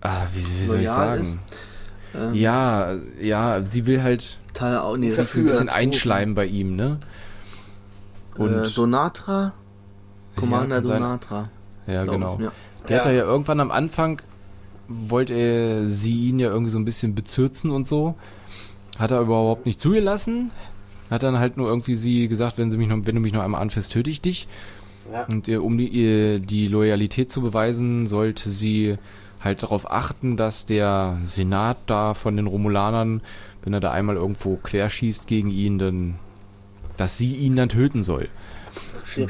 ah, 0.00 0.22
wie, 0.32 0.40
wie 0.40 0.66
soll 0.66 0.80
ich 0.80 0.88
sagen? 0.88 1.20
ist? 1.20 1.38
Ähm, 2.14 2.32
Ja, 2.34 2.94
ja, 3.20 3.60
sie 3.62 3.84
will 3.86 4.02
halt 4.02 4.38
Teil 4.54 4.78
auch, 4.78 4.96
nee, 4.96 5.08
sich 5.10 5.34
ein 5.36 5.44
bisschen 5.44 5.68
einschleimen 5.68 6.34
bei 6.34 6.46
ihm, 6.46 6.76
ne? 6.76 6.98
Und 8.38 8.54
Und 8.54 8.64
äh, 8.64 8.70
Donatra? 8.70 9.52
Commander 10.36 10.82
sein. 10.82 11.02
Donatra. 11.02 11.50
ja, 11.86 12.04
genau. 12.06 12.36
ich, 12.38 12.44
Ja. 12.46 12.52
Der 12.88 12.98
hat 13.00 13.04
Ja. 13.06 13.10
da 13.12 13.16
ja 13.18 13.24
irgendwann 13.24 13.60
am 13.60 13.70
Anfang, 13.70 14.22
wollte 14.88 15.34
er 15.34 15.88
sie 15.88 16.28
ihn 16.28 16.38
ja 16.38 16.48
irgendwie 16.48 16.70
so 16.70 16.78
ein 16.78 16.84
bisschen 16.84 17.14
bezürzen 17.14 17.70
und 17.70 17.86
so. 17.86 18.14
Hat 18.98 19.10
er 19.10 19.20
überhaupt 19.20 19.66
nicht 19.66 19.80
zugelassen. 19.80 20.50
Hat 21.10 21.22
dann 21.22 21.38
halt 21.38 21.56
nur 21.56 21.68
irgendwie 21.68 21.94
sie 21.94 22.28
gesagt, 22.28 22.58
wenn, 22.58 22.70
sie 22.70 22.76
mich 22.76 22.88
noch, 22.88 22.98
wenn 23.02 23.14
du 23.14 23.20
mich 23.20 23.32
noch 23.32 23.42
einmal 23.42 23.62
anfährst, 23.62 23.92
töte 23.92 24.10
ich 24.10 24.20
dich. 24.20 24.48
Ja. 25.12 25.24
Und 25.24 25.46
ihr, 25.48 25.62
um 25.62 25.78
die, 25.78 25.88
ihr 25.88 26.40
die 26.40 26.66
Loyalität 26.66 27.30
zu 27.30 27.40
beweisen, 27.40 28.06
sollte 28.06 28.50
sie 28.50 28.96
halt 29.40 29.62
darauf 29.62 29.90
achten, 29.90 30.36
dass 30.36 30.66
der 30.66 31.18
Senat 31.24 31.76
da 31.86 32.14
von 32.14 32.36
den 32.36 32.46
Romulanern, 32.46 33.20
wenn 33.62 33.72
er 33.72 33.80
da 33.80 33.92
einmal 33.92 34.16
irgendwo 34.16 34.56
querschießt 34.56 35.26
gegen 35.26 35.50
ihn, 35.50 35.78
dann, 35.78 36.16
dass 36.96 37.18
sie 37.18 37.36
ihn 37.36 37.54
dann 37.54 37.68
töten 37.68 38.02
soll. 38.02 38.28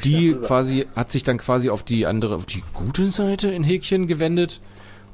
Die 0.03 0.33
quasi 0.33 0.87
hat 0.95 1.11
sich 1.11 1.23
dann 1.23 1.37
quasi 1.37 1.69
auf 1.69 1.83
die 1.83 2.07
andere, 2.07 2.35
auf 2.35 2.45
die 2.45 2.63
gute 2.73 3.07
Seite 3.09 3.49
in 3.49 3.63
Häkchen 3.63 4.07
gewendet 4.07 4.59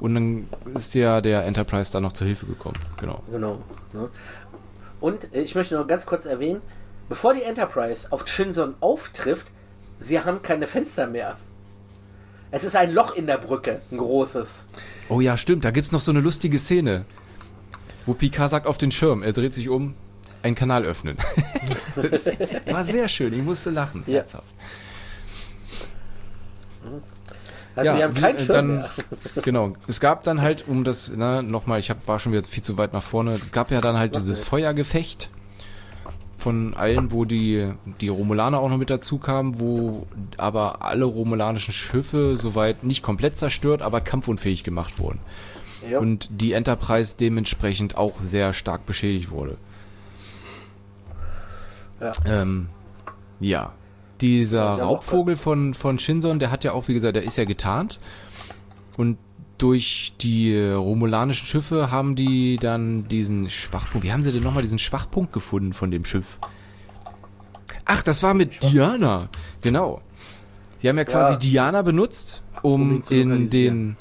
und 0.03 0.15
dann 0.15 0.49
ist 0.75 0.95
ja 0.95 1.21
der 1.21 1.45
Enterprise 1.45 1.89
da 1.89 2.01
noch 2.01 2.11
zur 2.11 2.27
Hilfe 2.27 2.45
gekommen. 2.45 2.75
Genau. 2.99 3.23
Genau. 3.31 3.61
Ne? 3.93 4.09
Und 4.99 5.33
äh, 5.33 5.41
ich 5.41 5.55
möchte 5.55 5.75
noch 5.75 5.87
ganz 5.87 6.05
kurz 6.05 6.25
erwähnen, 6.25 6.61
bevor 7.07 7.33
die 7.33 7.43
Enterprise 7.43 8.11
auf 8.11 8.27
Shinson 8.27 8.75
auftrifft, 8.81 9.47
sie 10.01 10.19
haben 10.19 10.41
keine 10.41 10.67
Fenster 10.67 11.07
mehr. 11.07 11.37
Es 12.51 12.65
ist 12.65 12.75
ein 12.75 12.93
Loch 12.93 13.15
in 13.15 13.27
der 13.27 13.37
Brücke, 13.37 13.79
ein 13.91 13.97
großes. 13.97 14.63
Oh 15.07 15.21
ja, 15.21 15.37
stimmt. 15.37 15.63
Da 15.63 15.71
gibt's 15.71 15.93
noch 15.93 16.01
so 16.01 16.11
eine 16.11 16.19
lustige 16.19 16.59
Szene, 16.59 17.05
wo 18.05 18.13
Picard 18.13 18.51
sagt 18.51 18.67
auf 18.67 18.77
den 18.77 18.91
Schirm, 18.91 19.23
er 19.23 19.31
dreht 19.31 19.53
sich 19.53 19.69
um, 19.69 19.95
einen 20.41 20.55
Kanal 20.55 20.83
öffnen. 20.83 21.15
das 21.95 22.25
war 22.69 22.83
sehr 22.83 23.07
schön. 23.07 23.31
Ich 23.31 23.41
musste 23.41 23.69
lachen. 23.69 24.03
Ja. 24.05 24.15
Herzhaft. 24.15 24.53
Also 27.75 27.95
wir 27.95 28.03
haben 28.03 28.13
keinen 28.13 28.35
äh, 28.35 28.39
Schirm 28.39 28.53
dann. 28.53 28.85
Genau. 29.43 29.73
Es 29.87 29.99
gab 29.99 30.23
dann 30.23 30.41
halt, 30.41 30.67
um 30.67 30.83
das, 30.83 31.11
na, 31.15 31.41
nochmal, 31.41 31.79
ich 31.79 31.89
hab, 31.89 32.07
war 32.07 32.19
schon 32.19 32.31
wieder 32.31 32.43
viel 32.43 32.63
zu 32.63 32.77
weit 32.77 32.93
nach 32.93 33.03
vorne, 33.03 33.33
es 33.33 33.51
gab 33.51 33.71
ja 33.71 33.81
dann 33.81 33.97
halt 33.97 34.15
dieses? 34.15 34.41
Feuergefecht 34.41 35.29
von 36.37 36.73
allen, 36.73 37.11
wo 37.11 37.23
die, 37.23 37.71
die 38.01 38.09
Romulaner 38.09 38.59
auch 38.59 38.69
noch 38.69 38.77
mit 38.77 38.89
dazu 38.89 39.17
kamen, 39.17 39.59
wo 39.61 40.05
aber 40.37 40.81
alle 40.81 41.05
romulanischen 41.05 41.73
Schiffe 41.73 42.35
soweit 42.37 42.83
nicht 42.83 43.01
komplett 43.01 43.37
zerstört, 43.37 43.81
aber 43.81 44.01
kampfunfähig 44.01 44.63
gemacht 44.63 44.99
wurden. 44.99 45.19
Ja. 45.89 45.99
Und 45.99 46.27
die 46.29 46.53
Enterprise 46.53 47.15
dementsprechend 47.17 47.97
auch 47.97 48.19
sehr 48.19 48.53
stark 48.53 48.85
beschädigt 48.85 49.31
wurde. 49.31 49.57
Ja. 51.99 52.11
Ähm, 52.25 52.67
ja. 53.39 53.71
Dieser 54.23 54.77
Ja, 54.77 54.85
Raubvogel 54.85 55.35
von, 55.35 55.73
von 55.73 55.99
Shinson, 55.99 56.39
der 56.39 56.49
hat 56.49 56.63
ja 56.63 56.71
auch, 56.71 56.87
wie 56.87 56.93
gesagt, 56.93 57.15
der 57.17 57.23
ist 57.23 57.37
ja 57.37 57.43
getarnt. 57.43 57.99
Und 58.95 59.17
durch 59.57 60.13
die 60.21 60.57
romulanischen 60.57 61.45
Schiffe 61.45 61.91
haben 61.91 62.15
die 62.15 62.55
dann 62.55 63.07
diesen 63.09 63.49
Schwachpunkt. 63.49 64.05
Wie 64.05 64.13
haben 64.13 64.23
sie 64.23 64.31
denn 64.31 64.41
nochmal 64.43 64.63
diesen 64.63 64.79
Schwachpunkt 64.79 65.33
gefunden 65.33 65.73
von 65.73 65.91
dem 65.91 66.05
Schiff? 66.05 66.39
Ach, 67.85 68.01
das 68.01 68.23
war 68.23 68.33
mit 68.33 68.63
Diana. 68.63 69.27
Genau. 69.61 70.01
Sie 70.77 70.87
haben 70.87 70.97
ja 70.97 71.03
quasi 71.03 71.33
Ja. 71.33 71.39
Diana 71.39 71.81
benutzt, 71.81 72.41
um, 72.61 72.97
Um 72.97 73.03
in 73.09 73.49
den. 73.49 73.97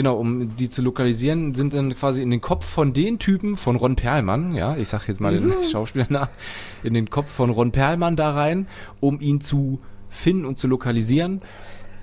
Genau, 0.00 0.16
um 0.16 0.56
die 0.56 0.70
zu 0.70 0.80
lokalisieren, 0.80 1.52
sind 1.52 1.74
dann 1.74 1.94
quasi 1.94 2.22
in 2.22 2.30
den 2.30 2.40
Kopf 2.40 2.64
von 2.64 2.94
den 2.94 3.18
Typen 3.18 3.58
von 3.58 3.76
Ron 3.76 3.96
Perlmann, 3.96 4.54
ja, 4.54 4.74
ich 4.74 4.88
sag 4.88 5.06
jetzt 5.08 5.20
mal 5.20 5.38
den 5.38 5.52
Schauspieler 5.70 6.06
nach, 6.08 6.30
in 6.82 6.94
den 6.94 7.10
Kopf 7.10 7.30
von 7.30 7.50
Ron 7.50 7.70
Perlmann 7.70 8.16
da 8.16 8.32
rein, 8.32 8.66
um 9.00 9.20
ihn 9.20 9.42
zu 9.42 9.78
finden 10.08 10.46
und 10.46 10.58
zu 10.58 10.68
lokalisieren. 10.68 11.42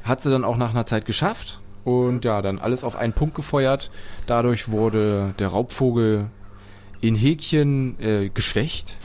Hat 0.03 0.21
sie 0.21 0.29
dann 0.29 0.43
auch 0.43 0.57
nach 0.57 0.69
einer 0.75 0.86
Zeit 0.86 1.05
geschafft 1.05 1.60
und 1.86 2.23
ja, 2.23 2.43
dann 2.43 2.60
alles 2.60 2.83
auf 2.83 2.95
einen 2.95 3.13
Punkt 3.13 3.33
gefeuert. 3.33 3.89
Dadurch 4.27 4.69
wurde 4.69 5.33
der 5.39 5.48
Raubvogel 5.48 6.27
in 7.02 7.15
Häkchen 7.15 8.00
äh, 8.00 8.29
geschwächt. 8.29 8.95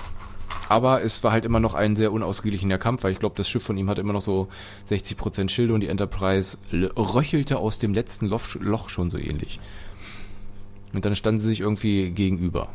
Aber 0.68 1.02
es 1.02 1.22
war 1.24 1.32
halt 1.32 1.44
immer 1.44 1.60
noch 1.60 1.74
ein 1.74 1.96
sehr 1.96 2.12
unausgeglichener 2.12 2.78
Kampf, 2.78 3.02
weil 3.02 3.12
ich 3.12 3.18
glaube, 3.18 3.34
das 3.36 3.48
Schiff 3.48 3.62
von 3.62 3.76
ihm 3.76 3.90
hatte 3.90 4.00
immer 4.00 4.12
noch 4.12 4.20
so 4.20 4.48
60% 4.88 5.48
Schilde 5.48 5.74
und 5.74 5.80
die 5.80 5.88
Enterprise 5.88 6.56
röchelte 6.72 7.58
aus 7.58 7.78
dem 7.78 7.94
letzten 7.94 8.26
Loch, 8.26 8.42
Loch 8.60 8.88
schon 8.88 9.10
so 9.10 9.18
ähnlich. 9.18 9.60
Und 10.94 11.04
dann 11.04 11.16
standen 11.16 11.40
sie 11.40 11.48
sich 11.48 11.60
irgendwie 11.60 12.10
gegenüber. 12.10 12.68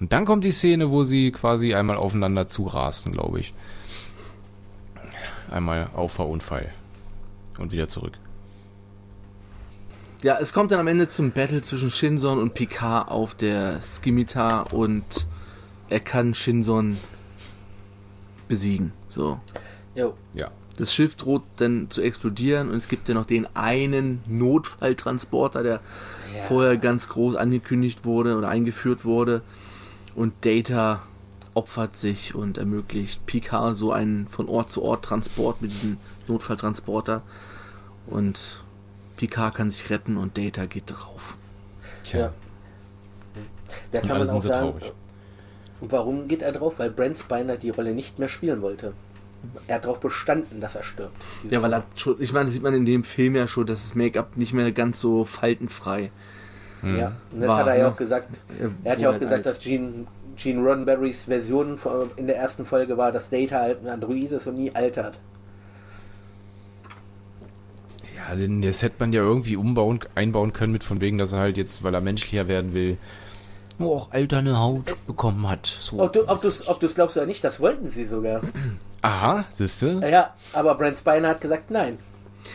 Und 0.00 0.12
dann 0.12 0.24
kommt 0.24 0.44
die 0.44 0.52
Szene, 0.52 0.90
wo 0.90 1.04
sie 1.04 1.32
quasi 1.32 1.74
einmal 1.74 1.96
aufeinander 1.96 2.46
zurasten, 2.46 3.12
glaube 3.12 3.40
ich. 3.40 3.52
einmal 5.50 5.90
Auffahrunfall 5.94 6.70
und 7.58 7.72
wieder 7.72 7.88
zurück. 7.88 8.12
Ja, 10.22 10.38
es 10.40 10.52
kommt 10.52 10.72
dann 10.72 10.80
am 10.80 10.88
Ende 10.88 11.08
zum 11.08 11.30
Battle 11.30 11.62
zwischen 11.62 11.90
Shinson 11.90 12.38
und 12.38 12.54
Picard 12.54 13.08
auf 13.08 13.34
der 13.34 13.80
Skimitar 13.80 14.72
und 14.72 15.26
er 15.88 16.00
kann 16.00 16.34
Shinson 16.34 16.98
besiegen. 18.48 18.92
So. 19.08 19.40
Jo. 19.94 20.14
Ja. 20.34 20.50
Das 20.76 20.94
Schiff 20.94 21.16
droht 21.16 21.42
dann 21.56 21.90
zu 21.90 22.02
explodieren 22.02 22.70
und 22.70 22.76
es 22.76 22.86
gibt 22.88 23.08
ja 23.08 23.14
noch 23.14 23.24
den 23.24 23.48
einen 23.56 24.22
Notfalltransporter, 24.26 25.62
der 25.62 25.80
Ja. 26.34 26.42
vorher 26.44 26.76
ganz 26.76 27.08
groß 27.08 27.34
angekündigt 27.36 28.04
wurde 28.04 28.36
oder 28.36 28.48
eingeführt 28.48 29.04
wurde. 29.04 29.42
Und 30.14 30.34
Data 30.44 31.02
opfert 31.54 31.96
sich 31.96 32.34
und 32.34 32.58
ermöglicht 32.58 33.26
Picard 33.26 33.74
so 33.74 33.92
einen 33.92 34.28
von 34.28 34.48
Ort 34.48 34.70
zu 34.70 34.82
Ort 34.82 35.04
Transport 35.04 35.60
mit 35.62 35.72
diesem 35.72 35.96
Notfalltransporter. 36.28 37.22
Und 38.06 38.62
Picard 39.16 39.56
kann 39.56 39.70
sich 39.70 39.90
retten 39.90 40.16
und 40.16 40.38
Data 40.38 40.66
geht 40.66 40.84
drauf. 40.86 41.36
Tja. 42.04 42.20
Ja. 42.20 42.32
Da 43.90 44.00
Und 44.00 44.06
kann 44.08 44.16
alle 44.16 44.26
man 44.26 44.36
auch 44.36 44.42
sagen, 44.42 44.72
traurig. 44.72 44.92
Warum 45.80 46.28
geht 46.28 46.42
er 46.42 46.52
drauf? 46.52 46.78
Weil 46.78 46.90
Brent 46.90 47.16
Spiner 47.16 47.56
die 47.56 47.70
Rolle 47.70 47.94
nicht 47.94 48.18
mehr 48.18 48.28
spielen 48.28 48.62
wollte. 48.62 48.92
Er 49.68 49.76
hat 49.76 49.84
darauf 49.84 50.00
bestanden, 50.00 50.60
dass 50.60 50.74
er 50.74 50.82
stirbt. 50.82 51.14
Ja, 51.48 51.62
weil 51.62 51.72
er 51.72 51.84
schon, 51.94 52.16
ich 52.20 52.32
meine, 52.32 52.46
das 52.46 52.54
sieht 52.54 52.62
man 52.62 52.74
in 52.74 52.84
dem 52.86 53.04
Film 53.04 53.36
ja 53.36 53.46
schon, 53.46 53.66
dass 53.66 53.88
das 53.88 53.94
Make-up 53.94 54.36
nicht 54.36 54.52
mehr 54.52 54.72
ganz 54.72 55.00
so 55.00 55.24
faltenfrei. 55.24 56.10
Ja, 56.82 57.16
und 57.32 57.40
das 57.40 57.48
War, 57.48 57.58
hat 57.58 57.66
er 57.68 57.76
ja 57.76 57.84
ne? 57.84 57.92
auch 57.92 57.96
gesagt. 57.96 58.30
Er 58.58 58.70
Er 58.84 58.92
hat 58.92 59.00
ja 59.00 59.10
auch 59.10 59.18
gesagt, 59.18 59.34
alt. 59.34 59.46
dass 59.46 59.60
Gene, 59.60 60.06
Gene 60.36 60.60
Roddenberrys 60.60 61.24
Version 61.24 61.78
in 62.16 62.26
der 62.26 62.36
ersten 62.36 62.64
Folge 62.64 62.96
war, 62.96 63.10
dass 63.10 63.30
Data 63.30 63.60
halt 63.60 63.82
ein 63.84 63.88
Android 63.88 64.30
ist 64.32 64.46
und 64.46 64.56
nie 64.56 64.72
altert. 64.74 65.18
Ja, 68.16 68.34
denn 68.34 68.62
das 68.62 68.82
hätte 68.82 68.96
man 68.98 69.12
ja 69.12 69.22
irgendwie 69.22 69.56
umbauen, 69.56 70.00
einbauen 70.14 70.52
können 70.52 70.72
mit 70.72 70.84
von 70.84 71.00
wegen, 71.00 71.18
dass 71.18 71.32
er 71.32 71.38
halt 71.40 71.56
jetzt, 71.56 71.82
weil 71.82 71.94
er 71.94 72.00
menschlicher 72.00 72.46
werden 72.48 72.74
will, 72.74 72.96
nur 73.80 73.92
auch 73.92 74.12
alterne 74.12 74.58
Haut 74.58 74.96
bekommen 75.06 75.48
hat. 75.48 75.76
So. 75.80 75.98
Ob 76.00 76.12
du 76.12 76.28
ob 76.28 76.40
du's, 76.40 76.66
ob 76.66 76.80
du's 76.80 76.94
glaubst 76.94 77.16
oder 77.16 77.26
nicht, 77.26 77.42
das 77.44 77.60
wollten 77.60 77.88
sie 77.88 78.06
sogar. 78.06 78.40
Aha, 79.02 79.44
siehste? 79.48 80.00
Ja, 80.10 80.34
aber 80.52 80.74
Brent 80.74 80.96
Spiner 80.96 81.28
hat 81.28 81.40
gesagt, 81.40 81.70
nein. 81.70 81.98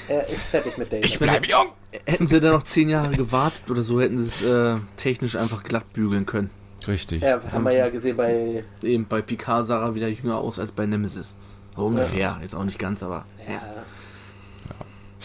Er 0.07 0.27
ist 0.27 0.47
fertig 0.47 0.77
mit 0.77 0.91
Data. 0.91 1.05
Ich 1.05 1.19
bleib 1.19 1.45
jung! 1.47 1.67
Hätten 2.05 2.27
sie 2.27 2.41
dann 2.41 2.53
noch 2.53 2.63
zehn 2.63 2.89
Jahre 2.89 3.15
gewartet 3.15 3.69
oder 3.69 3.83
so, 3.83 4.01
hätten 4.01 4.19
sie 4.19 4.27
es 4.27 4.41
äh, 4.41 4.79
technisch 4.97 5.35
einfach 5.35 5.63
glatt 5.63 5.93
bügeln 5.93 6.25
können. 6.25 6.49
Richtig. 6.87 7.21
ja, 7.21 7.39
haben 7.51 7.63
wir 7.63 7.71
ja 7.71 7.89
gesehen 7.89 8.17
bei. 8.17 8.63
Eben 8.81 9.07
bei 9.07 9.21
Picard 9.21 9.65
sah 9.65 9.85
er 9.85 9.95
wieder 9.95 10.07
jünger 10.07 10.37
aus 10.37 10.59
als 10.59 10.71
bei 10.71 10.85
Nemesis. 10.85 11.35
Ungefähr, 11.75 12.39
jetzt 12.41 12.55
auch 12.55 12.65
nicht 12.65 12.79
ganz, 12.79 13.03
aber. 13.03 13.25
Ja, 13.47 13.61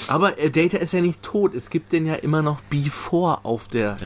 Aber 0.07 0.38
äh, 0.38 0.51
Data 0.51 0.78
ist 0.78 0.92
ja 0.92 1.01
nicht 1.01 1.22
tot. 1.22 1.55
Es 1.55 1.70
gibt 1.70 1.92
den 1.92 2.07
ja 2.07 2.14
immer 2.14 2.42
noch 2.42 2.61
Before 2.70 3.44
auf 3.44 3.68
der, 3.68 3.96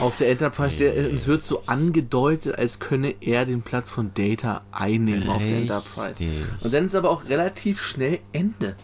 auf 0.00 0.16
der 0.16 0.30
Enterprise. 0.30 0.78
Der, 0.78 0.96
äh, 0.96 1.10
es 1.12 1.26
wird 1.26 1.44
so 1.44 1.62
angedeutet, 1.66 2.58
als 2.58 2.78
könne 2.78 3.14
er 3.20 3.44
den 3.44 3.62
Platz 3.62 3.90
von 3.90 4.12
Data 4.14 4.62
einnehmen 4.72 5.28
auf 5.28 5.42
der 5.44 5.58
Enterprise. 5.58 6.20
Richtig. 6.20 6.44
Und 6.62 6.72
dann 6.72 6.84
ist 6.86 6.94
aber 6.94 7.10
auch 7.10 7.28
relativ 7.28 7.82
schnell 7.82 8.20
Ende. 8.32 8.76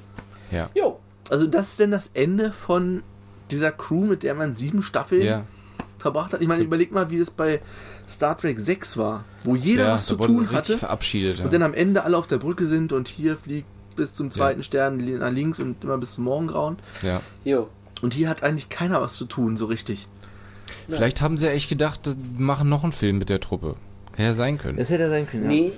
Ja. 0.51 0.68
Jo, 0.74 0.98
Also 1.30 1.46
das 1.46 1.68
ist 1.68 1.78
denn 1.80 1.92
das 1.92 2.11
Ende 2.14 2.51
von 2.53 3.03
dieser 3.51 3.70
Crew, 3.70 4.05
mit 4.07 4.22
der 4.24 4.34
man 4.34 4.55
sieben 4.55 4.82
Staffeln 4.82 5.22
Ja. 5.24 5.44
verbracht 5.98 6.32
hat. 6.32 6.40
Ich 6.40 6.48
meine, 6.48 6.64
überleg 6.64 6.90
mal, 6.92 7.11
wie 7.11 7.18
es 7.18 7.30
bei 7.30 7.61
Star 8.09 8.36
Trek 8.36 8.59
6 8.59 8.96
war, 8.96 9.24
wo 9.44 9.55
jeder 9.55 9.84
ja, 9.86 9.92
was 9.94 10.07
zu 10.07 10.16
tun 10.16 10.40
richtig 10.40 10.57
hatte. 10.57 10.78
verabschiedet. 10.78 11.38
Ja. 11.38 11.44
Und 11.44 11.53
dann 11.53 11.62
am 11.62 11.74
Ende 11.74 12.03
alle 12.05 12.16
auf 12.16 12.26
der 12.26 12.38
Brücke 12.38 12.66
sind 12.66 12.92
und 12.92 13.07
hier 13.07 13.36
fliegt 13.36 13.68
bis 14.01 14.14
zum 14.14 14.30
zweiten 14.30 14.62
Stern 14.62 14.98
li- 14.98 15.12
nach 15.18 15.30
links 15.30 15.61
und 15.61 15.84
immer 15.84 15.98
bis 15.98 16.14
zum 16.14 16.24
Morgengrauen. 16.24 16.78
ja. 17.03 17.20
jo. 17.44 17.68
Und 18.03 18.14
hier 18.14 18.30
hat 18.30 18.42
eigentlich 18.42 18.70
keiner 18.70 19.03
was 19.03 19.12
zu 19.14 19.26
tun, 19.26 19.59
so 19.59 19.66
richtig. 19.66 20.09
Vielleicht 20.88 21.20
haben 21.20 21.36
sie 21.36 21.44
ja 21.46 21.53
echt 21.53 21.68
gedacht, 21.68 22.01
wir 22.07 22.14
machen 22.44 22.66
noch 22.68 22.82
einen 22.82 22.92
Film 22.92 23.18
mit 23.18 23.28
der 23.28 23.40
Truppe. 23.40 23.76
Hätte 24.12 24.22
ja 24.22 24.34
sein 24.34 24.57
können. 24.57 24.78
Das 24.78 24.88
hätte 24.88 25.11
sein 25.11 25.26
können, 25.28 25.44
ja. 25.44 25.48
Nee, 25.51 25.72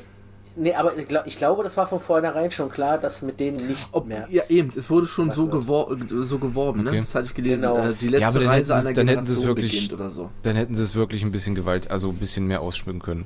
nee, 0.55 0.73
aber 0.75 0.97
ich, 0.97 1.09
glaub, 1.09 1.27
ich 1.27 1.37
glaube, 1.37 1.65
das 1.65 1.77
war 1.77 1.89
von 1.89 1.99
vornherein 1.99 2.53
schon 2.53 2.71
klar, 2.71 2.99
dass 2.99 3.23
mit 3.23 3.41
denen 3.41 3.67
nicht 3.67 3.89
Ob, 3.91 4.07
mehr. 4.07 4.29
ja, 4.31 4.45
eben, 4.49 4.71
es 4.77 4.89
wurde 4.89 5.07
schon 5.09 5.33
so, 5.33 5.49
gewor 5.49 5.97
so 6.23 6.39
geworben, 6.39 6.85
ne? 6.85 6.91
Okay. 6.91 7.01
Das 7.01 7.13
hatte 7.17 7.27
ich 7.27 7.35
gelesen. 7.35 7.63
Genau. 7.63 7.79
Äh, 7.79 7.95
die 8.01 8.07
letzte 8.09 8.23
Ja, 8.23 8.29
aber 8.29 8.39
dann 8.39 8.49
Reise 8.49 8.75
hätten 8.77 8.87
einer 8.87 8.95
dann 8.95 9.09
hätten 9.09 9.27
sie 9.27 9.33
es 9.33 9.39
Generation 9.41 9.57
wirklich- 9.57 9.73
beginnt 9.73 9.93
oder 10.01 10.11
so. 10.11 10.31
Dann 10.45 10.55
hätten 10.57 10.77
sie 10.77 10.83
es 10.85 10.95
wirklich 10.95 11.25
ein 11.25 11.33
bisschen 11.33 11.55
Gewalt, 11.57 11.91
also 11.91 12.11
ein 12.11 12.17
bisschen 12.19 12.47
mehr 12.47 12.61
ausschmücken 12.61 13.03
können. 13.03 13.25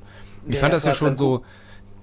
Ich 0.49 0.55
Ja, 0.55 0.61
fand 0.63 0.73
das 0.73 0.85
ja 0.87 0.95
schon 0.95 1.17
so, 1.19 1.45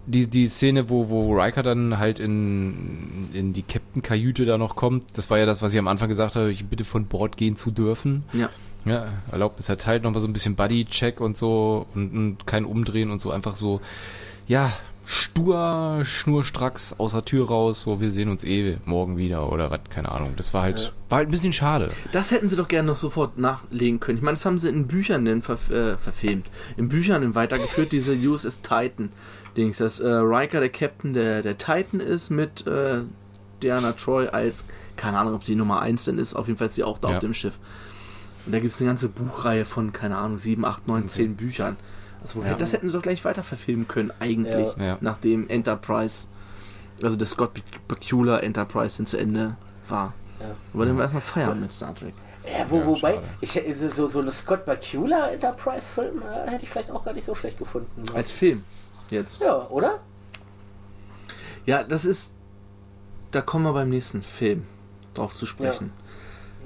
die, 0.05 0.27
die 0.27 0.47
Szene, 0.47 0.89
wo, 0.89 1.09
wo 1.09 1.33
Riker 1.33 1.63
dann 1.63 1.97
halt 1.97 2.19
in, 2.19 3.29
in 3.33 3.53
die 3.53 3.63
Captain-Kajüte 3.63 4.45
da 4.45 4.57
noch 4.57 4.75
kommt, 4.75 5.05
das 5.13 5.29
war 5.29 5.37
ja 5.37 5.45
das, 5.45 5.61
was 5.61 5.73
ich 5.73 5.79
am 5.79 5.87
Anfang 5.87 6.09
gesagt 6.09 6.35
habe, 6.35 6.51
ich 6.51 6.65
bitte 6.65 6.85
von 6.85 7.05
Bord 7.05 7.37
gehen 7.37 7.55
zu 7.55 7.71
dürfen. 7.71 8.23
Ja. 8.33 8.49
Ja, 8.85 9.07
Erlaubnis 9.31 9.69
erteilt, 9.69 10.03
nochmal 10.03 10.19
so 10.19 10.27
ein 10.27 10.33
bisschen 10.33 10.55
Buddy-Check 10.55 11.21
und 11.21 11.37
so 11.37 11.87
und, 11.95 12.13
und 12.13 12.47
kein 12.47 12.65
Umdrehen 12.65 13.11
und 13.11 13.21
so, 13.21 13.31
einfach 13.31 13.55
so, 13.55 13.79
ja, 14.45 14.73
stur, 15.05 16.01
schnurstracks 16.03 16.95
aus 16.97 17.11
der 17.11 17.25
Tür 17.25 17.47
raus, 17.47 17.81
so, 17.81 18.01
wir 18.01 18.11
sehen 18.11 18.29
uns 18.29 18.43
eh 18.43 18.77
morgen 18.85 19.17
wieder 19.17 19.51
oder 19.51 19.69
was, 19.69 19.81
keine 19.89 20.11
Ahnung. 20.11 20.33
Das 20.37 20.53
war 20.53 20.63
halt, 20.63 20.93
war 21.09 21.19
halt 21.19 21.27
ein 21.27 21.31
bisschen 21.31 21.53
schade. 21.53 21.91
Das 22.11 22.31
hätten 22.31 22.47
sie 22.47 22.55
doch 22.55 22.67
gerne 22.67 22.87
noch 22.87 22.95
sofort 22.95 23.37
nachlegen 23.37 23.99
können. 23.99 24.17
Ich 24.17 24.23
meine, 24.23 24.35
das 24.35 24.45
haben 24.45 24.59
sie 24.59 24.69
in 24.69 24.87
Büchern 24.87 25.25
denn 25.25 25.41
verf 25.41 25.69
äh, 25.69 25.97
verfilmt. 25.97 26.47
In 26.77 26.89
Büchern 26.89 27.21
denn 27.21 27.35
weitergeführt, 27.35 27.91
diese 27.91 28.13
USS 28.13 28.61
Titan. 28.61 29.11
Dings, 29.57 29.77
dass 29.77 29.99
äh, 29.99 30.07
Riker 30.07 30.59
der 30.59 30.69
Captain 30.69 31.13
der, 31.13 31.41
der 31.41 31.57
Titan 31.57 31.99
ist 31.99 32.29
mit 32.29 32.65
äh, 32.67 33.01
Diana 33.61 33.91
Troy 33.93 34.27
als, 34.27 34.65
keine 34.95 35.17
Ahnung, 35.19 35.35
ob 35.35 35.43
sie 35.43 35.55
Nummer 35.55 35.81
1 35.81 36.05
denn 36.05 36.17
ist, 36.17 36.33
auf 36.35 36.47
jeden 36.47 36.57
Fall 36.57 36.67
ist 36.67 36.75
sie 36.75 36.83
auch 36.83 36.97
da 36.97 37.09
Ja. 37.09 37.15
auf 37.15 37.19
dem 37.21 37.33
Schiff. 37.33 37.59
Und 38.45 38.51
da 38.51 38.59
gibt 38.59 38.73
es 38.73 38.81
eine 38.81 38.89
ganze 38.89 39.07
Buchreihe 39.09 39.63
von, 39.65 39.93
keine 39.93 40.17
Ahnung, 40.17 40.37
7, 40.37 40.65
8, 40.65 40.87
9, 40.87 41.07
10 41.07 41.35
Büchern. 41.35 41.77
Also, 42.21 42.43
Ja. 42.43 42.55
Das 42.55 42.73
hätten 42.73 42.89
sie 42.89 42.95
doch 42.95 43.01
gleich 43.01 43.23
weiter 43.25 43.43
verfilmen 43.43 43.87
können, 43.87 44.11
eigentlich, 44.19 44.75
Ja. 44.77 44.83
Ja. 44.83 44.97
nachdem 45.01 45.47
Enterprise, 45.49 46.27
also 47.01 47.15
der 47.15 47.27
Scott 47.27 47.51
Bakula 47.87 48.39
Enterprise 48.39 48.97
dann 48.97 49.05
zu 49.05 49.17
Ende 49.17 49.55
war. 49.87 50.13
Ja. 50.39 50.47
Aber 50.73 50.85
dann 50.85 50.95
wir 50.97 51.03
erstmal 51.03 51.21
feiern 51.21 51.61
mit 51.61 51.71
Star 51.71 51.95
Trek. 51.95 52.13
Ja, 52.45 52.69
wo, 52.69 52.79
Ja, 52.79 52.85
wobei, 52.87 53.19
ich, 53.39 53.55
hätte- 53.55 53.89
so, 53.91 54.07
so 54.07 54.19
eine 54.19 54.31
Scott 54.33 54.65
Bakula 54.65 55.29
Enterprise-Film 55.29 56.21
äh, 56.21 56.49
hätte 56.51 56.63
ich 56.63 56.69
vielleicht 56.69 56.91
auch 56.91 57.05
gar 57.05 57.13
nicht 57.13 57.25
so 57.25 57.33
schlecht 57.35 57.57
gefunden. 57.59 58.03
Als 58.13 58.31
Film. 58.33 58.61
Jetzt. 59.13 59.41
ja, 59.41 59.67
oder? 59.69 59.99
Ja, 61.65 61.83
das 61.83 62.05
ist. 62.05 62.31
Da 63.31 63.41
kommen 63.41 63.65
wir 63.65 63.73
beim 63.73 63.89
nächsten 63.89 64.21
Film 64.21 64.65
drauf 65.13 65.35
zu 65.35 65.45
sprechen. 65.45 65.91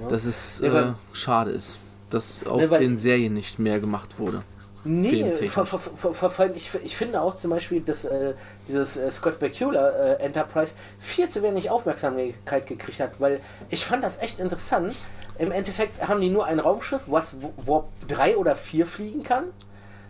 Ja. 0.01 0.07
Dass 0.09 0.25
es 0.25 0.59
Ja, 0.59 0.89
äh, 0.91 0.93
schade 1.13 1.51
ist, 1.51 1.79
dass 2.09 2.45
aus 2.45 2.61
Ja, 2.61 2.69
weil- 2.71 2.79
den 2.79 2.97
Serien 2.97 3.33
nicht 3.33 3.59
mehr 3.59 3.79
gemacht 3.79 4.19
wurde. 4.19 4.41
Nee, 4.83 5.47
vor, 5.49 5.65
vor, 5.65 5.79
vor, 5.79 6.13
vor 6.13 6.39
allem, 6.39 6.55
ich, 6.55 6.69
ich 6.83 6.95
finde 6.95 7.19
auch 7.19 7.35
zum 7.35 7.49
Beispiel, 7.51 7.81
dass 7.81 8.05
äh, 8.05 8.35
dieses 8.69 8.95
äh, 8.95 9.11
Scott 9.11 9.37
Bakula 9.39 9.89
äh, 9.89 10.13
Enterprise 10.23 10.73
viel 10.99 11.27
zu 11.27 11.41
wenig 11.43 11.69
Aufmerksamkeit 11.69 12.65
gekriegt 12.65 12.99
hat, 13.01 13.19
weil 13.19 13.41
ich 13.69 13.83
fand 13.83 14.03
das 14.03 14.17
echt 14.19 14.39
interessant. 14.39 14.95
Im 15.39 15.51
Endeffekt 15.51 16.07
haben 16.07 16.21
die 16.21 16.29
nur 16.29 16.45
ein 16.45 16.59
Raumschiff, 16.59 17.01
was 17.07 17.35
Warp 17.57 17.89
3 18.07 18.37
oder 18.37 18.55
4 18.55 18.85
fliegen 18.85 19.23
kann. 19.23 19.45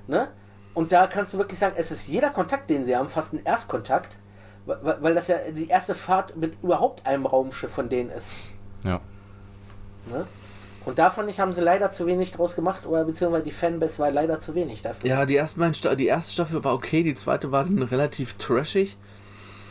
Ne? 0.05 0.27
Und 0.77 0.91
da 0.91 1.07
kannst 1.07 1.33
du 1.33 1.39
wirklich 1.39 1.57
sagen, 1.57 1.73
es 1.75 1.91
ist 1.91 2.07
jeder 2.07 2.29
Kontakt, 2.29 2.69
den 2.69 2.85
sie 2.85 2.95
haben, 2.95 3.09
fast 3.09 3.33
ein 3.33 3.41
Erstkontakt, 3.43 4.19
weil, 4.67 4.97
weil 5.01 5.15
das 5.15 5.27
ja 5.27 5.37
die 5.49 5.69
erste 5.69 5.95
Fahrt 5.95 6.37
mit 6.37 6.61
überhaupt 6.61 7.07
einem 7.07 7.25
Raumschiff 7.25 7.71
von 7.71 7.89
denen 7.89 8.11
ist. 8.11 8.29
Ja. 8.85 9.01
Ne? 10.11 10.27
Und 10.85 10.99
da 10.99 11.09
fand 11.09 11.31
ich, 11.31 11.39
haben 11.39 11.51
sie 11.51 11.61
leider 11.61 11.89
zu 11.89 12.05
wenig 12.05 12.31
draus 12.31 12.55
gemacht, 12.55 12.85
oder 12.85 13.05
beziehungsweise 13.05 13.43
die 13.43 13.51
Fanbase 13.51 13.97
war 13.97 14.11
leider 14.11 14.37
zu 14.37 14.53
wenig 14.53 14.83
dafür. 14.83 15.09
Ja, 15.09 15.25
die, 15.25 15.41
Sta 15.73 15.95
die 15.95 16.05
erste 16.05 16.31
Staffel 16.33 16.63
war 16.63 16.75
okay, 16.75 17.01
die 17.01 17.15
zweite 17.15 17.51
war 17.51 17.63
dann 17.63 17.81
relativ 17.81 18.35
trashig. 18.35 18.97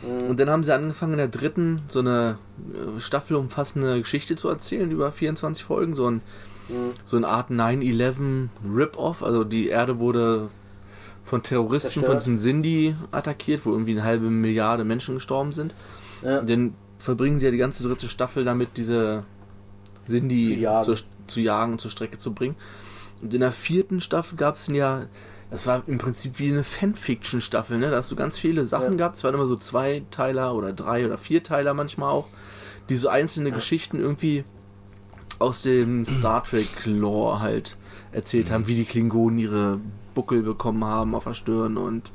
Mhm. 0.01 0.31
Und 0.31 0.39
dann 0.41 0.49
haben 0.49 0.65
sie 0.65 0.73
angefangen 0.73 1.13
in 1.13 1.19
der 1.19 1.29
dritten 1.29 1.83
so 1.87 1.99
eine 1.99 2.37
äh, 2.73 2.99
Staffel 2.99 3.37
umfassende 3.37 4.01
Geschichte 4.01 4.35
zu 4.35 4.49
erzählen 4.49 4.91
über 4.91 5.13
24 5.13 5.63
Folgen. 5.63 5.95
So, 5.95 6.11
ein, 6.11 6.21
Mhm. 6.67 6.95
so 7.05 7.15
eine 7.15 7.29
Art 7.29 7.49
9-11 7.49 8.49
Rip-Off. 8.75 9.23
Also 9.23 9.45
die 9.45 9.69
Erde 9.69 9.99
wurde 9.99 10.49
von 11.27 11.43
Terroristen, 11.43 11.89
Zerstört. 12.01 12.07
von 12.07 12.17
diesen 12.19 12.39
Sindhi 12.39 12.95
attackiert, 13.11 13.65
wo 13.65 13.71
irgendwie 13.71 13.91
eine 13.91 14.03
halbe 14.03 14.29
Milliarde 14.29 14.85
Menschen 14.85 15.15
gestorben 15.15 15.51
sind. 15.51 15.73
Ja. 16.23 16.41
Dann 16.41 16.73
verbringen 16.99 17.39
sie 17.39 17.45
ja 17.45 17.51
die 17.51 17.57
ganze 17.57 17.83
dritte 17.83 18.07
Staffel 18.07 18.45
damit, 18.45 18.69
diese 18.77 19.23
Sindhi 20.07 20.45
Zu 20.45 20.53
jagen. 20.53 20.83
zur, 20.85 20.97
zu 21.27 21.39
jagen 21.41 21.71
und 21.73 21.81
zur 21.81 21.91
Strecke 21.91 22.17
zu 22.17 22.33
bringen. 22.33 22.55
Und 23.21 23.33
in 23.33 23.41
der 23.41 23.51
vierten 23.51 23.99
Staffel 23.99 24.37
gab 24.37 24.55
es 24.55 24.67
ja, 24.67 25.05
das 25.51 25.67
war 25.67 25.83
im 25.87 25.97
Prinzip 25.97 26.39
wie 26.39 26.49
eine 26.49 26.63
Fanfiction-Staffel, 26.63 27.77
ne? 27.77 27.91
Da 27.91 27.97
hast 27.97 28.09
du 28.11 28.15
ganz 28.15 28.37
viele 28.37 28.65
Sachen 28.65 28.91
Ja. 28.91 28.97
gehabt. 28.97 29.17
Es 29.17 29.23
waren 29.25 29.33
immer 29.35 29.47
so 29.47 29.57
Zweiteiler 29.57 30.55
oder 30.55 30.71
drei 30.71 31.05
oder 31.05 31.17
Vierteiler 31.17 31.73
manchmal 31.73 32.09
auch, 32.11 32.27
die 32.87 32.95
so 32.95 33.09
einzelne 33.09 33.51
Geschichten 33.51 33.99
irgendwie 33.99 34.45
aus 35.39 35.61
dem 35.61 36.05
Star 36.05 36.43
Trek-Lore 36.43 37.41
halt 37.41 37.75
erzählt 38.13 38.49
haben, 38.49 38.67
wie 38.67 38.75
die 38.75 38.85
Klingonen 38.85 39.37
ihre 39.39 39.79
Buckel 40.17 40.41
bekommen 40.41 40.83
haben 40.83 41.13
auf 41.13 41.25
der 41.25 41.35
Stirn 41.35 41.77
und 41.77 42.11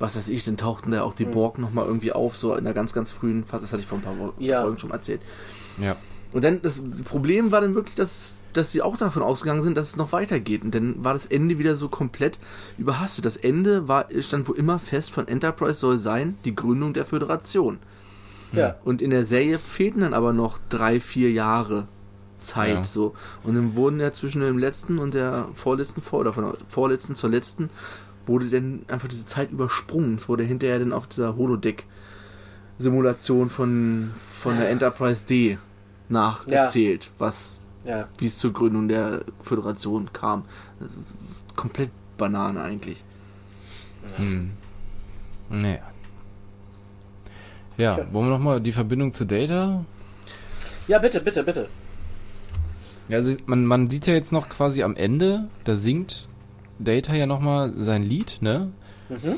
was 0.00 0.16
weiß 0.16 0.28
ich, 0.28 0.44
dann 0.44 0.56
tauchten 0.56 0.90
da 0.90 1.02
auch 1.02 1.14
die 1.14 1.24
Borg 1.24 1.58
nochmal 1.58 1.86
irgendwie 1.86 2.12
auf, 2.12 2.36
so 2.36 2.54
in 2.56 2.64
der 2.64 2.74
ganz, 2.74 2.92
ganz 2.92 3.10
frühen 3.12 3.44
Phase. 3.44 3.62
Das 3.62 3.72
hatte 3.72 3.82
ich 3.82 3.88
vor 3.88 3.98
ein 3.98 4.02
paar 4.02 4.18
Wo- 4.18 4.32
Ja. 4.38 4.62
Folgen 4.62 4.78
schon 4.78 4.88
mal 4.90 4.96
erzählt. 4.96 5.20
Ja. 5.80 5.96
Und 6.32 6.42
dann, 6.44 6.60
das 6.62 6.82
Problem 7.04 7.52
war 7.52 7.60
dann 7.60 7.74
wirklich, 7.74 7.94
dass, 7.94 8.38
dass 8.52 8.70
sie 8.72 8.82
auch 8.82 8.96
davon 8.96 9.22
ausgegangen 9.22 9.62
sind, 9.64 9.76
dass 9.76 9.88
es 9.90 9.96
noch 9.96 10.12
weitergeht. 10.12 10.62
Und 10.62 10.74
dann 10.74 11.02
war 11.02 11.14
das 11.14 11.26
Ende 11.26 11.58
wieder 11.58 11.74
so 11.76 11.88
komplett 11.88 12.38
überhastet. 12.76 13.24
Das 13.24 13.36
Ende 13.36 13.88
war, 13.88 14.06
stand 14.20 14.46
wo 14.48 14.52
immer 14.52 14.78
fest, 14.78 15.10
von 15.10 15.26
Enterprise 15.26 15.78
soll 15.80 15.98
sein, 15.98 16.36
die 16.44 16.54
Gründung 16.54 16.92
der 16.94 17.06
Föderation. 17.06 17.78
Ja. 18.52 18.76
Und 18.84 19.00
in 19.02 19.10
der 19.10 19.24
Serie 19.24 19.58
fehlten 19.58 20.00
dann 20.02 20.14
aber 20.14 20.32
noch 20.32 20.58
drei, 20.68 21.00
vier 21.00 21.30
Jahre 21.32 21.88
Zeit. 22.38 22.74
Ja. 22.74 22.84
So. 22.84 23.14
Und 23.44 23.54
dann 23.54 23.76
wurden 23.76 24.00
ja 24.00 24.12
zwischen 24.12 24.40
dem 24.40 24.58
letzten 24.58 24.98
und 24.98 25.14
der 25.14 25.48
vorletzten 25.54 26.02
Folge, 26.02 26.28
oder 26.28 26.32
von 26.32 26.44
der 26.44 26.54
vorletzten 26.68 27.14
zur 27.14 27.30
letzten, 27.30 27.70
wurde 28.26 28.48
dann 28.48 28.84
einfach 28.88 29.08
diese 29.08 29.26
Zeit 29.26 29.50
übersprungen. 29.50 30.16
Es 30.16 30.28
wurde 30.28 30.44
hinterher 30.44 30.78
dann 30.78 30.92
auf 30.92 31.06
dieser 31.06 31.36
Holodeck-Simulation 31.36 33.50
von, 33.50 34.12
von 34.18 34.56
der 34.58 34.70
Enterprise 34.70 35.24
D 35.26 35.58
nacherzählt, 36.08 37.10
was 37.18 37.56
Ja. 37.84 38.06
wie 38.18 38.26
es 38.26 38.38
zur 38.38 38.52
Gründung 38.52 38.88
der 38.88 39.22
Föderation 39.42 40.10
kam. 40.12 40.44
Komplett 41.56 41.90
Banane 42.16 42.60
eigentlich. 42.60 43.04
Hm. 44.16 44.50
Naja. 45.50 45.80
Ja, 47.76 47.96
wollen 48.12 48.26
wir 48.26 48.30
nochmal 48.30 48.60
die 48.60 48.72
Verbindung 48.72 49.12
zu 49.12 49.24
Data? 49.24 49.84
ja, 50.88 50.98
bitte, 50.98 51.20
bitte, 51.20 51.44
bitte. 51.44 51.68
Ja, 53.08 53.16
also 53.16 53.32
man, 53.46 53.64
man 53.64 53.88
sieht 53.90 54.06
ja 54.06 54.14
jetzt 54.14 54.32
noch 54.32 54.48
quasi 54.48 54.82
am 54.82 54.96
Ende, 54.96 55.48
da 55.64 55.76
singt 55.76 56.28
Data 56.78 57.14
ja 57.14 57.26
nochmal 57.26 57.72
sein 57.76 58.02
Lied, 58.02 58.38
ne? 58.40 58.70
Mhm. 59.08 59.36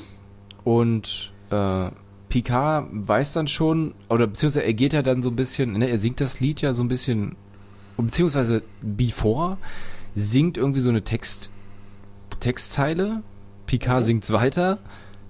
Und 0.64 1.32
äh, 1.50 1.90
Picard 2.28 2.88
weiß 2.92 3.32
dann 3.32 3.48
schon, 3.48 3.94
oder 4.08 4.26
beziehungsweise 4.26 4.64
er 4.64 4.74
geht 4.74 4.92
ja 4.92 5.02
dann 5.02 5.22
so 5.22 5.30
ein 5.30 5.36
bisschen, 5.36 5.72
ne, 5.72 5.88
er 5.88 5.98
singt 5.98 6.20
das 6.20 6.40
Lied 6.40 6.60
ja 6.60 6.72
so 6.72 6.82
ein 6.82 6.88
bisschen, 6.88 7.36
beziehungsweise 7.96 8.62
Before 8.82 9.56
singt 10.14 10.56
irgendwie 10.56 10.80
so 10.80 10.90
eine 10.90 11.02
Text, 11.02 11.50
Textzeile, 12.40 13.22
Picard 13.66 14.00
Mhm. 14.00 14.04
singt's 14.06 14.32
weiter, 14.32 14.78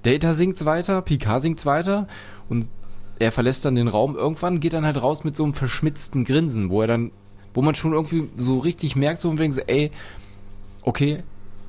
Data 0.03 0.35
singt's 0.35 0.65
weiter, 0.65 1.03
Picard 1.03 1.43
singt's 1.43 1.67
weiter 1.67 2.09
und 2.49 2.69
er 3.19 3.33
verlässt 3.33 3.65
dann 3.67 3.75
den 3.75 3.89
Raum. 3.89 4.17
Irgendwann 4.17 4.61
geht 4.61 4.73
dann 4.73 4.87
halt 4.87 5.01
raus 5.01 5.25
mit 5.25 5.37
so 5.37 5.45
einem 5.45 5.53
verschmitzten 5.53 6.25
Grinsen, 6.25 6.71
wo 6.71 6.81
er 6.81 6.87
dann, 6.87 7.11
wo 7.55 7.63
man 7.63 7.75
schon 7.75 7.93
irgendwie 7.93 8.29
so 8.37 8.59
richtig 8.59 8.97
merkt, 8.97 9.21
so 9.21 9.29
und 9.29 9.39
wegen 9.39 9.53
so, 9.53 9.63
ey, 9.67 9.91
okay, 10.83 11.23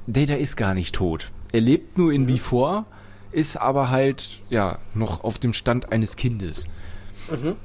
Data 0.08 0.34
ist 0.34 0.56
gar 0.56 0.74
nicht 0.74 0.96
tot. 0.96 1.32
Er 1.52 1.62
lebt 1.62 1.98
nur 1.98 2.12
in 2.12 2.26
Before, 2.26 2.86
ist 3.32 3.58
aber 3.58 3.90
halt, 3.90 4.40
ja, 4.50 4.78
noch 4.94 5.24
auf 5.24 5.38
dem 5.38 5.54
Stand 5.54 5.92
eines 5.92 6.16
Kindes. 6.16 6.68
Mhm. 7.30 7.56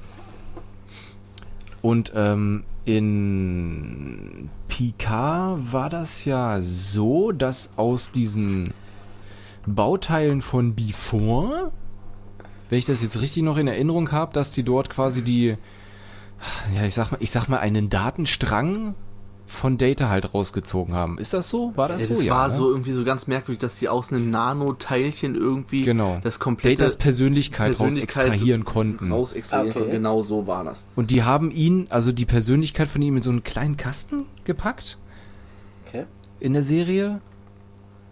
Und 1.83 2.13
ähm, 2.15 2.65
in 2.85 4.49
Picard 4.69 5.73
war 5.73 5.91
das 5.91 6.25
ja 6.25 6.61
so, 6.63 7.33
dass 7.33 7.71
aus 7.77 8.13
diesen 8.13 8.75
Bauteilen 9.67 10.43
von 10.43 10.75
Before, 10.75 11.73
wenn 12.71 12.79
ich 12.79 12.85
das 12.85 13.03
jetzt 13.03 13.21
richtig 13.21 13.43
noch 13.43 13.57
in 13.57 13.69
Erinnerung 13.69 14.13
habe, 14.13 14.33
dass 14.33 14.53
die 14.53 14.63
dort 14.63 14.91
quasi 14.91 15.23
die, 15.23 15.57
ja, 16.75 16.85
ich 16.85 16.95
sag 16.95 17.11
mal, 17.13 17.19
ich 17.21 17.31
sag 17.31 17.49
mal, 17.49 17.59
einen 17.59 17.89
Datenstrang 17.91 18.95
von 19.49 19.79
Data 19.79 20.09
halt 20.09 20.35
rausgezogen 20.35 20.93
haben. 20.93 21.19
Ist 21.19 21.33
das 21.33 21.49
so? 21.49 21.73
War 21.77 21.89
das 21.89 22.03
Ja, 22.03 22.09
so? 22.09 22.15
das 22.15 22.25
ja, 22.25 22.35
war 22.35 22.49
ne? 22.49 22.55
so 22.55 22.69
irgendwie 22.71 22.91
so 22.93 23.05
ganz 23.05 23.29
merkwürdig, 23.29 23.61
dass 23.61 23.79
sie 23.79 23.89
aus 23.89 24.13
einem 24.13 24.29
Nanoteilchen 24.29 25.37
irgendwie 25.37 25.83
Genau. 25.83 26.19
das 26.25 26.41
komplette 26.41 26.79
Datas 26.79 26.97
Persönlichkeit, 26.97 27.71
raus 27.71 27.79
Persönlichkeit 27.79 28.27
extrahieren 28.27 28.65
konnten. 28.65 29.13
raus 29.13 29.33
extrahieren 29.35 29.71
Okay. 29.71 29.79
konnten. 29.79 29.93
Genau 29.93 30.23
so 30.25 30.49
war 30.49 30.65
das. 30.65 30.85
Und 30.97 31.13
die 31.13 31.23
haben 31.23 31.53
ihn, 31.53 31.87
also 31.91 32.11
die 32.11 32.27
Persönlichkeit 32.27 32.89
von 32.89 33.01
ihm 33.03 33.17
in 33.19 33.23
so 33.23 33.31
einen 33.31 33.45
kleinen 33.45 33.77
Kasten 33.77 34.25
gepackt 34.45 34.99
Okay. 35.87 36.07
in 36.41 36.53
der 36.53 36.65
Serie. 36.65 37.21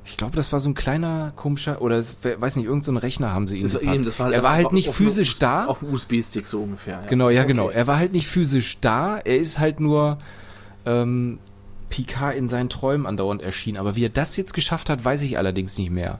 Ich 0.07 0.16
glaube, 0.18 0.36
das 0.36 0.52
war 0.52 0.61
so 0.61 0.68
ein 0.68 0.74
kleiner 0.74 1.32
komischer, 1.34 1.80
oder 1.80 1.96
es, 1.96 2.16
wer- 2.22 2.38
weiß 2.40 2.57
nicht, 2.57 2.66
irgendein 2.66 2.84
so 2.84 2.92
ein 2.92 2.96
Rechner 2.98 3.32
haben 3.32 3.46
sie 3.46 3.57
ihn 3.57 3.62
Das 3.62 3.72
war 3.74 3.80
gepackt. 3.80 3.94
eben, 3.96 4.05
das 4.05 4.18
war 4.18 4.32
er 4.32 4.42
war 4.42 4.52
halt 4.52 4.72
nicht 4.72 4.90
physisch 4.90 5.38
da. 5.38 5.64
Auf 5.66 5.78
dem 5.80 5.94
USB-Stick 5.94 6.46
so 6.46 6.62
ungefähr. 6.62 7.00
Ja. 7.02 7.07
Genau, 7.09 7.30
ja, 7.30 7.40
Okay. 7.40 7.48
genau. 7.48 7.70
Er 7.70 7.86
war 7.86 7.96
halt 7.96 8.12
nicht 8.12 8.26
physisch 8.26 8.80
da. 8.80 9.16
Er 9.18 9.38
ist 9.38 9.59
halt 9.59 9.80
nur 9.80 10.18
ähm, 10.84 11.38
Picard 11.88 12.36
in 12.36 12.48
seinen 12.48 12.68
Träumen 12.68 13.07
andauernd 13.07 13.40
erschienen. 13.40 13.78
Aber 13.78 13.96
wie 13.96 14.05
er 14.05 14.11
das 14.11 14.36
jetzt 14.36 14.52
geschafft 14.52 14.90
hat, 14.90 15.02
weiß 15.05 15.22
ich 15.22 15.38
allerdings 15.38 15.78
nicht 15.78 15.90
mehr. 15.90 16.18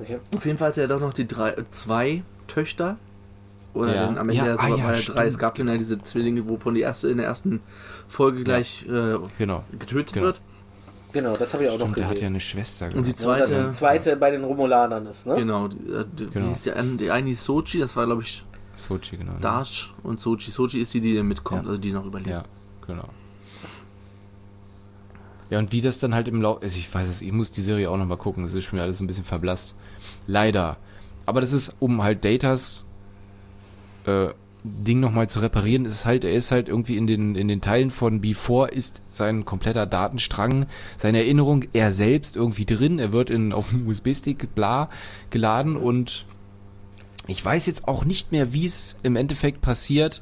okay. 0.00 0.18
Auf 0.36 0.44
jeden 0.44 0.58
Fall 0.58 0.70
hatte 0.70 0.80
er 0.80 0.88
doch 0.88 1.00
noch 1.00 1.12
die 1.12 1.28
drei, 1.28 1.54
zwei 1.70 2.22
Töchter. 2.48 2.96
Oder 3.72 3.94
Ja. 3.94 4.06
dann 4.06 4.18
am 4.18 4.28
Ende 4.30 4.42
Ja, 4.42 4.46
ja, 4.48 4.56
so 4.56 4.62
ah, 4.62 4.68
ja, 4.76 4.92
ja 4.94 5.00
drei. 5.00 5.26
Es 5.26 5.38
gab 5.38 5.54
dann 5.54 5.68
ja 5.68 5.76
diese 5.76 6.02
Zwillinge, 6.02 6.48
wovon 6.48 6.74
die 6.74 6.80
erste 6.80 7.08
in 7.08 7.18
der 7.18 7.26
ersten 7.26 7.60
Folge 8.08 8.42
gleich 8.42 8.84
äh, 8.88 9.16
Genau. 9.38 9.62
getötet 9.78 10.12
Genau. 10.14 10.26
wird. 10.26 10.40
Genau, 11.12 11.36
das 11.36 11.52
habe 11.54 11.64
ich 11.64 11.70
auch 11.70 11.74
noch 11.74 11.80
Stimmt, 11.80 11.96
der 11.98 12.04
hat 12.04 12.10
ja 12.10 12.14
gesehen. 12.14 12.26
eine 12.28 12.40
Schwester. 12.40 12.86
Und 12.94 13.06
die 13.06 13.14
genau. 13.14 13.32
Ja, 13.32 13.38
dass 13.40 13.50
zweite. 13.50 13.66
die 13.68 13.72
zweite 13.72 14.16
bei 14.16 14.30
den 14.30 14.44
Romulanern 14.44 15.06
ist, 15.06 15.26
ne? 15.26 15.34
Genau, 15.36 15.68
die, 15.68 15.76
äh, 15.90 16.04
die, 16.16 16.24
Genau. 16.30 16.46
Wie 16.46 16.48
hieß 16.50 16.62
die, 16.62 16.72
eine- 16.72 16.96
die 16.96 17.10
eine 17.10 17.28
hieß 17.28 17.44
Sochi, 17.44 17.78
das 17.80 17.94
war 17.96 18.06
glaube 18.06 18.22
ich 18.22 18.44
Sochi, 18.76 19.16
genau. 19.16 19.32
Dash 19.40 19.92
und 20.02 20.20
Sochi. 20.20 20.50
Sochi 20.50 20.80
ist 20.80 20.94
die, 20.94 21.00
die 21.00 21.16
dann 21.16 21.26
mitkommt, 21.26 21.64
Ja. 21.64 21.68
also 21.70 21.80
die 21.80 21.92
noch 21.92 22.04
überlebt. 22.06 22.30
Ja, 22.30 22.44
genau. 22.86 23.08
Ja, 25.50 25.58
und 25.58 25.72
wie 25.72 25.80
das 25.80 25.98
dann 25.98 26.14
halt 26.14 26.28
im 26.28 26.40
Laufe. 26.40 26.62
Also 26.62 26.78
ich 26.78 26.92
weiß 26.94 27.08
es, 27.08 27.22
ich 27.22 27.32
muss 27.32 27.50
die 27.50 27.62
Serie 27.62 27.90
auch 27.90 27.96
nochmal 27.96 28.18
gucken, 28.18 28.44
es 28.44 28.54
ist 28.54 28.64
schon 28.64 28.74
wieder 28.74 28.84
alles 28.84 29.00
ein 29.00 29.06
bisschen 29.08 29.24
verblasst. 29.24 29.74
Leider. 30.26 30.76
Aber 31.26 31.40
das 31.40 31.52
ist, 31.52 31.74
um 31.80 32.02
halt 32.02 32.24
Datas 32.24 32.84
äh, 34.06 34.28
Ding 34.64 35.00
nochmal 35.00 35.28
zu 35.28 35.40
reparieren, 35.40 35.84
ist 35.84 36.06
halt, 36.06 36.24
er 36.24 36.32
ist 36.32 36.50
halt 36.50 36.68
irgendwie 36.68 36.96
in 36.96 37.06
den, 37.06 37.34
in 37.34 37.48
den 37.48 37.60
Teilen 37.60 37.90
von 37.90 38.20
Before 38.20 38.70
ist 38.70 39.02
sein 39.08 39.44
kompletter 39.44 39.86
Datenstrang, 39.86 40.66
seine 40.96 41.18
Erinnerung, 41.18 41.64
er 41.72 41.90
selbst 41.92 42.36
irgendwie 42.36 42.66
drin, 42.66 42.98
er 42.98 43.12
wird 43.12 43.30
in, 43.30 43.52
auf 43.52 43.70
dem 43.70 43.86
USB-Stick 43.86 44.54
bla 44.54 44.90
geladen 45.30 45.76
und 45.76 46.26
ich 47.26 47.44
weiß 47.44 47.66
jetzt 47.66 47.88
auch 47.88 48.04
nicht 48.04 48.32
mehr, 48.32 48.52
wie 48.52 48.66
es 48.66 48.96
im 49.02 49.16
Endeffekt 49.16 49.60
passiert, 49.60 50.20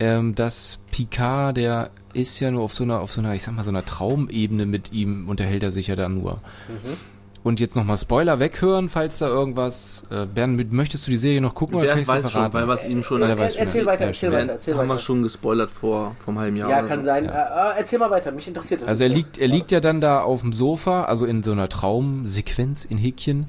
ähm, 0.00 0.34
dass 0.34 0.78
Picard, 0.90 1.56
der 1.56 1.90
ist 2.12 2.40
ja 2.40 2.50
nur 2.50 2.62
auf 2.62 2.74
so 2.74 2.84
einer, 2.84 3.00
auf 3.00 3.12
so 3.12 3.20
einer, 3.20 3.34
ich 3.34 3.42
sag 3.42 3.54
mal, 3.54 3.64
so 3.64 3.70
einer 3.70 3.84
Traumebene 3.84 4.66
mit 4.66 4.92
ihm, 4.92 5.28
unterhält 5.28 5.62
er 5.62 5.72
sich 5.72 5.88
ja 5.88 5.96
dann 5.96 6.14
nur. 6.14 6.40
Und 7.44 7.60
jetzt 7.60 7.76
nochmal 7.76 7.96
Spoiler 7.96 8.40
weghören, 8.40 8.88
falls 8.88 9.18
da 9.18 9.28
irgendwas. 9.28 10.02
Äh, 10.10 10.26
Bernd, 10.26 10.72
möchtest 10.72 11.06
du 11.06 11.10
die 11.10 11.16
Serie 11.16 11.40
noch 11.40 11.54
gucken 11.54 11.76
oder 11.76 11.86
kann 11.86 12.04
Bernd 12.04 12.08
ich's 12.08 12.32
dir 12.32 12.40
weiß 12.40 12.52
schon, 12.52 12.52
weil 12.52 12.70
es 12.70 12.84
ihm 12.84 13.02
schon 13.02 13.20
weiß 13.20 13.54
schon, 13.54 13.62
erzähl 13.62 13.80
ja. 13.82 13.86
weiter, 13.86 14.04
erzähl 14.04 14.14
stimmt. 14.14 14.32
weiter, 14.32 14.38
Bernd, 14.38 14.50
erzähl 14.50 14.74
haben 14.74 14.86
wir 14.86 14.94
weiter. 14.94 15.00
schon 15.00 15.22
gespoilert 15.22 15.70
vor 15.70 16.16
vom 16.18 16.38
halben 16.38 16.56
Jahr. 16.56 16.70
Ja, 16.70 16.80
oder 16.80 16.88
kann 16.88 17.00
so. 17.00 17.06
sein. 17.06 17.24
Ja. 17.26 17.30
Äh, 17.30 17.76
äh, 17.76 17.78
erzähl 17.78 17.98
mal 18.00 18.10
weiter, 18.10 18.32
mich 18.32 18.48
interessiert 18.48 18.82
das. 18.82 18.88
Also 18.88 19.04
er 19.04 19.10
liegt, 19.10 19.38
er 19.38 19.48
liegt 19.48 19.70
ja 19.70 19.80
dann 19.80 20.00
da 20.00 20.20
auf 20.20 20.40
dem 20.40 20.52
Sofa, 20.52 21.04
also 21.04 21.26
in 21.26 21.42
so 21.42 21.52
einer 21.52 21.68
Traumsequenz 21.68 22.84
in 22.84 22.98
Häkchen, 22.98 23.46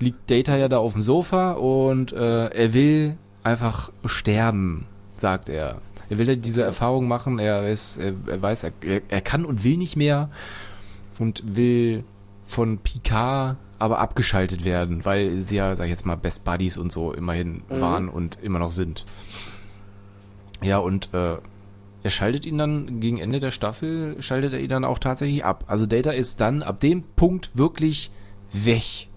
liegt 0.00 0.30
Data 0.30 0.56
ja 0.56 0.68
da 0.68 0.78
auf 0.78 0.94
dem 0.94 1.02
Sofa 1.02 1.52
und 1.52 2.12
äh, 2.12 2.46
er 2.46 2.72
will 2.72 3.16
einfach 3.42 3.90
sterben, 4.04 4.86
sagt 5.16 5.48
er. 5.48 5.76
Er 6.08 6.18
will 6.18 6.28
ja 6.28 6.36
diese 6.36 6.62
Erfahrung 6.62 7.08
machen, 7.08 7.38
er, 7.38 7.68
ist, 7.68 7.98
er, 7.98 8.14
er 8.26 8.40
weiß, 8.40 8.64
er, 8.64 8.72
er 9.08 9.20
kann 9.20 9.44
und 9.44 9.64
will 9.64 9.76
nicht 9.76 9.96
mehr 9.96 10.30
und 11.18 11.42
will 11.44 12.04
von 12.46 12.78
Picard 12.78 13.56
aber 13.78 13.98
abgeschaltet 13.98 14.64
werden, 14.64 15.04
weil 15.04 15.40
sie 15.42 15.56
ja, 15.56 15.76
sag 15.76 15.84
ich 15.84 15.90
jetzt 15.90 16.06
mal, 16.06 16.16
Best 16.16 16.44
Buddies 16.44 16.78
und 16.78 16.90
so 16.90 17.12
immerhin 17.12 17.62
waren 17.68 18.08
und 18.08 18.38
immer 18.42 18.58
noch 18.58 18.70
sind. 18.70 19.04
Ja, 20.62 20.78
und 20.78 21.12
äh, 21.12 21.36
er 22.02 22.10
schaltet 22.10 22.46
ihn 22.46 22.56
dann 22.56 23.00
gegen 23.00 23.18
Ende 23.18 23.38
der 23.40 23.50
Staffel, 23.50 24.16
schaltet 24.22 24.54
er 24.54 24.60
ihn 24.60 24.68
dann 24.70 24.84
auch 24.86 24.98
tatsächlich 24.98 25.44
ab. 25.44 25.64
Also 25.66 25.84
Data 25.84 26.12
ist 26.12 26.40
dann 26.40 26.62
ab 26.62 26.80
dem 26.80 27.02
Punkt 27.16 27.50
wirklich 27.58 28.10
weg. 28.52 29.08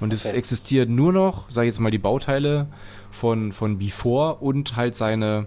Und 0.00 0.12
es 0.12 0.26
Okay. 0.26 0.36
existiert 0.36 0.90
nur 0.90 1.12
noch, 1.14 1.48
sag 1.48 1.62
ich 1.62 1.68
jetzt 1.68 1.78
mal, 1.80 1.90
die 1.90 1.96
Bauteile 1.98 2.66
von, 3.10 3.52
von 3.52 3.78
Before 3.78 4.34
und 4.34 4.76
halt 4.76 4.94
seine, 4.94 5.46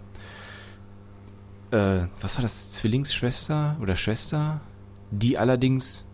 äh, 1.69 2.01
was 2.21 2.35
war 2.35 2.41
das, 2.41 2.71
Zwillingsschwester 2.71 3.77
oder 3.79 3.95
Schwester? 3.95 4.61
Die 5.11 5.37
allerdings, 5.37 6.05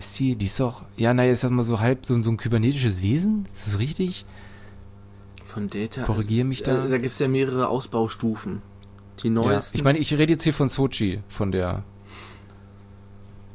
ist 0.00 0.18
die, 0.18 0.36
die 0.36 0.46
ist 0.46 0.60
doch, 0.60 0.82
ja, 0.96 1.12
naja, 1.14 1.32
ist 1.32 1.44
das 1.44 1.50
mal 1.50 1.62
so 1.64 1.80
halb 1.80 2.06
so, 2.06 2.20
so 2.22 2.30
ein 2.30 2.36
kybernetisches 2.36 3.02
Wesen? 3.02 3.46
Ist 3.52 3.66
das 3.66 3.78
richtig? 3.78 4.24
Von 5.44 5.70
Data. 5.70 6.02
Korrigier 6.04 6.44
mich 6.44 6.62
da. 6.62 6.84
Äh, 6.84 6.88
da 6.90 6.98
gibt 6.98 7.12
es 7.12 7.18
ja 7.18 7.28
mehrere 7.28 7.68
Ausbaustufen. 7.68 8.62
Die 9.22 9.28
Ja, 9.28 9.32
neuesten. 9.34 9.76
ich 9.76 9.82
meine, 9.82 9.98
ich 9.98 10.12
rede 10.14 10.34
jetzt 10.34 10.44
hier 10.44 10.54
von 10.54 10.68
Sochi, 10.68 11.20
von 11.28 11.50
der. 11.50 11.82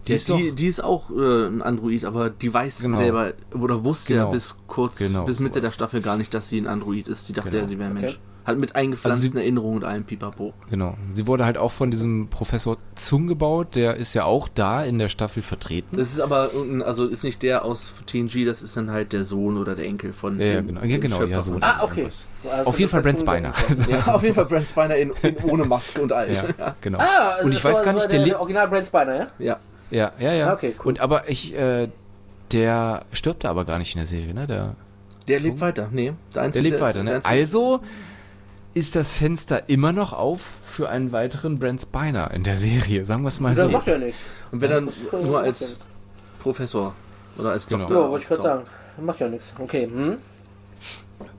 Die 0.03 0.07
die, 0.07 0.13
ist 0.15 0.29
doch. 0.29 0.37
die, 0.37 0.51
die 0.51 0.67
ist 0.67 0.83
auch 0.83 1.09
äh, 1.11 1.47
ein 1.47 1.61
Android, 1.61 2.03
aber 2.03 2.29
die 2.29 2.53
weiß 2.53 2.81
Genau. 2.81 2.97
selber 2.97 3.33
oder 3.53 3.85
wusste 3.85 4.13
Genau. 4.15 4.25
ja 4.25 4.31
bis 4.31 4.57
kurz, 4.67 4.97
Genau. 4.97 5.23
bis 5.23 5.39
Mitte 5.39 5.61
der 5.61 5.69
Staffel 5.69 6.01
gar 6.01 6.17
nicht, 6.17 6.33
dass 6.33 6.49
sie 6.49 6.57
ein 6.59 6.67
Android 6.67 7.07
ist. 7.07 7.29
Die 7.29 7.33
dachte 7.33 7.51
Genau. 7.51 7.63
ja, 7.63 7.67
sie 7.69 7.79
wäre 7.79 7.89
ein 7.91 7.97
Okay. 7.97 8.15
Hat 8.45 8.57
mit 8.57 8.75
eingepflanzten 8.75 9.23
Also 9.29 9.31
sie- 9.37 9.41
Erinnerungen 9.41 9.77
und 9.77 9.83
allem 9.85 10.03
Pipapo. 10.03 10.53
Genau. 10.69 10.97
Sie 11.13 11.27
wurde 11.27 11.45
halt 11.45 11.57
auch 11.57 11.71
von 11.71 11.91
diesem 11.91 12.27
Professor 12.27 12.77
Zung 12.95 13.27
gebaut, 13.27 13.75
der 13.75 13.95
ist 13.95 14.13
ja 14.13 14.25
auch 14.25 14.49
da 14.49 14.83
in 14.83 14.99
der 14.99 15.07
Staffel 15.07 15.41
vertreten. 15.41 15.95
Das 15.95 16.11
ist 16.11 16.19
aber, 16.19 16.51
also 16.85 17.05
ist 17.07 17.23
nicht 17.23 17.41
der 17.41 17.63
aus 17.63 17.91
TNG, 18.05 18.43
das 18.45 18.61
ist 18.61 18.75
dann 18.75 18.91
halt 18.91 19.13
der 19.13 19.23
Sohn 19.23 19.55
oder 19.57 19.75
der 19.75 19.85
Enkel 19.85 20.11
von 20.11 20.39
Ja, 20.39 20.45
ja, 20.45 20.53
dem- 20.55 20.67
genau. 20.67 20.81
Ja, 20.83 20.97
genau, 20.97 21.23
ja, 21.23 21.41
so. 21.41 21.53
von- 21.53 21.63
Ah, 21.63 21.83
okay. 21.83 22.03
Also 22.03 22.25
Auf 22.65 22.77
jeden 22.79 22.91
Fall 22.91 23.01
Brent 23.01 23.19
Spiner. 23.19 23.53
Ja, 23.89 24.13
auf 24.13 24.23
jeden 24.23 24.35
Fall 24.35 24.45
Brent 24.45 24.67
Spiner 24.67 24.95
in, 24.97 25.11
in, 25.21 25.37
ohne 25.49 25.63
Maske 25.63 26.01
und 26.01 26.11
alt. 26.11 26.31
Ja, 26.59 26.75
genau. 26.81 26.99
Ah, 26.99 27.29
also 27.35 27.45
und 27.45 27.53
ich 27.53 27.63
weiß 27.63 27.81
gar 27.83 27.93
nicht, 27.93 28.11
der, 28.11 28.19
der, 28.19 28.27
der. 28.27 28.39
Original 28.41 28.67
Brent 28.67 28.87
Spiner, 28.87 29.15
ja? 29.15 29.27
Ja. 29.39 29.59
Ja, 29.89 30.11
ja, 30.19 30.33
ja. 30.33 30.49
Ah, 30.49 30.53
okay, 30.53 30.73
cool. 30.79 30.87
Und 30.89 30.99
aber 30.99 31.29
ich, 31.29 31.53
äh, 31.55 31.87
der 32.51 33.05
stirbt 33.13 33.43
da 33.45 33.49
aber 33.51 33.63
gar 33.65 33.79
nicht 33.79 33.93
in 33.95 33.99
der 33.99 34.07
Serie, 34.07 34.33
ne? 34.33 34.47
Der, 34.47 34.75
Der 35.27 35.39
lebt 35.39 35.61
weiter. 35.61 35.87
Nee, 35.91 36.13
der, 36.35 36.49
der 36.49 36.61
lebt 36.61 36.81
weiter, 36.81 37.03
der 37.03 37.03
ne? 37.03 37.11
einzige- 37.15 37.29
Also 37.33 37.79
ist 38.73 38.95
das 38.95 39.13
Fenster 39.13 39.69
immer 39.69 39.91
noch 39.91 40.13
auf 40.13 40.55
für 40.63 40.89
einen 40.89 41.11
weiteren 41.11 41.59
Brent 41.59 41.81
Spiner 41.81 42.31
in 42.31 42.43
der 42.43 42.57
Serie, 42.57 43.05
sagen 43.05 43.21
wir 43.23 43.27
es 43.27 43.39
mal 43.39 43.49
Das 43.53 43.59
so. 43.65 43.69
macht 43.69 43.87
ja 43.87 43.97
nichts. 43.97 44.17
Und 44.51 44.61
wenn 44.61 44.69
dann 44.71 44.87
Ja, 45.11 45.19
nur 45.19 45.39
als. 45.41 45.79
Professor 46.39 46.93
oder 47.37 47.51
als 47.51 47.67
Genau. 47.67 47.81
Doktor. 47.85 48.03
Ja, 48.03 48.09
wollte 48.09 48.23
ich 48.23 48.27
gerade 48.27 48.41
sagen. 48.41 48.63
Macht 49.01 49.19
ja 49.19 49.29
nichts. 49.29 49.53
Okay, 49.59 49.85
hm? 49.91 50.17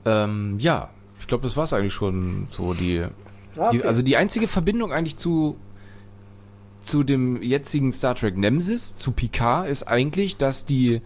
Ähm, 0.05 0.55
ja, 0.59 0.89
ich 1.19 1.27
glaube, 1.27 1.43
das 1.43 1.55
war 1.57 1.63
es 1.65 1.73
eigentlich 1.73 1.93
schon 1.93 2.47
so 2.51 2.73
die, 2.73 3.01
Ah, 3.57 3.67
okay. 3.67 3.77
die. 3.77 3.83
Also 3.83 4.01
die 4.01 4.17
einzige 4.17 4.47
Verbindung 4.47 4.91
eigentlich 4.91 5.17
zu 5.17 5.57
zu 6.81 7.03
dem 7.03 7.41
jetzigen 7.41 7.91
Star 7.93 8.13
Trek 8.13 8.37
Nemesis, 8.37 8.95
zu 8.95 9.11
Picard, 9.11 9.67
ist 9.67 9.83
eigentlich, 9.87 10.37
dass 10.37 10.65
die 10.65 11.01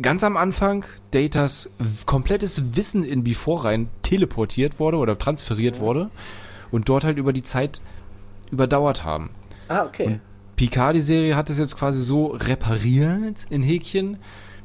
ganz 0.00 0.24
am 0.24 0.36
Anfang 0.36 0.84
Datas 1.12 1.70
komplettes 2.06 2.76
Wissen 2.76 3.04
in 3.04 3.24
Before 3.24 3.64
rein 3.64 3.88
teleportiert 4.02 4.78
wurde 4.80 4.98
oder 4.98 5.18
transferiert 5.18 5.80
wurde 5.80 6.10
und 6.70 6.88
dort 6.88 7.04
halt 7.04 7.18
über 7.18 7.32
die 7.32 7.42
Zeit 7.42 7.80
überdauert 8.50 9.04
haben. 9.04 9.30
ah, 9.68 9.84
okay. 9.84 10.20
Picard, 10.56 10.94
die 10.94 11.00
Serie, 11.00 11.36
hat 11.36 11.50
das 11.50 11.58
jetzt 11.58 11.76
quasi 11.76 12.00
so 12.00 12.26
repariert 12.26 13.46
in 13.50 13.62
Häkchen. 13.62 14.18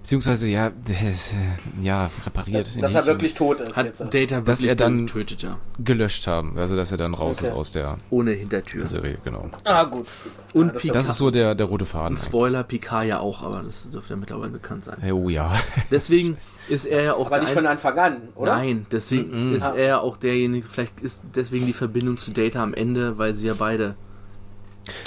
Beziehungsweise, 0.10 0.48
ja, 0.48 0.70
äh, 0.70 1.84
ja, 1.84 2.10
repariert. 2.26 2.72
Dass 2.82 2.96
er 2.96 3.06
wirklich 3.06 3.36
tot 3.36 3.60
ist 3.60 3.76
Hat 3.76 3.86
jetzt. 3.86 4.02
Data 4.12 4.42
Dass 4.42 4.64
er 4.64 4.74
dann- 4.76 5.06
getötet, 5.06 5.44
ja. 5.44 5.58
gelöscht 5.78 6.26
haben. 6.26 6.58
Also, 6.58 6.76
dass 6.76 6.92
er 6.92 6.98
dann 6.98 7.14
raus 7.14 7.38
Okay. 7.38 7.46
ist 7.46 7.52
aus 7.54 7.72
der 7.74 7.98
Ohne 8.10 8.32
Hintertür. 8.32 8.88
Serie, 8.88 9.20
genau. 9.24 9.48
Ah, 9.66 9.84
gut. 9.84 10.08
Und 10.54 10.66
Ja, 10.70 10.74
das 10.74 10.82
Picard. 10.82 10.96
Das 10.96 11.10
ist 11.10 11.18
so 11.18 11.30
der, 11.30 11.54
der 11.54 11.68
rote 11.68 11.86
Faden. 11.86 12.18
Ein 12.18 12.20
Spoiler, 12.20 12.64
Picard 12.64 13.06
ja 13.06 13.20
auch, 13.20 13.44
aber 13.44 13.62
das 13.62 13.88
dürfte 13.92 14.16
ja 14.16 14.20
mittlerweile 14.20 14.50
bekannt 14.50 14.86
sein. 14.86 14.98
Oh 15.12 15.30
ja. 15.30 15.54
Deswegen 15.92 16.38
ist 16.70 16.88
er 16.88 17.04
ja 17.04 17.14
auch 17.14 17.28
Aber 17.28 17.42
nicht 17.42 17.52
von 17.54 17.68
Anfang 17.68 18.00
an, 18.00 18.18
oder? 18.34 18.56
Nein, 18.56 18.88
deswegen 18.92 19.50
Mhm. 19.50 19.56
ist 19.58 19.62
Ah. 19.62 19.76
er 19.78 19.86
ja 19.86 20.00
auch 20.00 20.18
derjenige, 20.18 20.68
vielleicht 20.68 21.00
ist 21.02 21.22
deswegen 21.36 21.68
die 21.68 21.74
Verbindung 21.74 22.18
zu 22.18 22.32
Data 22.32 22.64
am 22.64 22.74
Ende, 22.74 23.20
weil 23.20 23.36
sie 23.36 23.46
ja 23.46 23.54
beide 23.54 23.94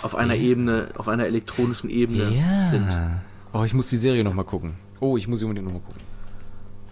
auf 0.05 0.14
einer 0.14 0.36
Ebene, 0.36 0.90
auf 0.96 1.09
einer 1.09 1.26
elektronischen 1.26 1.90
Ebene 1.90 2.26
sind. 2.70 2.86
Oh, 3.53 3.64
ich 3.64 3.74
muss 3.74 3.88
die 3.88 3.96
Serie 3.96 4.22
nochmal 4.22 4.44
gucken. 4.44 4.74
Oh, 5.03 5.16
ich 5.16 5.26
muss 5.26 5.40
sie 5.40 5.44
unbedingt 5.46 5.66
nochmal 5.66 5.82
gucken. 5.82 6.00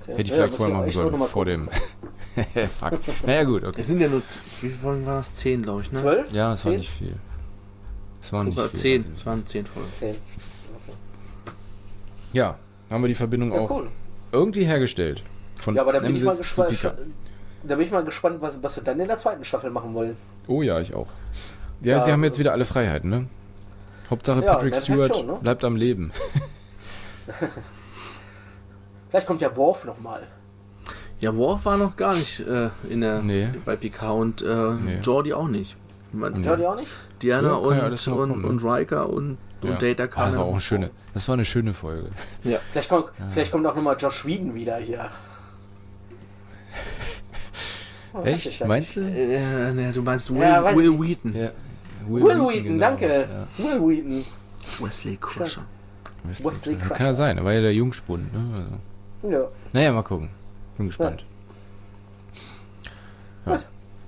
Okay. 0.03 0.13
Hätte 0.13 0.23
ich 0.23 0.29
Ja, 0.31 0.35
vielleicht 0.35 0.55
vorher 0.55 0.75
machen 0.77 0.91
sollen, 0.91 1.13
noch 1.13 1.19
mal 1.21 1.29
vor 1.29 1.45
gucken. 1.45 1.69
dem. 2.35 2.69
Fuck. 2.81 3.01
Naja, 3.27 3.45
gut, 3.45 3.65
okay. 3.65 3.81
Es 3.81 3.87
sind 3.87 4.01
ja 4.01 4.09
nur, 4.09 4.21
wie 4.21 4.25
viele 4.49 4.75
Folgen 4.75 5.07
waren 5.07 5.17
das? 5.17 5.33
Zehn, 5.35 5.63
glaube 5.63 5.83
ich, 5.83 5.93
ne? 5.93 5.99
Zwölf? 6.01 6.33
Ja, 6.33 6.53
es 6.53 6.65
war 6.65 6.73
nicht 6.73 6.91
viel. 6.91 7.15
Es 8.23 8.33
war 8.33 8.45
Guck 8.45 8.57
nicht 8.57 8.71
viel. 8.71 8.81
zehn. 9.03 9.13
Es 9.15 9.27
waren 9.27 9.47
zehn 9.47 9.65
Folgen. 9.67 9.89
Zehn. 9.99 10.15
Ja, 12.33 12.59
haben 12.91 13.03
wir 13.03 13.09
die 13.09 13.15
Verbindung 13.15 13.53
Ja, 13.53 13.61
auch 13.61 13.71
cool. 13.71 13.89
irgendwie 14.33 14.65
hergestellt. 14.65 15.23
Von 15.57 15.77
Ja, 15.77 15.83
aber 15.83 15.93
da 15.93 16.01
bin 16.01 16.17
ich 16.17 16.23
mal 16.23 16.37
gespannt. 16.37 16.93
Da 17.63 17.75
bin 17.77 17.85
ich 17.87 17.93
mal 17.93 18.05
gespannt, 18.05 18.41
was, 18.41 18.61
was 18.63 18.75
sie 18.75 18.83
dann 18.83 18.99
in 18.99 19.07
der 19.07 19.19
zweiten 19.19 19.45
Staffel 19.45 19.71
machen 19.71 19.95
wollen. 19.95 20.17
Oh 20.49 20.63
ja, 20.63 20.81
ich 20.81 20.95
auch. 20.95 21.09
Ja, 21.83 21.99
Ja, 21.99 22.05
sie 22.05 22.11
haben 22.13 22.25
jetzt 22.25 22.39
wieder 22.41 22.53
alle 22.53 22.65
Freiheiten, 22.65 23.09
ne? 23.11 23.27
Hauptsache 24.09 24.43
Patrick 24.43 24.75
Stewart 24.75 25.15
schon, 25.15 25.27
ne? 25.27 25.39
bleibt 25.41 25.65
am 25.65 25.77
Leben. 25.77 26.11
Vielleicht 29.11 29.27
kommt 29.27 29.41
ja 29.41 29.55
Worf 29.57 29.85
nochmal. 29.85 30.23
Ja, 31.21 31.37
Worf 31.37 31.65
war 31.67 31.77
noch 31.77 31.97
gar 31.97 32.15
nicht 32.15 32.41
äh, 32.41 32.71
in 32.89 33.03
der, 33.03 33.21
Nee. 33.21 33.49
bei 33.65 33.77
Picard 33.77 34.17
und 34.19 34.43
äh, 34.43 34.73
Nee. 34.75 35.01
Jordi 35.03 35.33
auch 35.35 35.49
nicht. 35.49 35.77
Man, 36.13 36.43
Jordi 36.43 36.65
auch 36.65 36.77
nicht? 36.77 36.89
Diana 37.23 37.49
Ja, 37.49 37.55
kann 37.55 37.63
und, 37.65 37.77
ja 37.77 37.87
und, 38.13 38.29
kommen, 38.31 38.45
und 38.45 38.65
Riker 38.65 39.11
und, 39.11 39.37
Ja. 39.63 39.71
und 39.71 39.83
Data 39.83 40.05
Ah, 40.05 40.07
kamen. 40.07 40.31
das 40.33 40.39
war 40.41 40.47
auch 40.47 40.53
eine 40.53 40.61
schöne. 40.61 40.91
Das 41.13 41.29
war 41.29 41.35
eine 41.35 41.45
schöne 41.45 41.75
Folge. 41.75 42.09
ja. 42.45 42.59
Vielleicht 42.73 42.89
kommt, 42.89 43.07
vielleicht 43.33 43.53
kommt 43.53 43.67
auch 43.67 43.75
nochmal 43.75 43.97
Josh 43.99 44.25
Whedon 44.25 44.55
wieder 44.55 44.77
hier. 44.79 45.11
Oh, 48.13 48.23
Echt? 48.25 48.59
ja 48.61 48.67
Meinst 48.67 48.97
du? 48.97 49.01
Äh, 49.01 49.73
ne, 49.73 49.93
du 49.93 50.03
meinst 50.03 50.33
Will, 50.35 50.41
Ja, 50.43 50.75
Will. 50.75 50.99
Wheaton. 50.99 51.35
Ja. 51.35 51.51
Will 52.09 52.23
Wheaton, 52.25 52.65
genau. 52.65 52.79
danke. 52.81 53.29
Ja. 53.59 53.65
Will 53.65 53.81
Wheaton. 53.89 54.25
Wesley 54.81 55.17
Crusher. 55.21 55.63
Wesley 56.25 56.77
Kann 56.77 56.89
Crusher. 56.89 57.05
ja 57.05 57.15
sein, 57.15 57.39
er 57.39 57.45
war 57.45 57.53
ja 57.53 57.61
der 57.61 57.75
Jungspund. 57.75 58.33
Ne? 58.33 58.41
Also. 58.57 58.71
Ja. 59.23 59.45
Naja, 59.73 59.93
mal 59.93 60.03
gucken. 60.03 60.31
Bin 60.77 60.87
gespannt. 60.87 61.25
Ja. 63.47 63.59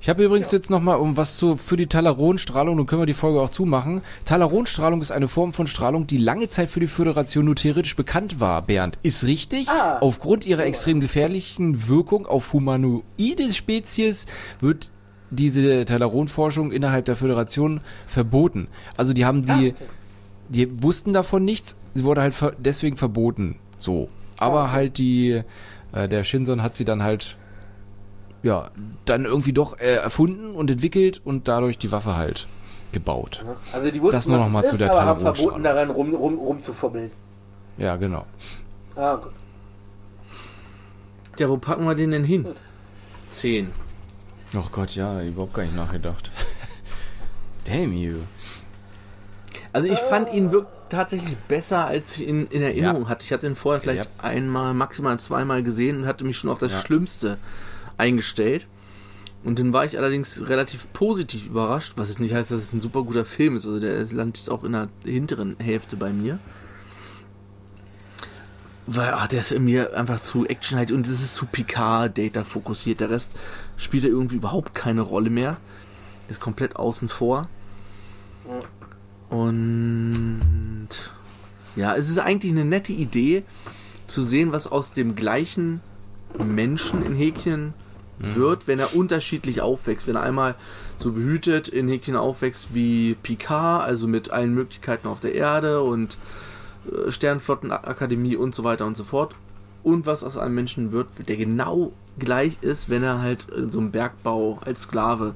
Ich 0.00 0.08
habe 0.08 0.24
übrigens 0.24 0.50
jetzt 0.50 0.68
nochmal 0.68 0.98
um 0.98 1.16
was 1.16 1.36
zu, 1.36 1.56
für 1.56 1.76
die 1.76 1.86
Talaronstrahlung, 1.86 2.74
nun 2.74 2.86
können 2.86 3.02
wir 3.02 3.06
die 3.06 3.12
Folge 3.14 3.40
auch 3.40 3.50
zumachen. 3.50 4.00
Talaronstrahlung 4.24 5.00
ist 5.00 5.12
eine 5.12 5.28
Form 5.28 5.52
von 5.52 5.68
Strahlung, 5.68 6.08
die 6.08 6.18
lange 6.18 6.48
Zeit 6.48 6.70
für 6.70 6.80
die 6.80 6.88
Föderation 6.88 7.44
nur 7.44 7.54
theoretisch 7.54 7.94
bekannt 7.94 8.40
war, 8.40 8.62
Bernd. 8.62 8.98
Ist 9.04 9.22
richtig. 9.24 9.68
Ah. 9.68 9.98
Aufgrund 10.00 10.44
ihrer 10.44 10.64
extrem 10.64 10.98
gefährlichen 11.00 11.86
Wirkung 11.88 12.26
auf 12.26 12.52
humanoide 12.52 13.52
Spezies 13.52 14.26
wird 14.60 14.90
diese 15.30 15.84
Talaronforschung 15.84 16.72
innerhalb 16.72 17.04
der 17.04 17.14
Föderation 17.14 17.80
verboten. 18.06 18.66
Also 18.96 19.12
die 19.12 19.24
haben 19.24 19.46
die, 19.46 19.50
Ah, 19.50 19.56
okay. 19.74 19.74
die 20.48 20.82
wussten 20.82 21.12
davon 21.12 21.44
nichts, 21.44 21.76
sie 21.94 22.02
wurde 22.02 22.22
halt 22.22 22.34
deswegen 22.58 22.96
verboten. 22.96 23.56
So. 23.78 24.08
Aber 24.42 24.64
okay. 24.64 24.72
halt 24.72 24.98
die, 24.98 25.42
äh, 25.92 26.08
der 26.08 26.24
Shinson 26.24 26.62
hat 26.62 26.76
sie 26.76 26.84
dann 26.84 27.02
halt, 27.02 27.36
ja, 28.42 28.70
dann 29.04 29.24
irgendwie 29.24 29.52
doch 29.52 29.78
äh, 29.78 29.94
erfunden 29.94 30.50
und 30.52 30.70
entwickelt 30.70 31.20
und 31.24 31.46
dadurch 31.46 31.78
die 31.78 31.92
Waffe 31.92 32.16
halt 32.16 32.46
gebaut. 32.90 33.44
Also 33.72 33.90
die 33.90 34.02
wussten, 34.02 34.16
Das 34.16 34.26
nur 34.26 34.38
was 34.38 34.46
noch 34.46 34.52
mal 34.52 34.64
es 34.64 34.70
zu 34.70 34.74
ist, 34.74 34.80
der 34.80 34.90
aber 34.90 35.06
haben 35.06 35.20
verboten, 35.20 35.62
daran 35.62 35.90
rum, 35.90 36.14
rum, 36.14 36.38
rumzufummeln. 36.38 37.10
Ja, 37.78 37.96
genau. 37.96 38.26
Ah, 38.96 39.16
gut. 39.16 39.32
Ja, 41.38 41.48
wo 41.48 41.56
packen 41.56 41.84
wir 41.84 41.94
den 41.94 42.10
denn 42.10 42.24
hin? 42.24 42.46
Zehn. 43.30 43.70
Ach 44.54 44.70
Gott, 44.70 44.94
ja, 44.94 45.22
überhaupt 45.22 45.54
gar 45.54 45.62
nicht 45.62 45.76
nachgedacht. 45.76 46.30
Damn 47.64 47.92
you. 47.92 48.18
Also 49.72 49.90
ich 49.90 49.98
fand 49.98 50.32
ihn 50.32 50.52
wirklich 50.52 50.70
tatsächlich 50.90 51.36
besser, 51.48 51.86
als 51.86 52.18
ich 52.18 52.28
ihn 52.28 52.46
in 52.50 52.60
Erinnerung 52.60 53.08
hatte. 53.08 53.24
Ich 53.24 53.32
hatte 53.32 53.46
ihn 53.46 53.56
vorher 53.56 53.80
vielleicht 53.80 54.04
Ja. 54.04 54.10
einmal, 54.18 54.74
maximal 54.74 55.18
zweimal 55.18 55.62
gesehen 55.62 56.00
und 56.02 56.06
hatte 56.06 56.24
mich 56.24 56.36
schon 56.36 56.50
auf 56.50 56.58
das 56.58 56.72
Ja. 56.72 56.80
Schlimmste 56.82 57.38
eingestellt. 57.96 58.66
Und 59.44 59.58
dann 59.58 59.72
war 59.72 59.84
ich 59.86 59.96
allerdings 59.98 60.46
relativ 60.48 60.92
positiv 60.92 61.46
überrascht, 61.46 61.94
was 61.96 62.10
jetzt 62.10 62.20
nicht 62.20 62.34
heißt, 62.34 62.50
dass 62.50 62.62
es 62.62 62.72
ein 62.74 62.80
super 62.82 63.02
guter 63.02 63.24
Film 63.24 63.56
ist. 63.56 63.64
Also 63.66 63.80
der 63.80 63.96
ist- 63.96 64.12
landet 64.12 64.36
jetzt 64.38 64.50
auch 64.50 64.62
in 64.62 64.72
der 64.72 64.88
hinteren 65.04 65.56
Hälfte 65.58 65.96
bei 65.96 66.10
mir. 66.10 66.38
Weil, 68.86 69.12
ach, 69.14 69.28
der 69.28 69.40
ist 69.40 69.52
in 69.52 69.64
mir 69.64 69.96
einfach 69.96 70.20
zu 70.20 70.44
Action 70.46 70.76
halt 70.76 70.92
und 70.92 71.06
es 71.06 71.22
ist 71.22 71.34
zu 71.34 71.46
Picard-Data 71.46 72.44
fokussiert. 72.44 73.00
Der 73.00 73.10
Rest 73.10 73.32
spielt 73.76 74.04
da 74.04 74.08
irgendwie 74.08 74.36
überhaupt 74.36 74.74
keine 74.74 75.00
Rolle 75.00 75.30
mehr. 75.30 75.56
Ist 76.28 76.40
komplett 76.40 76.76
außen 76.76 77.08
vor. 77.08 77.48
Und 79.32 80.40
ja, 81.74 81.94
es 81.94 82.10
ist 82.10 82.18
eigentlich 82.18 82.52
eine 82.52 82.66
nette 82.66 82.92
Idee 82.92 83.44
zu 84.06 84.22
sehen, 84.22 84.52
was 84.52 84.66
aus 84.66 84.92
dem 84.92 85.16
gleichen 85.16 85.80
Menschen 86.38 87.02
in 87.02 87.14
Häkchen 87.14 87.72
wird, 88.18 88.68
wenn 88.68 88.78
er 88.78 88.94
unterschiedlich 88.94 89.62
aufwächst. 89.62 90.06
Wenn 90.06 90.16
er 90.16 90.22
einmal 90.22 90.54
so 90.98 91.12
behütet 91.12 91.68
in 91.68 91.88
Häkchen 91.88 92.14
aufwächst 92.14 92.74
wie 92.74 93.14
Picard, 93.22 93.86
also 93.86 94.06
mit 94.06 94.30
allen 94.30 94.52
Möglichkeiten 94.52 95.08
auf 95.08 95.20
der 95.20 95.34
Erde 95.34 95.80
und 95.80 96.18
äh, 96.90 97.10
Sternflottenakademie 97.10 98.36
und 98.36 98.54
so 98.54 98.64
weiter 98.64 98.84
und 98.84 98.98
so 98.98 99.04
fort. 99.04 99.34
Und 99.82 100.04
was 100.04 100.24
aus 100.24 100.36
einem 100.36 100.54
Menschen 100.54 100.92
wird, 100.92 101.08
der 101.26 101.36
genau 101.36 101.92
gleich 102.18 102.58
ist, 102.60 102.90
wenn 102.90 103.02
er 103.02 103.22
halt 103.22 103.48
in 103.48 103.72
so 103.72 103.80
einem 103.80 103.92
Bergbau 103.92 104.60
als 104.62 104.82
Sklave 104.82 105.34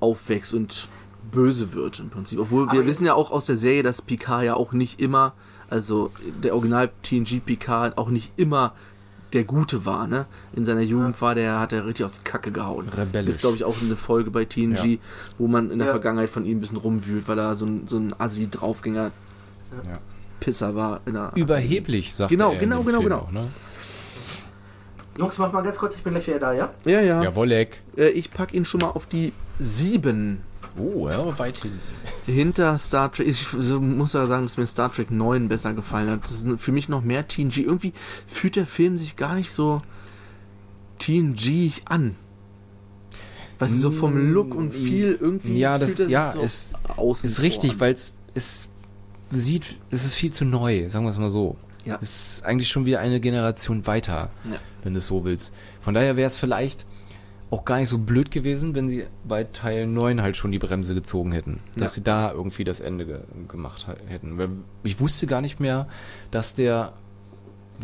aufwächst 0.00 0.52
und 0.52 0.88
böse 1.30 1.72
wird 1.74 1.98
im 1.98 2.10
Prinzip. 2.10 2.38
Obwohl 2.38 2.70
wir 2.72 2.86
wissen 2.86 3.04
ja 3.06 3.14
auch 3.14 3.30
aus 3.30 3.46
der 3.46 3.56
Serie, 3.56 3.82
dass 3.82 4.02
Picard 4.02 4.44
ja 4.44 4.54
auch 4.54 4.72
nicht 4.72 5.00
immer, 5.00 5.32
also 5.70 6.10
der 6.42 6.54
Original 6.54 6.90
TNG 7.02 7.40
Picard 7.44 7.98
auch 7.98 8.08
nicht 8.08 8.32
immer 8.36 8.72
der 9.34 9.44
Gute 9.44 9.84
war, 9.84 10.06
ne? 10.06 10.24
In 10.54 10.64
seiner 10.64 10.80
Jugend 10.80 11.20
war 11.20 11.34
der, 11.34 11.60
hat 11.60 11.74
er 11.74 11.84
richtig 11.84 12.06
auf 12.06 12.12
die 12.12 12.24
Kacke 12.24 12.50
gehauen. 12.50 12.88
Rebellisch. 12.88 13.32
Gibt 13.32 13.40
glaube 13.40 13.56
ich 13.56 13.64
auch 13.64 13.76
eine 13.82 13.94
Folge 13.96 14.30
bei 14.30 14.46
TNG, 14.46 14.84
Ja. 14.94 14.98
wo 15.36 15.46
man 15.48 15.70
in 15.70 15.78
der 15.78 15.88
Ja. 15.88 15.92
Vergangenheit 15.92 16.30
von 16.30 16.46
ihm 16.46 16.56
ein 16.56 16.60
bisschen 16.62 16.78
rumwühlt, 16.78 17.28
weil 17.28 17.38
er 17.38 17.54
so 17.56 17.66
ein, 17.66 17.86
so 17.86 17.98
ein 17.98 18.14
Assi-Draufgänger 18.18 19.10
Ja. 19.86 19.98
Pisser 20.40 20.74
war. 20.74 21.00
In 21.04 21.12
der 21.14 21.32
Überheblich, 21.34 22.14
sagt 22.14 22.30
Genau, 22.30 22.52
er 22.52 22.58
genau, 22.58 22.78
genau, 22.82 23.00
Film 23.00 23.02
genau. 23.04 23.18
Auch, 23.18 23.30
ne? 23.32 23.48
Jungs, 25.18 25.36
mach 25.36 25.52
mal 25.52 25.62
ganz 25.62 25.76
kurz, 25.78 25.96
ich 25.96 26.02
bin 26.02 26.12
gleich 26.14 26.26
wieder 26.28 26.38
da, 26.38 26.52
ja? 26.54 26.70
Ja, 26.84 27.00
ja. 27.00 27.22
Ja, 27.22 27.34
Wolleck. 27.34 27.82
Äh, 27.96 28.08
ich 28.10 28.30
pack 28.30 28.54
ihn 28.54 28.64
schon 28.64 28.80
mal 28.80 28.88
auf 28.90 29.06
die 29.06 29.32
7. 29.58 30.40
Oh, 30.78 31.08
ja, 31.08 31.38
weit 31.38 31.58
hin. 31.58 31.78
Hinter 32.26 32.78
Star 32.78 33.12
Trek. 33.12 33.26
Ich 33.26 33.52
muss 33.52 34.12
ja 34.12 34.26
sagen, 34.26 34.44
dass 34.44 34.56
mir 34.56 34.66
Star 34.66 34.92
Trek 34.92 35.10
9 35.10 35.48
besser 35.48 35.72
gefallen 35.74 36.10
hat. 36.10 36.24
Das 36.24 36.42
ist 36.42 36.60
für 36.60 36.72
mich 36.72 36.88
noch 36.88 37.02
mehr 37.02 37.26
TNG. 37.26 37.58
Irgendwie 37.58 37.92
fühlt 38.26 38.56
der 38.56 38.66
Film 38.66 38.96
sich 38.96 39.16
gar 39.16 39.34
nicht 39.34 39.50
so 39.52 39.82
TNG 40.98 41.72
an. 41.84 42.16
Was 43.58 43.72
so 43.72 43.90
vom 43.90 44.32
Look 44.32 44.54
und 44.54 44.72
viel 44.72 45.18
irgendwie 45.20 45.58
Ja, 45.58 45.78
das- 45.78 45.96
fühlt 45.96 46.10
ja, 46.10 46.32
so 46.32 46.40
Ist 46.42 46.74
vor 46.94 47.16
richtig, 47.42 47.80
weil 47.80 47.92
es 47.92 48.12
es 48.34 48.68
sieht, 49.32 49.76
es 49.90 50.04
ist 50.04 50.14
viel 50.14 50.32
zu 50.32 50.44
neu, 50.44 50.88
sagen 50.88 51.04
wir 51.04 51.10
es 51.10 51.18
mal 51.18 51.30
so. 51.30 51.56
Ja. 51.84 51.98
Es 52.00 52.36
ist 52.36 52.44
eigentlich 52.44 52.68
schon 52.68 52.86
wieder 52.86 53.00
eine 53.00 53.18
Generation 53.18 53.86
weiter, 53.86 54.30
Ja. 54.44 54.58
wenn 54.84 54.92
du 54.92 54.98
es 54.98 55.06
so 55.06 55.24
willst. 55.24 55.52
Von 55.80 55.94
daher 55.94 56.16
wäre 56.16 56.28
es 56.28 56.36
vielleicht 56.36 56.86
auch 57.50 57.64
gar 57.64 57.78
nicht 57.78 57.88
so 57.88 57.96
blöd 57.98 58.30
gewesen, 58.30 58.74
wenn 58.74 58.88
sie 58.88 59.04
bei 59.26 59.44
Teil 59.44 59.86
9 59.86 60.20
halt 60.20 60.36
schon 60.36 60.52
die 60.52 60.58
Bremse 60.58 60.94
gezogen 60.94 61.32
hätten. 61.32 61.60
Dass 61.76 61.92
Ja. 61.92 61.94
sie 61.96 62.02
da 62.02 62.32
irgendwie 62.32 62.64
das 62.64 62.80
Ende 62.80 63.06
ge 63.06 63.18
gemacht 63.48 63.86
hätten. 64.06 64.36
Weil 64.36 64.50
ich 64.82 65.00
wusste 65.00 65.26
gar 65.26 65.40
nicht 65.40 65.58
mehr, 65.60 65.88
dass 66.30 66.54
der. 66.54 66.92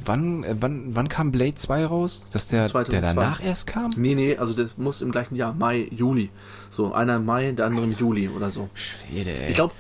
Wann, 0.05 0.43
äh, 0.43 0.57
wann, 0.59 0.95
wann 0.97 1.09
kam 1.09 1.31
Blade 1.31 1.55
2 1.55 1.87
raus? 1.87 2.27
Dass 2.33 2.49
der, 2.49 2.63
der 2.63 2.69
2002. 2.71 3.01
danach 3.15 3.41
erst 3.45 3.69
kam? 3.69 3.93
Nee, 3.97 4.17
nee, 4.17 4.37
also 4.37 4.53
das 4.53 4.77
muss 4.77 5.01
im 5.01 5.13
gleichen 5.13 5.37
Jahr, 5.37 5.55
Mai, 5.55 5.87
Juli. 5.93 6.31
So, 6.71 6.93
einer 6.93 7.17
im 7.17 7.25
Mai, 7.25 7.53
der 7.53 7.67
andere 7.67 7.85
im 7.87 7.93
Juli 7.93 8.29
oder 8.29 8.51
so. 8.51 8.69
Schwede, 8.75 9.31
ey. 9.31 9.51
Ich 9.51 9.55
glaube, 9.55 9.73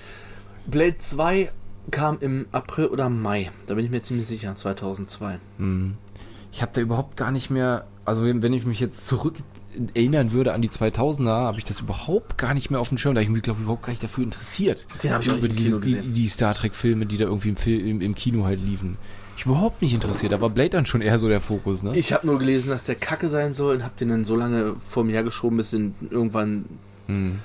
Blade 0.68 0.98
2 0.98 1.50
kam 1.90 2.18
im 2.20 2.46
April 2.52 2.86
oder 2.86 3.08
Mai. 3.08 3.50
Da 3.66 3.74
bin 3.74 3.84
ich 3.84 3.90
mir 3.90 4.02
ziemlich 4.02 4.28
sicher, 4.28 4.54
2002. 4.54 5.38
Ich 6.52 6.62
habe 6.62 6.70
da 6.72 6.80
überhaupt 6.80 7.16
gar 7.16 7.32
nicht 7.32 7.50
mehr, 7.50 7.84
also 8.04 8.24
wenn 8.24 8.52
ich 8.52 8.64
mich 8.64 8.78
jetzt 8.78 9.08
zurück 9.08 9.34
erinnern 9.94 10.32
würde 10.32 10.52
an 10.52 10.62
die 10.62 10.68
2000er, 10.68 11.26
habe 11.46 11.58
ich 11.58 11.64
das 11.64 11.80
überhaupt 11.80 12.38
gar 12.38 12.54
nicht 12.54 12.70
mehr 12.70 12.80
auf 12.80 12.88
dem 12.88 12.98
Schirm, 12.98 13.14
da 13.14 13.20
ich 13.20 13.28
mich 13.28 13.42
glaube 13.42 13.62
überhaupt 13.62 13.82
gar 13.82 13.90
nicht 13.90 14.02
dafür 14.02 14.24
interessiert. 14.24 14.86
Den 15.02 15.12
hab 15.12 15.22
ich 15.22 15.30
auch 15.30 15.34
nicht 15.34 15.44
über 15.44 15.54
dieses, 15.54 15.80
die, 15.80 15.94
gesehen. 15.94 16.12
die 16.12 16.28
Star 16.28 16.54
Trek 16.54 16.74
Filme, 16.74 17.06
die 17.06 17.16
da 17.16 17.24
irgendwie 17.24 17.50
im, 17.50 17.56
Film, 17.56 17.86
im, 17.86 18.00
im 18.00 18.14
Kino 18.14 18.44
halt 18.44 18.60
liefen. 18.60 18.96
Ich 19.36 19.46
überhaupt 19.46 19.82
nicht 19.82 19.92
interessiert, 19.92 20.30
da 20.32 20.40
war 20.40 20.50
Blade 20.50 20.70
dann 20.70 20.86
schon 20.86 21.00
eher 21.02 21.18
so 21.18 21.28
der 21.28 21.40
Fokus, 21.40 21.82
ne? 21.82 21.96
Ich 21.96 22.12
habe 22.12 22.26
nur 22.26 22.38
gelesen, 22.38 22.68
dass 22.68 22.84
der 22.84 22.94
Kacke 22.94 23.28
sein 23.28 23.52
soll 23.52 23.76
und 23.76 23.82
habe 23.82 23.94
den 23.98 24.08
dann 24.08 24.24
so 24.24 24.36
lange 24.36 24.76
vor 24.80 25.02
mir 25.02 25.12
hergeschoben, 25.12 25.56
bis 25.56 25.70
den 25.70 25.94
irgendwann, 26.10 26.66
Hm. 27.06 27.40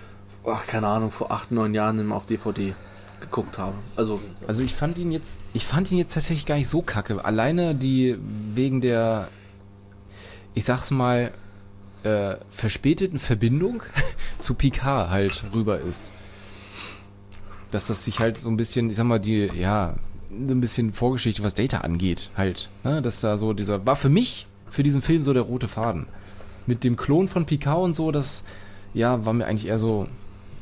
ach 0.46 0.68
keine 0.68 0.88
Ahnung, 0.88 1.10
vor 1.12 1.32
acht, 1.32 1.52
neun 1.52 1.74
Jahren 1.74 1.98
immer 2.00 2.16
auf 2.16 2.26
DVD 2.28 2.74
geguckt 3.22 3.58
habe. 3.58 3.74
Also, 3.96 4.20
Also 4.48 4.62
ich 4.62 4.74
fand 4.76 4.98
ihn 4.98 5.12
jetzt, 5.12 5.40
ich 5.54 5.66
fand 5.66 5.92
ihn 5.92 5.98
jetzt 5.98 6.14
tatsächlich 6.14 6.46
gar 6.46 6.56
nicht 6.56 6.70
so 6.70 6.82
kacke. 6.82 7.26
Alleine 7.26 7.74
die 7.76 8.16
wegen 8.22 8.82
der, 8.82 9.28
ich 10.54 10.66
sag's 10.66 10.92
mal, 10.92 11.32
äh, 12.04 12.36
verspäteten 12.50 13.20
Verbindung 13.20 13.84
zu 14.38 14.54
Picard 14.54 15.10
halt 15.10 15.44
rüber 15.54 15.80
ist. 15.80 16.12
Dass 17.72 17.88
das 17.88 18.04
sich 18.04 18.20
halt 18.20 18.38
so 18.38 18.50
ein 18.50 18.58
bisschen, 18.58 18.90
ich 18.90 18.96
sag 18.96 19.06
mal, 19.06 19.20
die, 19.20 19.46
ja, 19.54 19.96
ein 20.32 20.62
bisschen 20.62 20.94
Vorgeschichte, 20.94 21.44
was 21.44 21.54
Data 21.54 21.80
angeht, 21.80 22.30
halt. 22.38 22.70
Ne? 22.84 23.02
Dass 23.02 23.22
da 23.22 23.38
so 23.38 23.54
dieser, 23.54 23.86
war 23.86 23.96
für 23.96 24.10
mich, 24.10 24.48
für 24.70 24.84
diesen 24.84 25.02
Film 25.02 25.24
so 25.24 25.34
der 25.34 25.44
rote 25.44 25.68
Faden. 25.68 26.08
Mit 26.68 26.84
dem 26.84 26.98
Klon 26.98 27.28
von 27.28 27.46
Picard 27.46 27.80
und 27.80 27.96
so, 27.96 28.12
das, 28.12 28.44
ja, 28.94 29.26
war 29.26 29.34
mir 29.34 29.46
eigentlich 29.46 29.68
eher 29.68 29.80
so, 29.80 30.08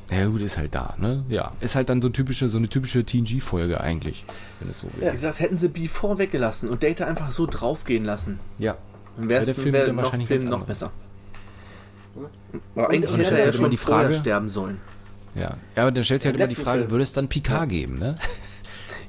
ja 0.10 0.26
gut, 0.28 0.42
ist 0.42 0.58
halt 0.58 0.74
da, 0.74 0.96
ne? 0.98 1.26
Ja. 1.28 1.52
Ist 1.60 1.76
halt 1.76 1.90
dann 1.90 2.02
so 2.02 2.10
typische, 2.10 2.48
so 2.50 2.58
eine 2.58 2.70
typische 2.70 3.04
TNG-Folge 3.04 3.82
eigentlich, 3.82 4.24
wenn 4.60 4.70
es 4.70 4.80
so 4.80 4.88
will. 4.96 5.08
wie 5.08 5.12
gesagt, 5.12 5.40
hätten 5.42 5.58
sie 5.58 5.68
Before 5.68 6.18
weggelassen 6.18 6.70
und 6.70 6.82
Data 6.84 7.06
einfach 7.06 7.32
so 7.32 7.46
draufgehen 7.46 8.06
lassen. 8.06 8.40
Ja. 8.58 8.78
Dann 9.18 9.28
wäre 9.28 9.42
Wäre 9.42 9.46
der 9.46 9.58
es 9.58 9.62
Film 9.62 9.74
wär 9.74 9.94
noch, 9.94 10.04
wahrscheinlich 10.04 10.28
Film 10.28 10.44
noch 10.46 10.62
anders. 10.62 10.68
besser. 10.68 10.92
Aber 12.76 12.90
eigentlich 12.90 13.12
und 13.12 13.18
hätte 13.20 13.32
er 13.32 13.38
ja 13.38 13.42
stellt 13.44 13.56
schon 13.56 13.66
immer 13.66 13.70
die 13.70 13.78
Frage- 13.78 14.14
sterben 14.14 14.50
sollen. 14.50 14.80
Ja. 15.36 15.56
Ja, 15.76 15.84
aber 15.84 15.92
dann 15.92 16.04
stellt 16.04 16.22
sich 16.22 16.28
halt 16.28 16.36
Im 16.36 16.42
immer 16.42 16.48
die 16.50 16.56
Frage, 16.56 16.80
Film. 16.80 16.92
würde 16.92 17.04
es 17.04 17.14
dann 17.14 17.28
Picard 17.28 17.70
geben, 17.70 17.98
ne? 18.00 18.16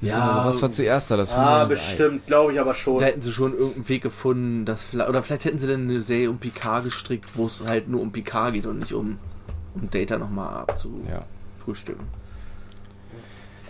Ja, 0.01 0.45
was 0.45 0.63
war 0.63 0.71
zuerst 0.71 1.11
da? 1.11 1.17
Das 1.17 1.33
Ah, 1.33 1.65
bestimmt, 1.65 2.25
glaube 2.29 2.53
ich 2.53 2.61
aber 2.61 2.73
schon. 2.73 3.01
Da 3.01 3.07
hätten 3.07 3.21
sie 3.21 3.33
schon 3.33 3.53
irgendeinen 3.53 3.89
Weg 3.89 4.03
gefunden, 4.05 4.65
dass 4.65 4.85
vielleicht, 4.85 5.09
oder 5.11 5.25
vielleicht 5.25 5.45
hätten 5.45 5.59
sie 5.59 5.67
dann 5.67 5.83
eine 5.91 6.03
Serie 6.03 6.31
um 6.31 6.39
Picard 6.39 6.85
gestrickt, 6.85 7.31
wo 7.35 7.47
es 7.47 7.65
halt 7.67 7.89
nur 7.89 8.01
um 8.01 8.13
Picard 8.13 8.53
geht 8.55 8.65
und 8.67 8.79
nicht 8.79 8.93
um, 8.93 9.19
um 9.75 9.91
Data 9.91 10.17
nochmal 10.17 10.53
Ja. 10.53 10.61
abzufrühstücken. 10.61 12.05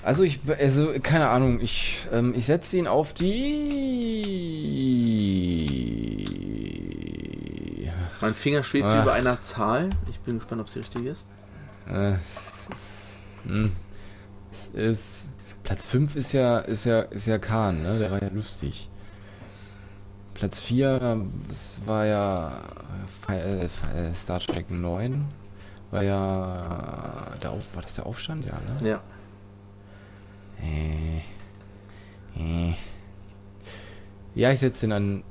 Also 0.02 0.22
ich, 0.22 0.40
also 0.60 0.92
keine 1.02 1.28
Ahnung, 1.28 1.60
ich, 1.62 1.96
ähm, 2.12 2.34
ich 2.36 2.44
setze 2.44 2.76
ihn 2.76 2.86
auf 2.86 3.14
die. 5.78 6.57
Mein 8.20 8.34
Finger 8.34 8.62
schwebt 8.62 8.86
Ach. 8.86 9.02
über 9.02 9.12
einer 9.12 9.40
Zahl. 9.40 9.90
Ich 10.10 10.18
bin 10.20 10.38
gespannt, 10.38 10.60
ob 10.60 10.68
sie 10.68 10.80
richtig 10.80 11.04
ist. 11.04 11.26
Äh, 11.86 12.14
es 12.34 12.68
ist, 12.70 13.16
hm, 13.44 13.72
es 14.50 14.68
ist 14.68 15.28
Platz 15.62 15.84
5 15.86 16.16
ist 16.16 16.32
ja, 16.32 16.58
ist 16.60 16.86
ja, 16.86 17.00
ist 17.00 17.26
ja 17.26 17.38
Khan, 17.38 17.82
ne? 17.82 17.98
Der 17.98 18.10
war 18.10 18.22
ja 18.22 18.28
lustig. 18.28 18.88
Platz 20.34 20.60
4, 20.60 21.26
das 21.48 21.78
war 21.84 22.06
ja 22.06 22.52
äh, 23.28 23.64
äh, 23.64 24.14
Star 24.14 24.40
Trek 24.40 24.70
9. 24.70 25.26
War 25.90 26.02
ja 26.02 27.32
der 27.42 27.50
Auf, 27.50 27.74
war 27.74 27.82
das 27.82 27.94
der 27.94 28.06
Aufstand? 28.06 28.46
Ja, 28.46 28.52
ne? 28.80 28.88
Ja. 28.88 29.02
Äh, 30.62 31.18
äh. 32.40 32.74
Ja, 34.34 34.52
ich 34.52 34.60
setze 34.60 34.86
den 34.86 34.92
an. 34.92 35.24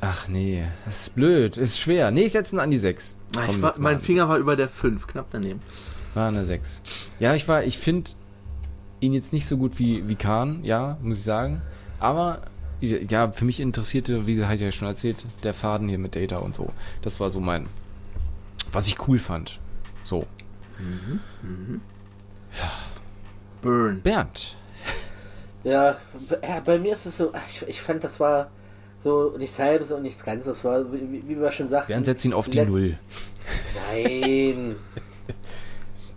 Ach 0.00 0.28
nee, 0.28 0.64
das 0.84 1.02
ist 1.02 1.14
blöd, 1.16 1.56
ist 1.56 1.78
schwer. 1.78 2.10
Nee, 2.10 2.22
ich 2.26 2.32
setze 2.32 2.54
ihn 2.54 2.60
an 2.60 2.70
die 2.70 2.78
6. 2.78 3.16
Ah, 3.36 3.46
ich 3.48 3.60
war, 3.60 3.74
mein 3.78 3.98
Finger 4.00 4.28
war 4.28 4.38
über 4.38 4.54
der 4.56 4.68
5, 4.68 5.06
knapp 5.08 5.26
daneben. 5.32 5.60
War 6.14 6.28
eine 6.28 6.44
6. 6.44 6.78
Ja, 7.18 7.34
ich 7.34 7.48
war, 7.48 7.64
ich 7.64 7.78
finde 7.78 8.10
ihn 9.00 9.12
jetzt 9.12 9.32
nicht 9.32 9.46
so 9.46 9.56
gut 9.56 9.78
wie, 9.78 10.08
wie 10.08 10.14
Khan, 10.14 10.62
ja, 10.64 10.96
muss 11.02 11.18
ich 11.18 11.24
sagen. 11.24 11.62
Aber 11.98 12.42
ja, 12.80 13.32
für 13.32 13.44
mich 13.44 13.58
interessierte, 13.58 14.26
wie 14.28 14.36
gesagt, 14.36 14.54
ich 14.54 14.60
ja 14.60 14.70
schon 14.70 14.86
erzählt, 14.86 15.24
der 15.42 15.52
Faden 15.52 15.88
hier 15.88 15.98
mit 15.98 16.14
Data 16.14 16.38
und 16.38 16.54
so. 16.54 16.70
Das 17.02 17.18
war 17.18 17.28
so 17.28 17.40
mein, 17.40 17.66
was 18.70 18.86
ich 18.86 19.08
cool 19.08 19.18
fand. 19.18 19.58
So. 20.04 20.26
Burn. 23.62 24.00
Bernd. 24.02 24.54
Ja, 25.64 25.96
b- 26.28 26.36
ja, 26.46 26.60
bei 26.60 26.78
mir 26.78 26.92
ist 26.92 27.04
es 27.06 27.16
so, 27.18 27.32
ich, 27.48 27.62
ich 27.66 27.82
fand, 27.82 28.04
das 28.04 28.20
war 28.20 28.48
so 29.02 29.34
nichts 29.38 29.58
Halbes 29.58 29.92
und 29.92 30.02
nichts 30.02 30.24
Ganzes. 30.24 30.46
Das 30.46 30.64
war, 30.64 30.92
wie, 30.92 31.22
wie 31.26 31.40
wir 31.40 31.52
schon 31.52 31.68
sagten. 31.68 31.88
Bernd 31.92 32.06
setzt 32.06 32.24
ihn 32.24 32.32
auf 32.32 32.48
die 32.48 32.64
Null. 32.64 32.98
Nein. 33.92 34.76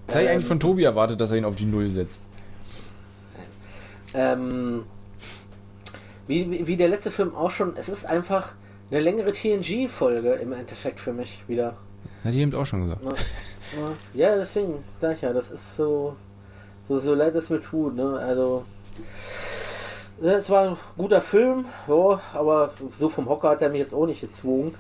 Das 0.08 0.16
hätte 0.16 0.26
ich 0.26 0.32
eigentlich 0.32 0.46
von 0.46 0.60
Tobi 0.60 0.84
erwartet, 0.84 1.22
dass 1.22 1.32
er 1.32 1.38
ihn 1.38 1.46
auf 1.46 1.56
die 1.56 1.66
Null 1.66 1.90
setzt. 1.90 2.24
Ähm, 4.14 4.84
wie, 6.28 6.68
wie, 6.68 6.76
der 6.76 6.90
letzte 6.90 7.12
Film 7.12 7.34
auch 7.34 7.52
schon, 7.52 7.78
es 7.78 7.88
ist 7.88 8.06
einfach 8.06 8.54
eine 8.90 9.00
längere 9.00 9.32
TNG-Folge 9.32 10.34
im 10.34 10.52
Endeffekt 10.52 11.00
für 11.00 11.14
mich 11.14 11.44
wieder. 11.48 11.78
Hat 12.24 12.34
eben 12.34 12.54
auch 12.54 12.66
schon 12.66 12.84
gesagt. 12.84 13.02
Ja, 14.14 14.36
deswegen 14.36 14.84
sag 15.00 15.16
ich 15.16 15.22
ja, 15.22 15.32
das 15.32 15.50
ist 15.50 15.78
so, 15.78 16.18
so, 16.88 17.00
so 17.00 17.14
leid 17.14 17.36
es 17.36 17.50
mir 17.50 17.62
tut, 17.62 17.96
ne? 17.96 18.20
Also, 18.20 18.66
es 20.30 20.50
war 20.50 20.70
ein 20.70 20.78
guter 20.98 21.22
Film, 21.22 21.66
ja, 21.88 22.22
aber 22.34 22.74
so 22.96 23.10
vom 23.10 23.28
Hocker 23.28 23.50
hat 23.50 23.62
er 23.62 23.70
mich 23.70 23.80
jetzt 23.80 23.94
auch 23.94 24.06
nicht 24.06 24.22
gezwungen. 24.22 24.76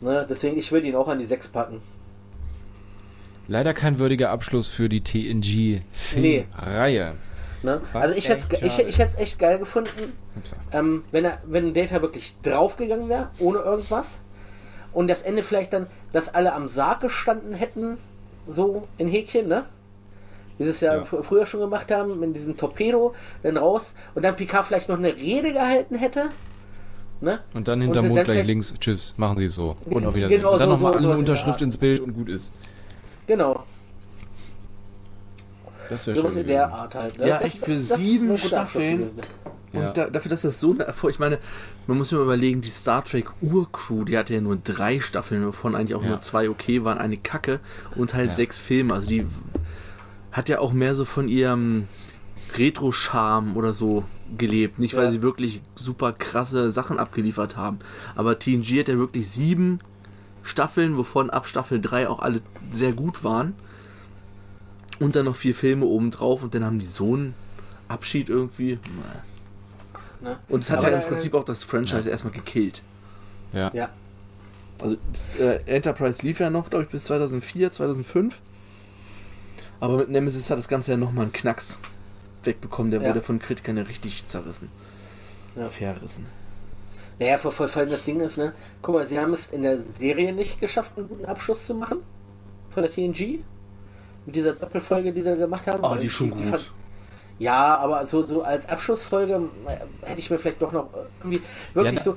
Ne? 0.00 0.26
Deswegen, 0.28 0.58
ich 0.58 0.72
würde 0.72 0.88
ihn 0.88 0.96
auch 0.96 1.08
an 1.08 1.18
die 1.18 1.24
6 1.24 1.48
packen. 1.48 1.80
Leider 3.48 3.74
kein 3.74 3.98
würdiger 3.98 4.30
Abschluss 4.30 4.68
für 4.68 4.88
die 4.88 5.02
TNG-Filmreihe. 5.02 7.14
Ne? 7.62 7.80
Was 7.92 8.02
Also 8.02 8.16
ich 8.16 8.28
hätte 8.28 8.54
echt 8.54 8.78
ich, 8.78 8.88
ich 8.88 8.98
es 8.98 9.16
echt 9.16 9.38
geil 9.38 9.58
gefunden, 9.58 10.12
ähm, 10.72 11.04
wenn 11.12 11.24
er, 11.24 11.38
wenn 11.44 11.74
Data 11.74 12.02
wirklich 12.02 12.34
draufgegangen 12.42 13.08
wäre, 13.08 13.30
ohne 13.38 13.58
irgendwas. 13.58 14.20
Und 14.92 15.08
das 15.08 15.22
Ende 15.22 15.42
vielleicht 15.42 15.72
dann, 15.72 15.86
dass 16.12 16.34
alle 16.34 16.52
am 16.52 16.68
Sarg 16.68 17.00
gestanden 17.00 17.54
hätten, 17.54 17.96
so 18.46 18.82
in 18.98 19.08
Häkchen, 19.08 19.48
ne? 19.48 19.64
Wie 20.62 20.66
sie 20.66 20.70
es 20.70 20.80
ja, 20.80 20.96
Ja. 20.96 21.02
fr- 21.02 21.22
früher 21.24 21.44
schon 21.44 21.58
gemacht 21.60 21.90
haben, 21.90 22.20
mit 22.20 22.36
diesem 22.36 22.56
Torpedo, 22.56 23.14
dann 23.42 23.56
raus 23.56 23.94
und 24.14 24.22
dann 24.22 24.36
Picard 24.36 24.64
vielleicht 24.64 24.88
noch 24.88 24.96
eine 24.96 25.16
Rede 25.16 25.52
gehalten 25.52 25.96
hätte. 25.96 26.26
Ne? 27.20 27.40
Und 27.52 27.66
dann 27.68 27.80
hinterm 27.80 28.08
Mond 28.08 28.24
gleich 28.24 28.46
links, 28.46 28.74
tschüss, 28.80 29.14
machen 29.16 29.38
Sie 29.38 29.44
es 29.46 29.54
so. 29.56 29.76
Und 29.86 30.06
auf 30.06 30.14
Wiedersehen. 30.14 30.38
Genau 30.38 30.52
und 30.52 30.60
dann 30.60 30.68
so- 30.68 30.74
nochmal 30.74 31.00
so- 31.00 31.08
eine 31.08 31.18
Unterschrift 31.18 31.60
ins 31.62 31.76
Bild 31.76 32.00
und 32.00 32.14
gut 32.14 32.28
ist. 32.28 32.50
Genau. 33.26 33.64
Das 35.88 36.06
wäre 36.06 36.16
schön. 36.30 36.40
in 36.42 36.46
der. 36.46 36.72
Art 36.72 36.94
halt. 36.94 37.18
Ne? 37.18 37.28
Ja, 37.28 37.40
echt, 37.40 37.58
für 37.64 37.74
sieben 37.74 38.30
ein 38.30 38.36
guter 38.36 38.60
Abschluss 38.62 38.82
Staffeln. 38.84 39.02
Und 39.72 39.80
Ja. 39.80 39.90
da, 39.92 40.10
dafür, 40.10 40.30
dass 40.30 40.42
das 40.42 40.60
so 40.60 40.72
eine 40.72 40.84
Erfolg, 40.84 41.14
ich 41.14 41.18
meine, 41.18 41.38
man 41.86 41.96
muss 41.96 42.10
sich 42.10 42.18
mal 42.18 42.24
überlegen, 42.24 42.60
die 42.60 42.68
Star 42.70 43.04
Trek 43.04 43.26
Urcrew, 43.40 44.04
die 44.04 44.18
hatte 44.18 44.34
ja 44.34 44.40
nur 44.40 44.56
drei 44.56 45.00
Staffeln, 45.00 45.46
wovon 45.46 45.74
eigentlich 45.74 45.94
auch 45.94 46.02
Ja. 46.02 46.10
nur 46.10 46.22
zwei 46.22 46.48
okay 46.50 46.84
waren, 46.84 46.98
eine 46.98 47.16
Kacke 47.16 47.58
und 47.96 48.12
halt 48.14 48.30
Ja. 48.30 48.34
sechs 48.34 48.58
Filme. 48.58 48.92
Also 48.94 49.08
die 49.08 49.26
hat 50.32 50.48
ja 50.48 50.58
auch 50.58 50.72
mehr 50.72 50.94
so 50.94 51.04
von 51.04 51.28
ihrem 51.28 51.86
Retro-Charme 52.56 53.56
oder 53.56 53.72
so 53.72 54.04
gelebt. 54.36 54.78
Nicht, 54.78 54.94
weil 54.96 55.04
Ja. 55.04 55.10
sie 55.10 55.22
wirklich 55.22 55.62
super 55.74 56.12
krasse 56.12 56.70
Sachen 56.72 56.98
abgeliefert 56.98 57.56
haben. 57.56 57.78
Aber 58.14 58.38
TNG 58.38 58.80
hat 58.80 58.88
ja 58.88 58.96
wirklich 58.98 59.28
sieben 59.30 59.78
Staffeln, 60.42 60.96
wovon 60.96 61.30
ab 61.30 61.46
Staffel 61.46 61.80
3 61.80 62.08
auch 62.08 62.20
alle 62.20 62.40
sehr 62.72 62.92
gut 62.92 63.24
waren. 63.24 63.54
Und 64.98 65.16
dann 65.16 65.24
noch 65.26 65.36
vier 65.36 65.54
Filme 65.54 65.84
obendrauf 65.86 66.42
und 66.42 66.54
dann 66.54 66.64
haben 66.64 66.78
die 66.78 66.86
so 66.86 67.14
einen 67.14 67.34
Abschied 67.88 68.28
irgendwie. 68.28 68.78
Ne? 70.20 70.38
Und 70.48 70.62
es 70.64 70.70
hat 70.70 70.82
ja 70.82 70.88
im 70.90 71.08
Prinzip 71.08 71.34
auch 71.34 71.44
das 71.44 71.64
Franchise 71.64 72.08
erstmal 72.08 72.32
gekillt. 72.32 72.82
Ja. 73.52 73.70
Ja. 73.74 73.88
Also 74.80 74.96
das, 75.12 75.28
äh, 75.40 75.60
Enterprise 75.66 76.22
lief 76.24 76.40
ja 76.40 76.50
noch, 76.50 76.70
glaube 76.70 76.84
ich, 76.84 76.90
bis 76.90 77.04
2004, 77.04 77.72
2005. 77.72 78.40
Aber 79.82 79.96
mit 79.96 80.10
Nemesis 80.10 80.48
hat 80.48 80.58
das 80.58 80.68
Ganze 80.68 80.92
ja 80.92 80.96
nochmal 80.96 81.24
einen 81.24 81.32
Knacks 81.32 81.80
wegbekommen. 82.44 82.92
Der 82.92 83.02
Ja. 83.02 83.08
wurde 83.08 83.20
von 83.20 83.40
Kritikern 83.40 83.76
ja 83.76 83.82
richtig 83.82 84.24
zerrissen. 84.28 84.70
Ja. 85.56 85.68
Verrissen. 85.68 86.26
Naja, 87.18 87.36
vor, 87.36 87.52
allem 87.74 87.90
das 87.90 88.04
Ding 88.04 88.20
ist, 88.20 88.38
ne? 88.38 88.54
Guck 88.80 88.94
mal, 88.94 89.06
sie 89.08 89.18
haben 89.18 89.32
es 89.32 89.48
in 89.48 89.62
der 89.62 89.80
Serie 89.82 90.32
nicht 90.32 90.60
geschafft, 90.60 90.92
einen 90.96 91.08
guten 91.08 91.24
Abschluss 91.24 91.66
zu 91.66 91.74
machen. 91.74 91.98
Von 92.70 92.84
der 92.84 92.92
TNG. 92.92 93.40
Mit 94.24 94.36
dieser 94.36 94.52
Doppelfolge, 94.52 95.12
die 95.12 95.20
sie 95.20 95.36
gemacht 95.36 95.66
haben. 95.66 95.82
Oh, 95.82 95.96
die 95.96 96.06
ist 96.06 96.12
schon 96.12 96.30
gut. 96.30 96.46
fand- 96.46 96.70
ja, 97.40 97.76
aber 97.76 98.06
so, 98.06 98.24
so 98.24 98.42
als 98.44 98.68
Abschlussfolge 98.68 99.48
hätte 100.02 100.20
ich 100.20 100.30
mir 100.30 100.38
vielleicht 100.38 100.62
doch 100.62 100.70
noch 100.70 100.90
irgendwie 101.18 101.42
wirklich 101.74 101.96
Ja, 101.96 102.02
so. 102.02 102.16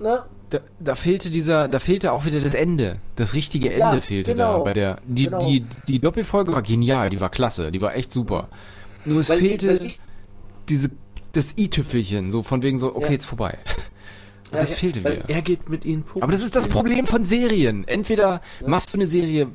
Ne? 0.00 0.24
Da, 0.50 0.58
da 0.80 0.94
fehlte 0.96 1.30
dieser, 1.30 1.68
da 1.68 1.78
fehlte 1.78 2.12
auch 2.12 2.24
wieder 2.24 2.40
das 2.40 2.54
Ende. 2.54 2.96
Das 3.16 3.34
richtige 3.34 3.68
Ende 3.70 3.78
Ja, 3.96 4.00
fehlte 4.00 4.32
genau. 4.34 4.58
da 4.58 4.64
bei 4.64 4.72
der. 4.72 4.98
Die, 5.06 5.24
Genau. 5.24 5.38
die, 5.46 5.64
die 5.86 6.00
Doppelfolge 6.00 6.52
war 6.52 6.62
genial, 6.62 7.08
die 7.08 7.20
war 7.20 7.30
klasse, 7.30 7.70
die 7.70 7.80
war 7.80 7.94
echt 7.94 8.12
super. 8.12 8.48
Nur 9.04 9.20
es 9.20 9.28
Weil 9.30 9.38
fehlte 9.38 9.72
ich- 9.78 10.00
diese, 10.68 10.90
das 11.32 11.54
i-Tüpfelchen, 11.56 12.30
so 12.32 12.42
von 12.42 12.62
wegen 12.62 12.78
so, 12.78 12.94
okay, 12.96 13.06
Ja. 13.06 13.12
jetzt 13.12 13.26
vorbei. 13.26 13.58
Ja, 14.52 14.58
das 14.58 14.72
fehlte 14.72 15.00
wieder. 15.00 15.28
Er 15.28 15.42
geht 15.42 15.68
mit 15.68 15.84
ihnen 15.84 16.02
Poker 16.02 16.24
Aber 16.24 16.32
das 16.32 16.42
ist 16.42 16.56
das. 16.56 16.66
Problem 16.66 17.06
von 17.06 17.22
Serien. 17.24 17.86
Entweder 17.86 18.40
machst 18.66 18.92
du 18.92 18.98
eine 18.98 19.06
Serie 19.06 19.46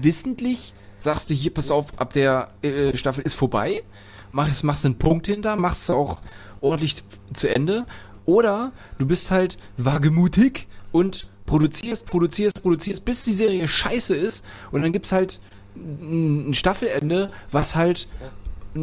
wissentlich, 0.00 0.72
sagst 1.00 1.30
du 1.30 1.34
hier, 1.34 1.52
pass 1.52 1.70
auf, 1.70 1.86
ab 1.98 2.12
der 2.12 2.48
äh, 2.62 2.96
Staffel 2.96 3.24
ist 3.24 3.34
vorbei, 3.34 3.82
machst, 4.30 4.64
machst 4.64 4.84
einen 4.86 4.98
Punkt 4.98 5.26
hinter, 5.26 5.56
machst 5.56 5.88
du 5.88 5.94
auch 5.94 6.18
ordentlich 6.60 7.02
zu 7.32 7.48
Ende. 7.52 7.86
Oder 8.24 8.72
du 8.98 9.06
bist 9.06 9.30
halt 9.30 9.58
wagemutig 9.76 10.68
und 10.92 11.28
produzierst, 11.46 12.06
produzierst, 12.06 12.62
produzierst, 12.62 13.04
bis 13.04 13.24
die 13.24 13.32
Serie 13.32 13.66
scheiße 13.66 14.14
ist 14.14 14.44
und 14.70 14.82
dann 14.82 14.92
gibt's 14.92 15.12
halt 15.12 15.40
ein 15.74 16.54
Staffelende, 16.54 17.30
was 17.50 17.74
halt 17.74 18.08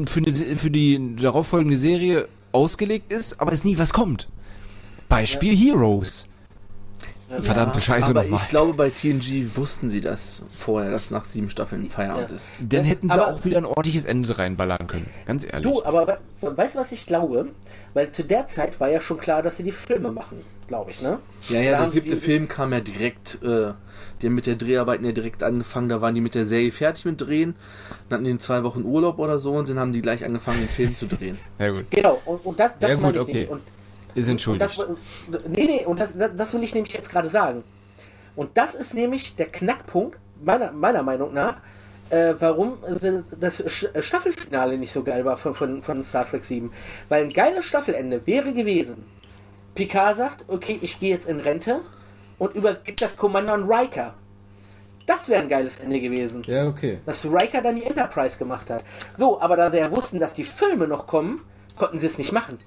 für, 0.05 0.19
eine, 0.19 0.31
für 0.31 0.71
die 0.71 1.15
darauffolgende 1.15 1.77
Serie 1.77 2.27
ausgelegt 2.51 3.11
ist, 3.11 3.39
aber 3.39 3.51
es 3.51 3.63
nie 3.63 3.77
was 3.77 3.93
kommt. 3.93 4.27
Beispiel 5.07 5.55
Heroes. 5.55 6.28
Verdammte 7.41 7.79
Scheiße 7.79 8.09
Aber 8.09 8.23
nochmal. 8.23 8.39
ich 8.41 8.49
glaube, 8.49 8.73
bei 8.73 8.89
TNG 8.89 9.55
wussten 9.55 9.87
sie 9.89 10.01
das 10.01 10.43
vorher, 10.57 10.89
dass 10.89 11.11
nach 11.11 11.25
sieben 11.25 11.49
Staffeln 11.49 11.87
Feierabend 11.87 12.31
Ja. 12.31 12.35
ist. 12.35 12.47
Dann 12.59 12.83
hätten 12.83 13.07
sie 13.09 13.13
Aber- 13.13 13.33
auch 13.35 13.45
wieder 13.45 13.57
ein 13.57 13.65
ordentliches 13.65 14.05
Ende 14.05 14.35
reinballern 14.37 14.87
können. 14.87 15.05
Ganz 15.27 15.45
ehrlich. 15.45 15.61
Du, 15.71 15.83
aber 15.83 16.19
we- 16.41 16.57
weißt 16.57 16.75
du, 16.75 16.79
was 16.79 16.91
ich 16.91 17.05
glaube? 17.05 17.49
Weil 17.93 18.11
zu 18.11 18.23
der 18.23 18.47
Zeit 18.47 18.79
war 18.79 18.89
ja 18.89 18.99
schon 18.99 19.17
klar, 19.19 19.41
dass 19.43 19.57
sie 19.57 19.63
die 19.63 19.71
Filme 19.71 20.11
machen, 20.11 20.41
glaube 20.67 20.91
ich, 20.91 21.01
ne? 21.01 21.19
Ja, 21.49 21.55
Da 21.55 21.61
ja, 21.61 21.79
der 21.79 21.89
siebte 21.89 22.15
die- 22.15 22.21
Film 22.21 22.47
kam 22.47 22.71
ja 22.73 22.79
direkt, 22.79 23.39
äh, 23.43 23.73
die 24.21 24.25
haben 24.27 24.35
mit 24.35 24.45
der 24.47 24.55
Dreharbeiten 24.55 25.05
ja 25.05 25.11
direkt 25.11 25.43
angefangen, 25.43 25.89
da 25.89 26.01
waren 26.01 26.15
die 26.15 26.21
mit 26.21 26.33
der 26.35 26.45
Serie 26.47 26.71
fertig 26.71 27.05
mit 27.05 27.21
Drehen, 27.21 27.55
dann 28.09 28.17
hatten 28.17 28.25
die 28.25 28.31
in 28.31 28.39
zwei 28.39 28.63
Wochen 28.63 28.83
Urlaub 28.83 29.19
oder 29.19 29.39
so 29.39 29.53
und 29.53 29.69
dann 29.69 29.79
haben 29.79 29.93
die 29.93 30.01
gleich 30.01 30.25
angefangen, 30.25 30.59
den 30.59 30.69
Film 30.69 30.95
zu 30.95 31.05
drehen. 31.07 31.37
ja 31.59 31.69
gut. 31.69 31.85
Genau, 31.91 32.21
und, 32.25 32.45
und 32.45 32.59
das, 32.59 32.73
das 32.79 32.89
Ja, 32.89 32.95
gut, 32.95 33.03
meine 33.03 33.15
ich 33.17 33.21
okay. 33.23 33.33
nicht. 33.41 33.49
Und, 33.51 33.61
Ist 34.19 34.27
und 34.27 34.31
entschuldigt. 34.33 34.77
das, 34.79 35.39
nee, 35.47 35.65
nee, 35.65 35.85
und 35.85 35.99
das, 35.99 36.15
das, 36.17 36.53
will 36.53 36.63
ich 36.63 36.73
nämlich 36.73 36.93
jetzt 36.93 37.09
gerade 37.09 37.29
sagen. 37.29 37.63
Und 38.35 38.57
das 38.57 38.75
ist 38.75 38.93
nämlich 38.93 39.35
der 39.35 39.47
Knackpunkt, 39.47 40.17
meiner, 40.43 40.71
meiner 40.71 41.03
Meinung 41.03 41.33
nach, 41.33 41.59
äh, 42.09 42.33
warum 42.39 42.77
das 43.39 43.63
Sch- 43.65 44.01
Staffelfinale 44.01 44.77
nicht 44.77 44.91
so 44.91 45.03
geil 45.03 45.25
war 45.25 45.37
von, 45.37 45.53
von, 45.53 45.81
von 45.83 46.03
Star 46.03 46.25
Trek 46.25 46.43
7. 46.43 46.71
Weil 47.09 47.23
ein 47.23 47.29
geiles 47.29 47.65
Staffelende 47.65 48.25
wäre 48.25 48.53
gewesen. 48.53 49.03
Picard 49.75 50.17
sagt, 50.17 50.45
okay, 50.47 50.79
ich 50.81 50.99
gehe 50.99 51.11
jetzt 51.11 51.29
in 51.29 51.39
Rente 51.39 51.81
und 52.37 52.55
übergibt 52.55 53.01
das 53.01 53.15
Kommando 53.17 53.53
an 53.53 53.69
Riker. 53.69 54.13
Das 55.05 55.27
wäre 55.29 55.41
ein 55.41 55.49
geiles 55.49 55.79
Ende 55.79 55.99
gewesen. 55.99 56.43
Ja, 56.45 56.67
okay. 56.67 56.99
Dass 57.05 57.25
Riker 57.25 57.61
dann 57.61 57.75
die 57.75 57.83
Enterprise 57.83 58.37
gemacht 58.37 58.69
hat. 58.69 58.83
So, 59.17 59.41
aber 59.41 59.55
da 59.55 59.71
sie 59.71 59.77
ja 59.77 59.91
wussten, 59.91 60.19
dass 60.19 60.33
die 60.33 60.43
Filme 60.43 60.87
noch 60.87 61.07
kommen, 61.07 61.41
konnten 61.77 61.99
sie 61.99 62.05
es 62.07 62.17
nicht 62.17 62.31
machen. 62.31 62.57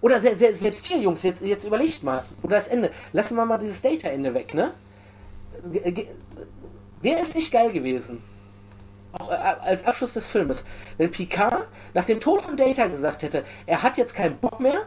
Oder 0.00 0.20
se 0.20 0.34
se 0.36 0.54
selbst 0.54 0.86
hier, 0.86 0.98
Jungs, 0.98 1.22
jetzt, 1.22 1.42
jetzt 1.42 1.64
überlegt 1.64 2.02
mal. 2.02 2.24
Oder 2.42 2.56
das 2.56 2.68
Ende. 2.68 2.90
Lassen 3.12 3.36
wir 3.36 3.44
mal 3.44 3.58
dieses 3.58 3.82
Data-Ende 3.82 4.32
weg, 4.34 4.54
ne? 4.54 4.72
Wäre 7.02 7.20
es 7.20 7.34
nicht 7.34 7.50
geil 7.50 7.72
gewesen? 7.72 8.22
Auch 9.12 9.30
äh, 9.30 9.34
als 9.34 9.84
Abschluss 9.84 10.12
des 10.12 10.26
Filmes. 10.26 10.64
Wenn 10.98 11.10
Picard 11.10 11.66
nach 11.94 12.04
dem 12.04 12.20
Tod 12.20 12.42
von 12.42 12.56
Data 12.56 12.86
gesagt 12.86 13.22
hätte, 13.22 13.44
er 13.66 13.82
hat 13.82 13.96
jetzt 13.96 14.14
keinen 14.14 14.36
Bock 14.38 14.60
mehr. 14.60 14.86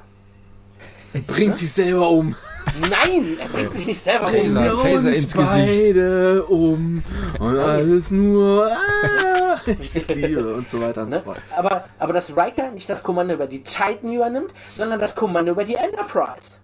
Bringt 1.28 1.58
sich 1.58 1.72
selber 1.72 2.10
um. 2.10 2.36
Nein, 2.80 3.38
er 3.40 3.48
bringt 3.50 3.74
sich 3.74 3.88
nicht 3.88 4.02
selber 4.04 4.28
um. 4.28 4.34
Wir 4.34 4.78
Phaser 4.80 5.10
uns 5.10 5.18
ins 5.18 5.34
Gesicht. 5.34 5.94
beide 5.94 6.46
um 6.46 7.04
und 7.40 7.58
alles 7.58 8.12
nur 8.12 8.68
ah, 8.68 9.60
ich 9.80 10.08
liebe 10.08 10.54
und 10.54 10.70
so 10.70 10.80
weiter 10.80 11.02
und 11.04 11.12
so 11.12 11.18
Ne? 11.18 11.24
fort. 11.24 11.40
Aber, 11.58 11.86
aber 12.00 12.14
dass 12.14 12.36
Riker 12.38 12.72
nicht 12.72 12.90
das 12.90 13.04
Kommando 13.04 13.34
über 13.34 13.48
die 13.48 13.64
Titan 13.64 14.14
übernimmt, 14.14 14.54
sondern 14.78 15.00
das 15.00 15.16
Kommando 15.16 15.52
über 15.52 15.64
die 15.64 15.76
Enterprise. 15.76 16.60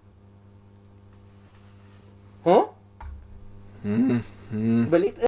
Hm? 3.83 4.23
Überlegt. 4.51 5.19
Äh, 5.19 5.27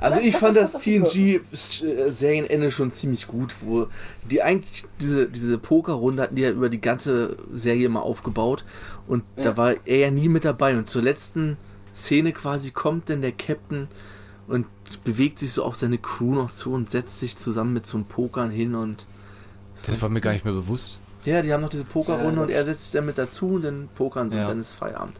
Also 0.00 0.18
ich 0.20 0.32
das 0.32 0.40
fand 0.40 0.56
das 0.56 0.72
das 0.72 0.82
TNG-Serienende 0.82 2.70
schon 2.70 2.90
ziemlich 2.90 3.26
gut, 3.26 3.54
wo 3.60 3.86
die 4.30 4.42
eigentlich 4.42 4.84
diese, 5.00 5.26
diese 5.28 5.58
Pokerrunde 5.58 6.22
hatten 6.22 6.36
die 6.36 6.42
ja 6.42 6.50
über 6.50 6.68
die 6.68 6.80
ganze 6.80 7.36
Serie 7.54 7.88
mal 7.88 8.00
aufgebaut 8.00 8.64
und 9.06 9.22
da 9.36 9.56
war 9.56 9.74
er 9.84 9.98
ja 9.98 10.10
nie 10.10 10.28
mit 10.28 10.44
dabei 10.44 10.76
und 10.76 10.90
zur 10.90 11.02
letzten 11.02 11.56
Szene 11.94 12.32
quasi 12.32 12.70
kommt 12.72 13.08
dann 13.08 13.20
der 13.22 13.32
Captain 13.32 13.88
und 14.48 14.66
bewegt 15.04 15.38
sich 15.38 15.52
so 15.52 15.62
auf 15.64 15.76
seine 15.76 15.98
Crew 15.98 16.34
noch 16.34 16.52
zu 16.52 16.72
und 16.72 16.90
setzt 16.90 17.18
sich 17.18 17.36
zusammen 17.36 17.72
mit 17.72 17.86
so 17.86 17.96
einem 17.98 18.06
Pokern 18.06 18.50
hin 18.50 18.74
und 18.74 19.06
Das 19.86 20.00
war 20.02 20.08
mir 20.08 20.20
gar 20.20 20.32
nicht 20.32 20.44
mehr 20.44 20.54
bewusst. 20.54 20.98
ja, 21.24 21.40
die 21.42 21.52
haben 21.52 21.62
noch 21.62 21.70
diese 21.70 21.84
Pokerrunde 21.84 22.36
Ja, 22.36 22.42
und 22.42 22.50
er 22.50 22.64
setzt 22.64 22.82
sich 22.84 22.92
dann 22.92 23.06
mit 23.06 23.16
dazu 23.18 23.46
und 23.46 23.62
dann 23.64 23.88
pokern 23.94 24.28
sie 24.30 24.36
Ja. 24.36 24.42
und 24.42 24.48
dann 24.50 24.60
ist 24.60 24.74
Feierabend. 24.74 25.16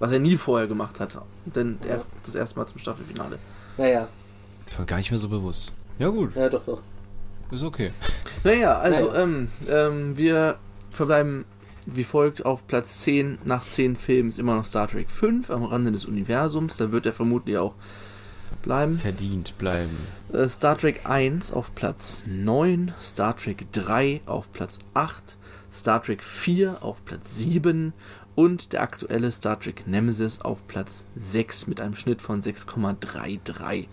Was 0.00 0.10
er 0.10 0.18
nie 0.18 0.36
vorher 0.36 0.66
gemacht 0.66 0.98
hat. 0.98 1.16
Und 1.44 1.56
dann 1.56 1.78
erst 1.88 2.10
das 2.26 2.34
erste 2.34 2.58
Mal 2.58 2.66
zum 2.66 2.78
Staffelfinale. 2.78 3.38
Naja, 3.76 4.08
Das 4.66 4.78
war 4.78 4.86
gar 4.86 4.96
nicht 4.96 5.10
mehr 5.12 5.20
so 5.20 5.28
bewusst. 5.28 5.72
Ja 5.98 6.08
gut, 6.08 6.34
ja 6.34 6.48
doch, 6.48 6.64
doch. 6.64 6.82
ist 7.52 7.62
okay. 7.62 7.92
Naja, 8.44 8.78
also 8.78 9.10
Naja. 9.10 9.22
Ähm, 9.22 9.48
ähm, 9.68 10.16
wir 10.16 10.58
verbleiben 10.90 11.44
wie 11.86 12.04
folgt 12.04 12.44
auf 12.44 12.66
Platz 12.66 12.98
10 13.00 13.38
nach 13.44 13.66
10 13.66 13.96
Filmen 13.96 14.28
ist 14.28 14.38
immer 14.38 14.54
noch 14.54 14.64
Star 14.64 14.88
Trek 14.88 15.10
5 15.10 15.50
am 15.50 15.64
Rande 15.64 15.92
des 15.92 16.04
Universums. 16.04 16.76
Da 16.76 16.92
wird 16.92 17.06
er 17.06 17.12
vermutlich 17.12 17.58
auch 17.58 17.74
bleiben. 18.62 18.98
Verdient 18.98 19.56
bleiben. 19.58 19.96
Äh, 20.32 20.48
Star 20.48 20.76
Trek 20.76 21.00
1 21.04 21.52
auf 21.52 21.74
Platz 21.74 22.22
9, 22.26 22.92
Star 23.02 23.36
Trek 23.36 23.66
3 23.72 24.20
auf 24.26 24.52
Platz 24.52 24.78
8, 24.94 25.36
Star 25.72 26.02
Trek 26.02 26.22
4 26.22 26.82
auf 26.82 27.04
Platz 27.04 27.36
7 27.36 27.92
und 28.34 28.72
der 28.72 28.82
aktuelle 28.82 29.30
Star 29.32 29.58
Trek 29.58 29.86
Nemesis 29.86 30.40
auf 30.40 30.66
Platz 30.66 31.06
6 31.16 31.66
mit 31.66 31.80
einem 31.80 31.94
Schnitt 31.94 32.22
von 32.22 32.42
6,33. 32.42 33.86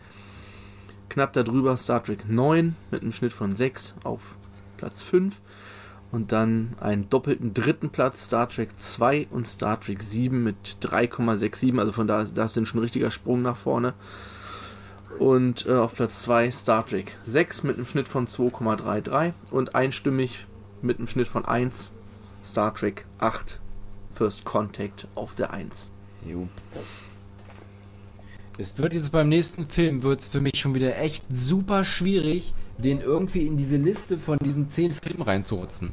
Knapp 1.09 1.33
darüber 1.33 1.75
Star 1.77 2.03
Trek 2.03 2.29
9 2.29 2.75
mit 2.91 3.01
einem 3.01 3.11
Schnitt 3.11 3.33
von 3.33 3.55
6 3.55 3.95
auf 4.03 4.38
Platz 4.77 5.01
5 5.01 5.41
und 6.11 6.31
dann 6.31 6.75
einen 6.79 7.09
doppelten 7.09 7.53
dritten 7.53 7.89
Platz 7.89 8.25
Star 8.25 8.47
Trek 8.47 8.69
2 8.77 9.27
und 9.31 9.47
Star 9.47 9.79
Trek 9.79 10.01
7 10.01 10.43
mit 10.43 10.77
3,67, 10.81 11.79
also 11.79 11.91
von 11.91 12.07
da, 12.07 12.23
das 12.23 12.55
ist 12.55 12.67
schon 12.67 12.79
ein 12.79 12.83
richtiger 12.83 13.11
Sprung 13.11 13.41
nach 13.41 13.57
vorne. 13.57 13.93
Und 15.19 15.65
äh, 15.65 15.73
auf 15.73 15.95
Platz 15.95 16.21
2 16.21 16.51
Star 16.51 16.85
Trek 16.85 17.17
6 17.25 17.63
mit 17.63 17.77
einem 17.77 17.85
Schnitt 17.85 18.07
von 18.07 18.27
2,33 18.27 19.33
und 19.51 19.75
einstimmig 19.75 20.45
mit 20.81 20.99
einem 20.99 21.07
Schnitt 21.07 21.27
von 21.27 21.43
1 21.43 21.93
Star 22.43 22.73
Trek 22.73 23.05
8 23.17 23.59
First 24.18 24.45
Contact 24.45 25.07
auf 25.13 25.36
der 25.36 25.51
1. 25.53 25.91
Jo. 26.26 26.47
Es 28.57 28.76
wird 28.80 28.93
jetzt 28.93 29.11
beim 29.11 29.30
nächsten 29.30 29.68
Film 29.68 30.01
wird 30.01 30.22
es 30.22 30.26
für 30.26 30.41
mich 30.41 30.59
schon 30.59 30.74
wieder 30.74 30.97
echt 30.97 31.24
super 31.32 31.86
schwierig, 31.86 32.53
den 32.80 32.99
irgendwie 32.99 33.45
in 33.45 33.57
diese 33.57 33.78
Liste 33.78 34.18
von 34.18 34.39
diesen 34.39 34.70
zehn 34.70 34.95
Filmen 34.95 35.22
reinzurutzen. 35.22 35.91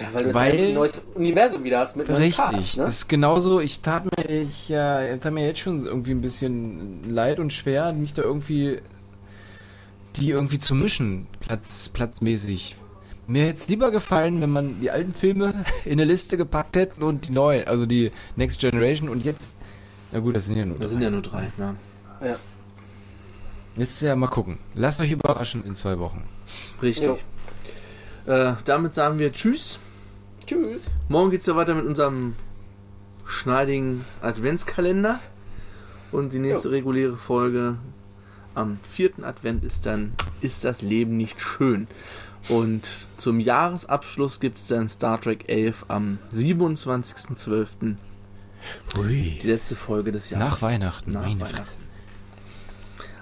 Ja, 0.00 0.08
weil 0.14 0.24
du 0.24 0.34
Weil- 0.34 0.54
jetzt 0.54 0.68
ein 0.68 0.74
neues 0.74 1.02
Universum 1.14 1.64
wieder 1.64 1.80
hast 1.80 1.96
mit 1.96 2.08
Richtig, 2.08 2.36
Cast, 2.36 2.76
ne? 2.78 2.84
das 2.84 2.94
ist 2.96 3.08
genauso. 3.08 3.60
Ich 3.60 3.80
tat 3.80 4.04
mir, 4.06 4.28
ich 4.30 4.68
ja, 4.70 5.16
tat 5.18 5.32
mir 5.34 5.46
jetzt 5.46 5.60
schon 5.60 5.84
irgendwie 5.84 6.12
ein 6.12 6.22
bisschen 6.22 7.08
leid 7.08 7.38
und 7.38 7.52
schwer, 7.52 7.92
mich 7.92 8.14
da 8.14 8.22
irgendwie 8.22 8.80
die 10.16 10.30
irgendwie 10.30 10.58
zu 10.58 10.74
mischen, 10.74 11.26
platz, 11.40 11.90
platzmäßig. 11.90 12.76
Mir 13.28 13.46
hätte 13.46 13.58
es 13.58 13.68
lieber 13.68 13.90
gefallen, 13.90 14.40
wenn 14.40 14.50
man 14.50 14.80
die 14.80 14.90
alten 14.90 15.12
Filme 15.12 15.64
in 15.84 15.92
eine 15.92 16.04
Liste 16.04 16.36
gepackt 16.36 16.76
hätte 16.76 17.04
und 17.04 17.28
die 17.28 17.32
neuen, 17.32 17.66
also 17.66 17.86
die 17.86 18.12
Next 18.36 18.60
Generation 18.60 19.08
und 19.08 19.24
jetzt. 19.24 19.52
Na 20.12 20.20
gut, 20.20 20.36
das 20.36 20.46
sind 20.46 20.56
ja 20.56 20.64
nur. 20.64 20.78
Da 20.78 20.88
sind 20.88 21.02
ja 21.02 21.10
nur 21.10 21.22
drei, 21.22 21.50
ja. 21.58 21.74
Ja. 22.24 22.36
Jetzt 23.76 24.00
ja 24.00 24.16
mal 24.16 24.28
gucken. 24.28 24.58
Lasst 24.74 25.00
euch 25.00 25.10
überraschen 25.10 25.64
in 25.64 25.74
zwei 25.74 25.98
Wochen. 25.98 26.22
Richtig. 26.80 27.24
Äh, 28.26 28.54
damit 28.64 28.94
sagen 28.94 29.18
wir 29.18 29.32
Tschüss. 29.32 29.78
Tschüss. 30.46 30.80
Morgen 31.08 31.30
geht 31.30 31.40
es 31.40 31.46
ja 31.46 31.56
weiter 31.56 31.74
mit 31.74 31.84
unserem 31.84 32.36
schneidigen 33.26 34.04
Adventskalender. 34.22 35.20
Und 36.12 36.32
die 36.32 36.38
nächste 36.38 36.68
Jo. 36.68 36.74
reguläre 36.74 37.16
Folge 37.16 37.76
am 38.54 38.78
vierten 38.82 39.24
Advent 39.24 39.64
ist 39.64 39.84
dann 39.84 40.14
Ist 40.40 40.64
das 40.64 40.80
Leben 40.80 41.16
nicht 41.16 41.40
schön? 41.40 41.88
Und 42.48 42.88
zum 43.16 43.40
Jahresabschluss 43.40 44.38
gibt 44.40 44.58
es 44.58 44.66
dann 44.68 44.88
Star 44.88 45.20
Trek 45.20 45.48
11 45.48 45.86
am 45.88 46.18
27.12. 46.32 47.96
Ui. 48.96 49.38
Die 49.42 49.46
letzte 49.46 49.74
Folge 49.76 50.12
des 50.12 50.30
Jahres. 50.30 50.52
Nach 50.52 50.62
Weihnachten, 50.62 51.12
Nach 51.12 51.22
Weihnachten. 51.22 51.54
Fresse. 51.56 51.76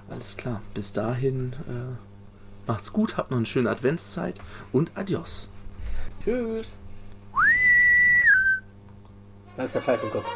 Alles 0.09 0.37
klar. 0.37 0.61
Bis 0.73 0.93
dahin 0.93 1.53
äh, 1.67 2.67
macht's 2.67 2.93
gut, 2.93 3.17
habt 3.17 3.31
noch 3.31 3.37
eine 3.37 3.45
schöne 3.45 3.69
Adventszeit 3.69 4.35
und 4.71 4.91
adios. 4.95 5.49
Tschüss. 6.23 6.67
Da 9.57 9.63
ist 9.63 9.75
der 9.75 9.81
Pfeifenkopf. 9.81 10.35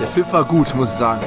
Der 0.00 0.08
Film 0.08 0.32
war 0.32 0.44
gut, 0.44 0.74
muss 0.74 0.90
ich 0.90 0.96
sagen. 0.96 1.22